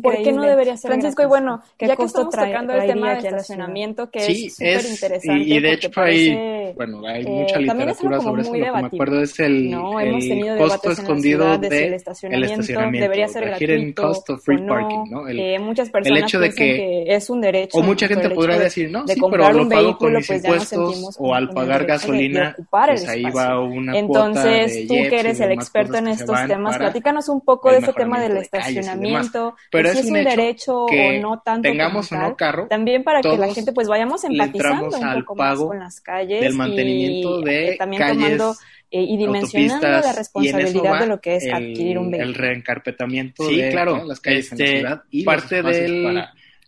¿Por 0.02 0.22
qué 0.22 0.30
no 0.32 0.42
debería 0.42 0.76
ser 0.76 0.90
Francisco? 0.90 1.22
Y 1.22 1.26
bueno, 1.26 1.62
ya 1.78 1.96
que 1.96 2.02
estamos 2.02 2.34
tocando 2.34 2.74
el 2.74 2.86
tema 2.86 3.14
del 3.14 3.24
estacionamiento, 3.24 4.10
que 4.10 4.18
es 4.18 4.54
súper 4.54 4.84
interesante. 4.84 5.42
Y, 5.42 5.58
de 5.58 5.72
hecho 5.72 5.90
hay, 5.96 6.72
bueno, 6.74 7.06
hay 7.06 7.24
mucha 7.24 7.58
literatura 7.58 8.20
sobre 8.20 8.42
eso. 8.42 8.54
Lo 8.54 8.64
que 8.64 8.72
me 8.72 8.86
acuerdo 8.86 9.22
es 9.22 9.40
el, 9.40 9.70
no, 9.70 9.98
el 9.98 10.58
costo 10.58 10.90
escondido 10.90 11.56
del 11.56 11.70
de 11.70 11.94
estacionamiento, 11.94 12.60
estacionamiento. 12.60 13.04
Debería 13.04 13.28
ser 13.28 13.46
gratuito 13.46 14.02
cost 14.02 14.30
of 14.30 14.44
free 14.44 14.58
parking, 14.66 15.10
¿no? 15.10 15.26
El, 15.26 15.40
eh, 15.40 15.58
muchas 15.58 15.88
personas 15.88 16.18
el 16.18 16.24
hecho 16.24 16.38
de 16.40 16.52
que, 16.52 17.04
es 17.06 17.30
un 17.30 17.40
derecho. 17.40 17.78
O 17.78 17.82
mucha 17.82 18.06
gente 18.06 18.28
podrá 18.28 18.58
decir, 18.58 18.90
no, 18.90 19.08
sí, 19.08 19.18
pero 19.30 19.50
lo 19.50 19.66
pago 19.66 19.96
con 19.96 20.12
mis 20.12 20.26
pues 20.26 20.44
impuestos 20.44 21.16
o 21.18 21.34
al 21.34 21.48
pagar 21.50 21.86
gasolina, 21.86 22.54
pues 22.70 23.08
ahí 23.08 23.22
va 23.22 23.58
una 23.58 23.98
Entonces, 23.98 24.86
tú 24.86 24.94
que 24.94 25.20
eres 25.20 25.40
el 25.40 25.52
experto 25.52 25.96
en 25.96 26.08
estos 26.08 26.36
temas, 26.46 26.76
platícanos 26.76 27.30
un 27.30 27.40
poco 27.40 27.70
de 27.70 27.78
ese 27.78 27.94
tema 27.94 28.20
del 28.20 28.36
estacionamiento 28.36 29.54
pero 29.70 29.92
si 29.92 29.98
es, 30.00 30.06
un, 30.06 30.14
derecho 30.14 30.84
o 30.84 31.12
no 31.20 31.40
tanto 31.40 31.68
tengamos 31.68 32.10
o 32.12 32.16
no 32.16 32.36
carro 32.36 32.66
también 32.68 33.04
para 33.04 33.20
que 33.22 33.36
la 33.36 33.52
gente 33.54 33.72
pues 33.72 33.88
vayamos 33.88 34.24
empatizando 34.24 34.96
un 34.96 35.20
poco 35.20 35.36
más 35.36 35.58
con 35.58 35.78
las 35.78 36.00
calles 36.00 36.40
del 36.40 36.54
mantenimiento 36.54 37.40
y, 37.40 37.44
de 37.44 37.76
también 37.78 38.02
calles, 38.02 38.16
tomando 38.16 38.54
eh, 38.90 39.02
y 39.02 39.16
dimensionando 39.16 39.86
la 39.86 40.12
responsabilidad 40.12 41.00
de 41.00 41.06
lo 41.06 41.20
que 41.20 41.36
es 41.36 41.52
adquirir 41.52 41.98
un 41.98 42.10
vehículo. 42.10 42.30
el 42.30 42.34
reencarpetamiento 42.34 43.48
sí, 43.48 43.60
de 43.60 43.70
claro, 43.70 44.04
las 44.04 44.20
calles 44.20 44.50
este, 44.50 44.54
en 44.54 44.60
la 44.60 44.64
este, 44.64 44.78
ciudad 44.78 45.04
y 45.10 45.24
parte 45.24 45.62
del 45.62 46.24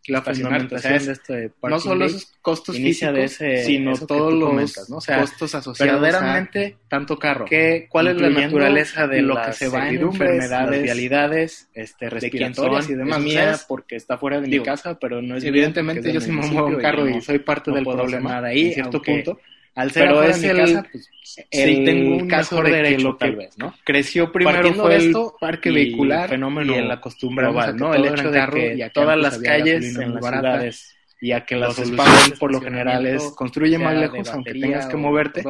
la 0.08 0.22
fundamentación 0.22 1.06
de 1.06 1.12
este 1.12 1.52
no 1.62 1.78
solo 1.78 2.06
es 2.06 2.32
costos 2.40 2.76
físicos, 2.76 3.14
de 3.14 3.24
ese, 3.24 3.64
sino 3.64 3.96
todos 3.96 4.32
los 4.32 4.88
¿no? 4.88 4.96
o 4.96 5.00
sea, 5.00 5.20
costos 5.20 5.54
asociados 5.54 6.00
verdaderamente 6.00 6.76
a 6.86 6.88
tanto 6.88 7.18
carro. 7.18 7.44
¿Qué, 7.44 7.86
¿Cuál 7.88 8.08
es 8.08 8.20
la 8.20 8.30
naturaleza 8.30 9.06
de 9.06 9.22
lo 9.22 9.40
que 9.40 9.52
se 9.52 9.68
va 9.68 9.88
en 9.88 10.00
enfermedades, 10.00 10.82
vialidades, 10.82 11.68
este, 11.74 12.10
respiratorias 12.10 12.90
y 12.90 12.94
demás? 12.94 13.20
mía 13.20 13.56
porque 13.68 13.96
está 13.96 14.18
fuera 14.18 14.40
de 14.40 14.48
mi 14.48 14.60
casa, 14.60 14.98
pero 14.98 15.22
no 15.22 15.36
es 15.36 15.44
evidentemente 15.44 16.12
yo 16.12 16.20
sí 16.20 16.32
me 16.32 16.46
muevo 16.46 16.68
en 16.70 16.80
carro 16.80 17.08
y 17.08 17.20
soy 17.20 17.38
parte 17.38 17.70
del 17.70 17.84
problema 17.84 18.38
ahí 18.38 18.68
en 18.68 18.74
cierto 18.74 19.00
punto. 19.00 19.38
Al 19.74 19.90
ser 19.90 20.08
Pero 20.08 20.22
es 20.22 20.42
el, 20.42 20.56
casa, 20.56 20.86
pues, 20.92 21.10
el, 21.50 22.28
caso 22.28 22.62
de 22.62 22.70
derecho, 22.70 23.04
lo 23.04 23.16
que, 23.16 23.26
tal 23.26 23.36
vez, 23.36 23.56
¿no? 23.56 23.74
Creció 23.84 24.30
primero 24.30 24.74
fue 24.74 24.96
el 24.96 25.14
parque 25.40 25.70
vehicular 25.70 26.28
fenómeno 26.28 26.74
y 26.74 26.78
el 26.78 26.90
acostumbre 26.90 27.46
¿no? 27.74 27.94
El 27.94 28.04
hecho 28.04 28.30
de 28.30 28.46
que 28.52 28.90
todas 28.92 29.18
las 29.18 29.38
calles 29.38 29.96
en 29.96 30.14
las 30.14 30.24
ciudades 30.24 30.96
y 31.20 31.32
a 31.32 31.44
que 31.44 31.56
los 31.56 31.78
espacios 31.78 32.38
por 32.38 32.52
lo 32.52 32.60
general 32.60 33.06
es 33.06 33.22
construye 33.30 33.78
más 33.78 33.96
lejos 33.96 34.28
aunque 34.30 34.52
tengas 34.52 34.86
que 34.86 34.96
moverte 34.96 35.42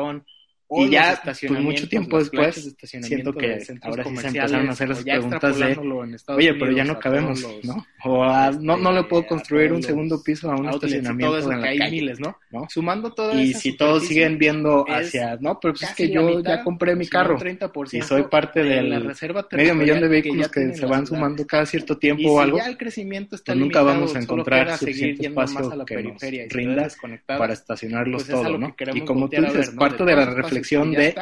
y 0.74 0.90
ya, 0.90 1.20
pues 1.22 1.50
mucho 1.60 1.88
tiempo 1.88 2.18
después, 2.18 2.74
siento 2.82 3.32
que 3.34 3.62
ahora 3.82 4.04
sí 4.04 4.16
se 4.16 4.26
empezaron 4.28 4.68
a 4.68 4.72
hacer 4.72 4.88
las 4.88 5.02
preguntas 5.02 5.58
de, 5.58 5.76
oye, 6.28 6.54
pero 6.54 6.72
ya 6.72 6.84
no 6.84 6.98
cabemos, 6.98 7.46
¿no? 7.62 7.86
O 8.04 8.50
no, 8.60 8.76
no 8.76 8.92
le 8.92 9.04
puedo 9.04 9.26
construir 9.26 9.72
un 9.72 9.82
segundo 9.82 10.22
piso 10.22 10.50
a 10.50 10.56
un 10.56 10.68
estacionamiento 10.68 11.38
en 11.38 11.60
la 11.60 11.66
calle, 11.66 11.90
miles, 11.90 12.20
¿no? 12.20 12.36
Sumando 12.68 13.12
todo 13.12 13.38
Y 13.38 13.52
si 13.52 13.76
todos 13.76 14.06
siguen 14.06 14.38
viendo 14.38 14.84
hacia, 14.88 15.36
no, 15.40 15.58
pero 15.60 15.74
pues 15.74 15.90
es 15.90 15.94
que 15.94 16.10
yo 16.10 16.40
ya 16.40 16.62
compré 16.62 16.96
mi 16.96 17.06
carro 17.06 17.36
y 17.92 18.00
soy 18.00 18.22
parte 18.24 18.62
del 18.62 19.14
medio 19.52 19.74
millón 19.74 20.00
de 20.00 20.08
vehículos 20.08 20.48
que 20.48 20.74
se 20.74 20.86
van 20.86 21.06
sumando 21.06 21.46
cada 21.46 21.66
cierto 21.66 21.98
tiempo 21.98 22.32
o 22.32 22.40
algo, 22.40 22.58
pues 22.58 23.56
nunca 23.56 23.82
vamos 23.82 24.14
a 24.14 24.20
encontrar 24.20 24.78
suficiente 24.78 25.26
espacio 25.26 25.84
que 25.84 26.02
nos 26.02 26.22
rinda 26.50 26.88
para 27.26 27.52
estacionarlos 27.52 28.24
pues 28.24 28.32
todos, 28.34 28.58
¿no? 28.58 28.74
Y 28.94 29.02
como 29.02 29.28
tú 29.28 29.42
dices, 29.42 29.70
parte 29.70 30.04
de 30.04 30.16
la 30.16 30.26
reflexión 30.26 30.61
de 30.62 31.14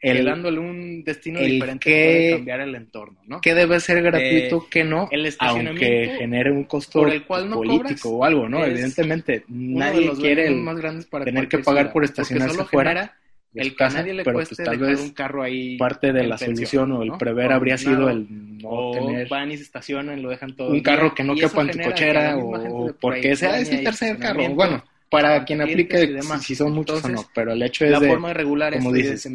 el, 0.00 0.24
dándole 0.24 0.60
un 0.60 1.02
destino 1.02 1.40
diferente 1.40 1.90
que, 1.90 2.30
cambiar 2.36 2.60
el 2.60 2.74
entorno, 2.74 3.20
¿no? 3.26 3.40
Que 3.40 3.54
debe 3.54 3.80
ser 3.80 4.02
gratuito, 4.02 4.68
que 4.70 4.84
no, 4.84 5.08
aunque 5.40 6.14
genere 6.18 6.52
un 6.52 6.64
costo 6.64 7.00
por 7.00 7.10
el 7.10 7.24
cual 7.24 7.50
político 7.50 8.10
o 8.10 8.24
algo, 8.24 8.48
¿no? 8.48 8.64
Evidentemente, 8.64 9.44
nadie 9.48 10.10
quiere 10.12 10.50
más 10.50 10.76
grandes 10.76 11.06
para 11.06 11.24
tener 11.24 11.48
que 11.48 11.58
pagar 11.58 11.92
por 11.92 12.04
estacionarse 12.04 12.64
fuera. 12.64 13.14
El 13.54 13.74
que 13.74 13.84
nadie 13.84 14.12
le 14.12 14.24
pero 14.24 14.36
pues, 14.36 14.50
tal 14.50 14.76
vez 14.76 15.00
un 15.00 15.10
carro 15.10 15.42
ahí 15.42 15.78
parte 15.78 16.12
de 16.12 16.26
la 16.26 16.36
solución 16.36 16.92
o 16.92 17.02
el 17.02 17.12
prever 17.12 17.50
habría 17.50 17.78
sido 17.78 18.10
el 18.10 18.26
no 18.58 18.90
tener 18.92 19.26
van 19.26 19.50
y 19.50 19.56
se 19.56 19.62
estacionan 19.62 20.20
lo 20.20 20.28
dejan 20.28 20.54
todo 20.54 20.70
un 20.70 20.80
carro 20.80 21.14
que 21.14 21.24
no 21.24 21.34
quepa 21.34 21.62
en 21.62 21.70
tu 21.70 21.78
cochera 21.80 22.36
o 22.36 22.92
porque 23.00 23.34
sea 23.34 23.58
ese 23.58 23.78
tercer 23.78 24.18
carro 24.18 24.46
bueno 24.50 24.84
para 25.10 25.44
quien 25.44 25.62
aplique 25.62 26.20
si 26.40 26.54
son 26.54 26.72
muchos 26.72 27.04
o 27.04 27.08
no, 27.08 27.24
pero 27.34 27.52
el 27.52 27.62
hecho 27.62 27.84
es 27.84 27.90
la 27.90 28.00
de, 28.00 28.08
forma 28.08 28.28
de 28.28 28.34
regular 28.34 28.74
como 28.74 28.92
dices, 28.92 29.26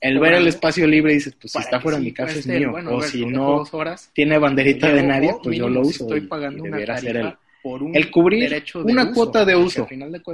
el 0.00 0.18
ver 0.18 0.34
el 0.34 0.48
espacio 0.48 0.86
libre 0.86 1.14
dices, 1.14 1.34
pues 1.40 1.52
si 1.52 1.58
está 1.58 1.80
fuera 1.80 1.98
de 1.98 2.04
mi 2.04 2.12
casa 2.12 2.38
es 2.38 2.46
mío, 2.46 2.72
o 2.90 3.02
si 3.02 3.26
no 3.26 3.64
tiene 4.12 4.38
banderita 4.38 4.92
de 4.92 5.02
nadie, 5.02 5.34
pues 5.42 5.58
yo 5.58 5.68
lo 5.68 5.82
uso 5.82 6.04
estoy 6.04 6.22
pagando 6.22 6.66
y 6.66 6.70
debería 6.70 6.96
ser 6.98 7.16
el, 7.16 7.34
el 7.92 8.10
cubrir 8.10 8.62
una 8.84 9.12
cuota 9.12 9.44
de 9.44 9.56
uso. 9.56 9.86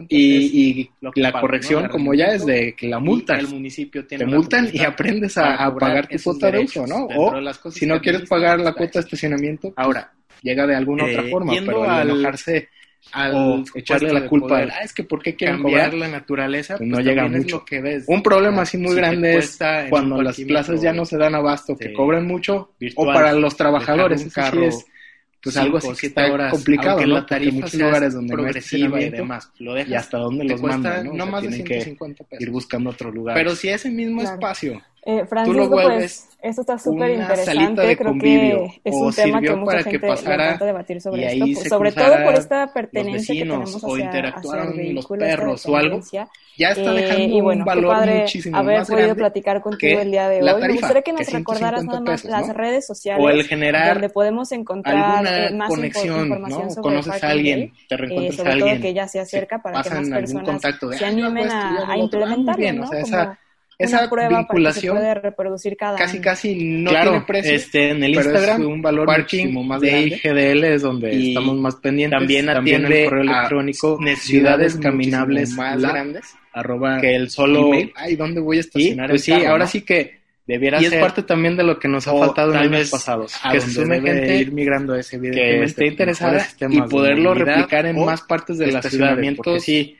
y, 0.09 0.90
la 1.01 1.32
corrección 1.32 1.88
como 1.88 2.14
ya 2.14 2.26
es 2.26 2.47
de 2.47 2.74
que 2.76 2.88
la 2.88 2.99
multa 2.99 3.34
el 3.34 3.49
municipio 3.49 4.07
te 4.07 4.24
multan 4.24 4.68
y 4.72 4.80
aprendes 4.80 5.36
a, 5.38 5.74
pagar 5.74 6.07
tu 6.09 6.22
cuota 6.22 6.51
de 6.51 6.61
uso, 6.61 6.86
¿no? 6.86 7.07
O 7.07 7.70
si 7.70 7.86
no 7.86 8.01
quieres 8.01 8.28
pagar 8.28 8.61
la 8.61 8.72
cuota 8.72 9.01
de 9.01 9.05
estacionamiento, 9.05 9.72
pues, 9.72 9.74
ahora 9.76 10.12
llega 10.42 10.66
de 10.66 10.76
alguna 10.76 11.05
otra 11.05 11.22
eh, 11.22 11.30
forma, 11.30 11.55
pero 11.64 11.84
al 11.84 12.11
enojarse 12.11 12.68
al 13.12 13.64
echarle 13.74 14.12
la 14.12 14.26
culpa 14.26 14.59
de, 14.59 14.72
ah, 14.72 14.80
es 14.82 14.92
que 14.92 15.05
por 15.05 15.22
qué 15.22 15.36
quieren 15.36 15.62
cambiar 15.62 15.94
la 15.94 16.09
naturaleza, 16.09 16.76
pues 16.76 16.88
no 16.88 17.00
llega 17.00 17.28
mucho. 17.28 17.64
que 17.64 17.80
ves. 17.80 18.05
Un 18.09 18.22
problema 18.22 18.62
así 18.62 18.76
muy 18.76 18.94
grande 18.94 19.36
es 19.36 19.59
cuando 19.88 20.20
las 20.22 20.38
plazas 20.40 20.80
ya 20.80 20.92
no 20.92 21.05
se 21.05 21.16
dan 21.16 21.34
abasto, 21.34 21.76
que 21.76 21.92
cobran 21.92 22.26
mucho, 22.26 22.72
o 22.96 23.05
para 23.07 23.32
los 23.32 23.57
trabajadores, 23.57 24.22
un 24.24 24.30
carro, 24.30 24.64
es 24.64 24.84
pues 25.44 25.57
algo 25.59 25.76
así 25.76 25.92
que 26.00 26.07
está 26.07 26.50
complicado, 26.50 27.00
¿no? 27.07 27.14
La 27.14 27.26
tarifa 27.26 27.50
Porque 27.50 27.62
muchos 27.62 27.80
lugares 27.80 28.14
donde 28.14 28.32
progresiva 28.32 29.00
y 29.00 29.11
demás, 29.11 29.52
lo 29.59 29.74
dejas, 29.74 29.90
y 29.90 29.94
hasta 29.94 30.18
dónde 30.18 30.44
los 30.44 30.62
mandan, 30.62 31.14
¿no? 31.14 31.26
más 31.26 31.42
de 31.42 31.52
150 31.52 32.24
pesos. 32.24 32.42
ir 32.42 32.50
buscando 32.50 32.90
otro 32.90 33.12
lugar. 33.12 33.36
Pero 33.36 33.55
si 33.55 33.68
ese 33.68 33.90
mismo 33.90 34.22
espacio 34.22 34.80
eh, 35.07 35.26
Francisco, 35.26 35.70
pues 35.70 36.28
esto 36.40 36.61
está 36.62 36.78
súper 36.78 37.11
interesante. 37.11 37.96
Creo 37.96 38.18
que 38.18 38.80
es 38.84 38.94
un 38.94 39.12
tema 39.12 39.40
que 39.40 39.55
mucha 39.55 39.82
gente 39.82 39.90
que 39.90 40.07
pasara, 40.07 40.57
debatir 40.57 41.00
sobre 41.00 41.26
esto, 41.26 41.44
pues, 41.55 41.68
sobre 41.68 41.92
todo 41.92 42.24
por 42.24 42.34
esta 42.34 42.72
pertenencia 42.72 43.34
que 43.34 43.40
tenemos 43.40 43.76
hacia, 43.76 43.88
o 43.88 43.98
interactuaron 43.98 44.68
hacia 44.68 44.92
los 44.92 45.07
perros 45.07 45.66
o 45.66 45.76
algo. 45.76 46.00
Ya 46.57 46.68
está 46.68 46.92
eh, 46.92 46.94
dejando 46.94 47.36
y 47.36 47.40
bueno, 47.40 47.61
un 47.61 47.64
valor 47.66 47.92
padre 47.92 48.20
muchísimo 48.20 48.57
haber 48.57 48.78
más 48.78 48.88
podido 48.88 49.16
platicar 49.16 49.61
contigo 49.61 50.00
el 50.00 50.11
día 50.11 50.28
de 50.28 50.42
hoy. 50.42 50.61
Me 50.62 50.72
gustaría 50.72 51.02
que 51.02 51.12
nos 51.12 51.32
recordaras 51.32 51.84
nada 51.84 52.00
más 52.00 52.24
las 52.24 52.55
redes 52.55 52.86
sociales 52.86 53.22
o 53.22 53.28
el 53.28 53.44
generar 53.44 53.94
donde 53.94 54.09
podemos 54.09 54.52
encontrar 54.52 55.26
eh, 55.26 55.55
más 55.55 55.68
conexión, 55.68 56.20
información 56.20 56.62
¿no? 56.62 56.70
sobre 56.70 56.82
conoces 56.82 57.24
a 57.24 57.28
alguien, 57.28 57.72
te 57.88 57.96
reencuentras 57.96 58.36
sobre 58.36 58.50
a 58.50 58.52
alguien, 58.52 58.74
todo 58.76 58.82
que 58.82 58.94
ya 58.94 59.09
se 59.09 59.20
acerca 59.20 59.61
para 59.61 59.82
que 59.82 59.90
más 59.90 60.09
personas 60.09 60.62
se 60.96 61.05
animen 61.05 61.50
a 61.50 61.98
implementarlo, 61.98 62.72
¿no? 62.72 62.90
Esa 63.78 64.08
prueba 64.08 64.38
vinculación 64.38 64.64
para 64.64 64.74
que 64.74 64.80
se 64.80 64.90
puede 64.90 65.14
reproducir 65.14 65.76
cada 65.76 65.98
casi 65.98 66.20
casi 66.20 66.54
no 66.54 66.90
tiene 66.90 67.20
precio 67.22 67.52
este 67.54 67.90
en 67.90 68.04
el 68.04 68.14
Instagram 68.14 68.64
un 68.66 68.82
valor 68.82 69.06
parking 69.06 69.66
más 69.66 69.80
de 69.80 70.00
IGDL 70.02 70.64
es 70.64 70.82
donde 70.82 71.28
estamos 71.28 71.56
más 71.56 71.76
pendientes. 71.76 72.18
también 72.18 72.48
atiende 72.48 73.04
el 73.04 73.08
correo 73.08 73.22
electrónico 73.22 73.98
ciudades 74.16 74.76
caminables 74.76 75.54
más 75.54 75.80
grandes 75.80 76.34
arroba 76.52 77.00
que 77.00 77.14
el 77.16 77.30
solo 77.30 77.70
ay 77.96 78.16
dónde 78.16 78.40
voy 78.40 78.58
a 78.58 78.60
estacionar 78.60 79.10
pues 79.10 79.24
sí 79.24 79.32
ahora 79.32 79.66
sí 79.66 79.82
que 79.82 80.22
debiera 80.46 80.80
y 80.80 80.84
es 80.84 80.94
parte 80.96 81.22
también 81.22 81.56
de 81.56 81.64
lo 81.64 81.78
que 81.78 81.88
nos 81.88 82.06
ha 82.06 82.12
faltado 82.12 82.52
en 82.52 82.58
años 82.58 82.90
pasados 82.90 83.34
que 83.50 83.60
se 83.60 83.70
sume 83.70 84.00
gente 84.00 84.36
ir 84.36 84.52
migrando 84.52 84.94
ese 84.94 85.20
que 85.20 85.62
esté 85.64 85.86
interesada 85.86 86.46
y 86.68 86.80
poderlo 86.82 87.34
replicar 87.34 87.86
en 87.86 88.04
más 88.04 88.22
partes 88.22 88.58
de 88.58 88.70
la 88.70 88.82
ciudad 88.82 89.16
porque 89.36 89.60
sí 89.60 89.96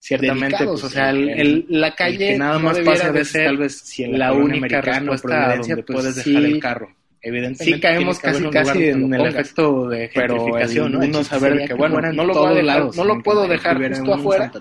Ciertamente, 0.00 0.64
pues, 0.64 0.84
o 0.84 0.88
sea, 0.88 1.10
el, 1.10 1.66
la 1.68 1.94
calle 1.94 2.38
nada 2.38 2.58
más 2.58 2.78
pasa 2.80 3.10
de 3.10 3.24
ser 3.24 3.46
tal 3.46 3.56
vez 3.58 3.78
si 3.78 4.06
la 4.06 4.32
única 4.32 4.80
respuesta 4.80 5.56
donde 5.56 5.82
pues, 5.82 5.96
puedes 5.96 6.16
dejar 6.16 6.44
el 6.44 6.60
carro. 6.60 6.88
Evidentemente 7.28 7.64
sí 7.64 7.80
caemos 7.80 8.18
casi 8.18 8.48
casi 8.48 8.88
en 8.88 9.12
el 9.12 9.26
efecto 9.26 9.88
de 9.88 10.08
gentrificación, 10.08 10.92
¿no? 10.92 11.00
Uno 11.00 11.24
saber 11.24 11.66
que 11.66 11.74
bueno, 11.74 12.00
no 12.12 12.24
lo 12.24 12.32
puedo 12.32 12.54
dejar, 12.54 12.96
no 12.96 13.04
lo 13.04 13.22
puedo 13.22 13.46
dejar 13.46 13.88
justo 13.88 14.14
afuera 14.14 14.52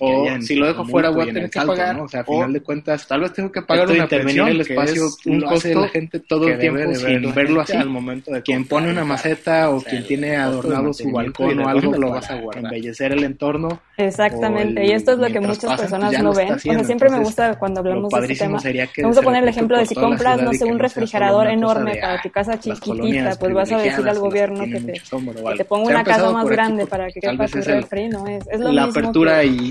o 0.00 0.26
si 0.40 0.54
lo 0.56 0.66
dejo 0.66 0.84
fuera 0.84 1.10
voy 1.10 1.22
a 1.22 1.32
tener 1.32 1.50
que 1.50 1.60
pagar, 1.60 2.00
o 2.00 2.08
sea, 2.08 2.20
a 2.20 2.24
final 2.24 2.52
de 2.52 2.60
cuentas 2.60 3.06
tal 3.06 3.20
vez 3.20 3.32
tengo 3.32 3.50
que 3.50 3.62
pagar 3.62 3.90
una 3.90 4.06
pensión, 4.06 4.48
el 4.48 4.60
espacio, 4.60 5.08
un 5.26 5.40
costo 5.40 5.80
la 5.80 5.88
gente 5.88 6.20
todo 6.20 6.48
el 6.48 6.58
tiempo 6.58 6.94
sin 6.94 7.34
verlo 7.34 7.60
así 7.60 7.76
al 7.76 7.88
momento 7.88 8.30
de 8.30 8.42
quien 8.42 8.66
pone 8.66 8.90
una 8.90 9.04
maceta 9.04 9.70
o 9.70 9.80
quien 9.80 10.06
tiene 10.06 10.36
adornado 10.36 10.92
su 10.92 11.10
balcón 11.10 11.58
o 11.60 11.68
algo 11.68 11.92
lo 11.92 12.10
vas 12.10 12.30
a 12.30 12.40
embellecer 12.56 13.12
el 13.12 13.24
entorno. 13.24 13.80
Exactamente, 13.96 14.84
y 14.86 14.90
esto 14.92 15.12
es 15.12 15.18
lo 15.18 15.26
que 15.28 15.40
muchas 15.40 15.78
personas 15.78 16.12
no 16.22 16.32
ven. 16.32 16.52
O 16.52 16.58
sea, 16.58 16.84
siempre 16.84 17.10
me 17.10 17.18
gusta 17.18 17.58
cuando 17.58 17.80
hablamos 17.80 18.10
de 18.10 18.20
este 18.20 18.44
tema. 18.44 18.58
Vamos 19.02 19.18
a 19.18 19.22
poner 19.22 19.42
el 19.42 19.48
ejemplo 19.48 19.78
de 19.78 19.86
si 19.86 19.94
compras, 19.94 20.42
no 20.42 20.52
sé, 20.52 20.64
un 20.64 20.78
refrigerador 20.78 21.48
enorme 21.48 22.00
tu 22.22 22.30
casa 22.30 22.58
chiquitita, 22.58 23.36
pues 23.38 23.54
vas 23.54 23.72
a 23.72 23.78
decirle 23.78 24.10
al 24.10 24.18
gobierno 24.18 24.64
que 24.64 24.80
te, 24.80 24.92
que 24.92 25.56
te 25.56 25.64
ponga 25.64 25.90
una 25.90 26.04
casa 26.04 26.30
más 26.30 26.46
grande 26.46 26.86
para 26.86 27.10
que 27.10 27.20
quepa 27.20 27.46
tu 27.46 27.60
refri, 27.60 28.08
¿no? 28.08 28.26
Es, 28.26 28.46
es 28.48 28.60
lo 28.60 28.72
mismo 28.72 29.12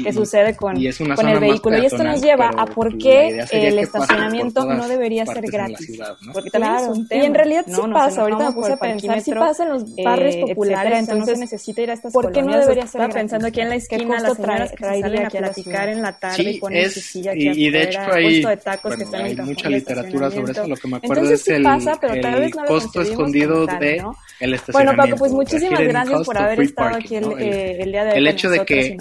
que, 0.04 0.14
sucede 0.14 0.56
con, 0.56 0.76
con 1.16 1.28
el 1.28 1.40
vehículo. 1.40 1.78
Y 1.78 1.86
esto 1.86 2.04
nos 2.04 2.22
lleva 2.22 2.50
a 2.50 2.66
por 2.66 2.98
qué 2.98 3.46
el 3.52 3.80
estacionamiento 3.80 4.66
no 4.66 4.88
debería 4.88 5.26
ser 5.26 5.46
gratis. 5.50 6.00
Porque 6.34 6.50
claro, 6.50 6.94
y 6.96 7.26
en 7.26 7.34
realidad 7.34 7.66
sí 7.68 7.82
pasa, 7.94 8.22
ahorita 8.22 8.50
me 8.50 8.56
puse 8.56 8.74
a 8.74 8.78
pensar, 8.78 9.22
sí 9.22 9.32
pasa 9.32 9.64
en 9.64 9.70
los 9.70 9.84
eh, 9.98 10.04
barrios 10.04 10.36
populares, 10.38 11.00
entonces 11.00 11.40
necesita 11.40 11.82
ir 11.82 11.92
a 11.92 11.94
estas 11.94 12.14
¿Por 12.14 12.32
qué 12.32 12.42
no 12.42 12.58
debería 12.58 12.88
ser 12.88 13.02
gratis? 13.02 13.16
pensando 13.16 13.48
aquí 13.48 13.62
en 13.62 13.70
la 13.70 13.76
esquina 13.76 14.20
las 14.20 14.36
señoras 14.36 14.72
que 14.72 14.84
salen 14.84 15.26
a 15.26 15.30
platicar 15.30 15.90
en 15.90 16.02
la 16.02 16.14
tarde 16.14 16.44
y 16.44 16.60
ponen 16.60 16.90
su 16.90 17.00
silla 17.00 17.32
aquí 17.32 17.50
y, 17.50 17.70
de 17.70 17.84
hecho 17.84 18.00
hay, 18.12 18.44
hay 19.14 19.36
mucha 19.38 19.70
literatura 19.70 20.32
sobre 20.32 20.52
eso, 20.52 20.68
lo 20.68 20.76
que 20.76 20.88
me 20.88 20.98
acuerdo 20.98 21.32
es 21.32 21.48
el, 21.48 21.64
costo 22.68 23.02
escondido 23.02 23.66
de 23.66 24.04
el 24.40 24.54
estacionamiento. 24.54 24.96
Bueno, 24.96 24.96
Paco, 24.96 25.20
pues 25.20 25.32
muchísimas 25.34 25.82
gracias 25.82 26.26
por 26.26 26.38
haber 26.38 26.62
estado 26.62 26.96
aquí 26.96 27.16
eh, 27.16 27.78
el, 27.82 27.92
día 27.92 28.06
de 28.06 28.12
hoy. 28.12 28.18
El 28.18 28.28
hecho 28.28 28.50
de 28.50 28.66
que. 28.66 28.98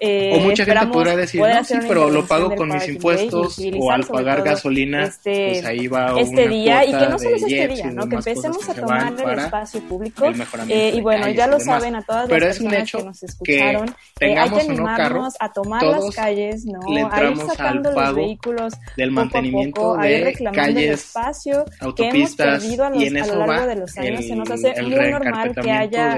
Eh, 0.00 0.32
o 0.34 0.40
mucha 0.40 0.64
gente 0.64 0.86
podrá 0.86 1.16
decir, 1.16 1.40
no, 1.40 1.64
sí, 1.64 1.74
pero 1.88 2.08
lo 2.10 2.24
pago 2.24 2.54
con 2.54 2.68
mis 2.68 2.88
impuestos 2.88 3.58
o 3.78 3.90
al 3.90 4.04
pagar 4.04 4.42
gasolina, 4.42 5.04
este, 5.04 5.50
pues 5.52 5.64
ahí 5.64 5.88
va 5.88 6.20
este 6.20 6.48
día. 6.48 6.84
Y 6.84 6.92
que 6.92 7.08
no 7.08 7.18
solo 7.18 7.36
es 7.36 7.42
este 7.42 7.68
día, 7.68 7.90
¿no? 7.90 8.08
Que 8.08 8.16
empecemos 8.16 8.68
a 8.68 8.74
tomar 8.74 9.12
el 9.12 9.38
espacio 9.38 9.80
público. 9.82 10.26
Eh, 10.68 10.92
y 10.94 11.00
bueno, 11.00 11.28
ya 11.30 11.46
lo 11.46 11.58
saben 11.58 11.96
a 11.96 12.02
todas 12.02 12.28
las 12.28 12.40
personas 12.40 12.92
que 12.92 13.02
nos 13.02 13.22
escucharon. 13.22 13.96
hay 14.20 14.50
que 14.50 14.60
animarnos 14.60 15.34
a 15.40 15.52
tomar 15.52 15.82
las 15.82 16.14
calles, 16.14 16.64
¿no? 16.64 16.80
A 17.10 17.22
ir 17.24 17.36
sacando 17.38 17.90
los 17.90 18.14
vehículos 18.14 18.74
del 18.96 19.10
mantenimiento 19.10 19.96
de 19.96 20.34
calles, 20.52 21.06
espacio 21.06 21.64
hemos 21.80 22.36
perdido 22.58 22.84
a, 22.84 22.90
lo 22.90 23.46
largo 23.46 23.66
de 23.66 23.76
los 23.76 23.96
años. 23.96 24.24
Se 24.24 24.36
nos 24.36 24.50
hace 24.50 24.82
muy 24.82 25.10
normal 25.10 25.54
que 25.62 25.70
haya 25.70 26.16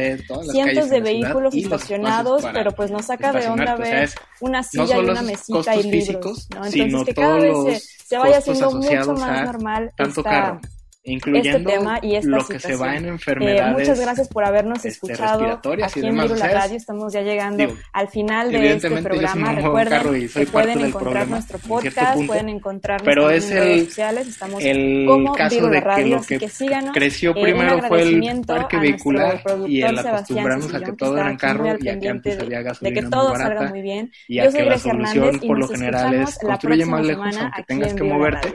cientos 0.50 0.90
de 0.90 1.00
vehículos 1.00 1.54
estacionados, 1.54 2.44
pero 2.52 2.72
pues 2.72 2.90
nos 2.90 3.06
saca 3.06 3.32
de 3.32 3.48
onda 3.48 3.76
ver 3.76 4.10
una 4.40 4.62
silla 4.62 4.96
y 4.98 5.04
una 5.04 5.22
mesita 5.22 5.76
y 5.76 5.82
libros, 5.84 6.48
¿no? 6.54 6.64
Entonces 6.64 7.04
que 7.06 7.14
cada 7.14 7.38
vez 7.38 7.96
se, 8.06 8.16
vaya 8.16 8.38
haciendo 8.38 8.70
mucho 8.72 9.12
más 9.14 9.44
normal 9.44 9.92
esta, 9.98 10.60
incluyendo 11.08 11.58
este 11.58 11.72
tema 11.72 11.98
y 12.02 12.14
esta 12.16 12.30
lo 12.30 12.46
que 12.46 12.58
se 12.58 12.76
va 12.76 12.96
en 12.96 13.06
enfermedades. 13.06 13.76
Eh, 13.76 13.80
muchas 13.80 14.00
gracias 14.00 14.28
por 14.28 14.44
habernos 14.44 14.78
este, 14.78 14.88
escuchado 14.88 15.60
aquí 15.82 16.06
en 16.06 16.18
Virula 16.18 16.48
Radio. 16.48 16.76
Estamos 16.76 17.12
ya 17.12 17.22
llegando 17.22 17.76
al 17.92 18.08
final 18.08 18.52
de 18.52 18.72
este 18.74 18.90
programa. 19.02 19.52
Recuerden 19.52 20.28
que 20.28 20.46
pueden 20.46 20.80
encontrar 20.80 21.28
nuestro 21.28 21.58
podcast, 21.58 22.26
pueden 22.26 22.48
encontrar 22.48 23.02
Pero 23.04 23.30
es 23.30 23.50
el, 23.50 23.58
redes 23.58 23.88
sociales. 23.88 24.28
Estamos 24.28 24.62
el 24.62 25.06
como 25.06 25.32
caso 25.32 25.68
de 25.68 25.80
Radio, 25.80 26.16
lo 26.16 26.22
que, 26.22 26.38
que 26.38 26.48
síganos. 26.48 26.92
creció 26.94 27.30
eh, 27.36 27.42
primero 27.42 27.82
fue 27.82 28.02
el 28.02 28.40
parque 28.46 28.78
vehicular 28.78 29.42
y 29.66 29.82
el 29.82 29.98
acostumbrarnos 29.98 30.74
a 30.74 30.80
que 30.80 30.92
todo 30.92 31.16
era 31.16 31.30
en 31.30 31.36
carro 31.36 31.76
y 31.80 31.88
a 31.88 31.98
que 31.98 32.08
antes 32.08 32.38
había 32.38 32.62
gasolina 32.62 32.94
de 32.94 33.02
que 33.02 33.10
todo 33.10 33.36
salga 33.36 33.68
muy 33.68 33.82
bien. 33.82 34.12
Y 34.26 34.38
a 34.38 34.50
que 34.50 34.64
la 34.64 34.78
solución 34.78 35.40
por 35.40 35.58
lo 35.58 35.68
general 35.68 36.14
es 36.14 36.38
construye 36.38 36.84
más 36.84 37.04
lejos 37.04 37.36
aunque 37.36 37.62
tengas 37.64 37.94
que 37.94 38.04
moverte. 38.04 38.54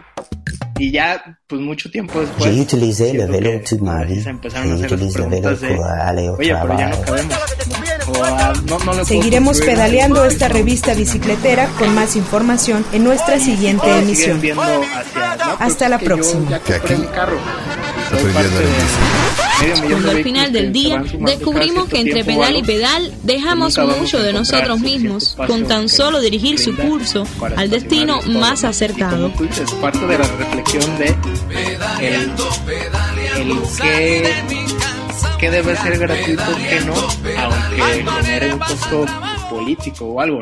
Y 0.84 0.92
ya, 0.92 1.24
pues 1.48 1.62
mucho 1.62 1.90
tiempo 1.90 2.20
después. 2.20 2.44
J'ai 2.44 2.60
utilisé 2.60 3.14
le 3.14 3.26
vélo 3.26 3.52
toute 3.62 3.82
ma 3.82 4.04
vie. 4.04 4.22
J'utilise 4.22 5.18
le 5.18 5.28
vélo 5.30 5.56
pour 5.56 5.86
aller 5.86 6.28
au 6.28 6.36
trabajo. 6.36 7.06
Seguiremos 9.06 9.62
pedaleando 9.62 10.26
esta 10.26 10.50
revista 10.50 10.94
bicicletera 10.94 11.68
con 11.80 11.96
más 11.96 12.18
información 12.18 12.84
en 12.92 13.06
nuestra 13.06 13.40
siguiente 13.40 13.86
emisión. 13.98 14.42
Hasta 15.58 15.88
la 15.88 16.00
próxima. 16.00 16.60
Cuando 19.89 20.11
al 20.11 20.24
final 20.24 20.51
del 20.51 20.74
día 20.74 21.03
descubrimos 21.20 21.88
que 21.88 21.99
entre 21.99 22.24
pedal 22.24 22.55
y 22.57 22.64
pedal 22.64 23.14
dejamos 23.24 23.78
mucho 23.78 24.22
de 24.22 24.34
nosotros 24.34 24.80
mismos 24.80 25.36
con 25.47 25.66
tan 25.68 25.89
solo 25.89 26.20
dirigir 26.20 26.59
su 26.59 26.76
curso 26.76 27.26
al 27.55 27.70
destino 27.70 28.22
más 28.24 28.64
acertado. 28.64 29.32
Es 29.49 29.72
parte 29.74 30.05
de 30.05 30.18
la 30.18 30.28
reflexión 30.28 30.97
de 30.97 31.16
el, 32.01 32.32
el 33.38 33.59
que, 33.82 34.34
que 35.39 35.51
debe 35.51 35.76
ser 35.76 35.97
gratuito, 35.97 36.43
que 36.70 36.82
no, 36.82 36.93
aunque 37.41 38.05
genere 38.22 38.53
un 38.53 38.59
costo 38.59 39.05
político 39.49 40.05
o 40.05 40.20
algo. 40.20 40.41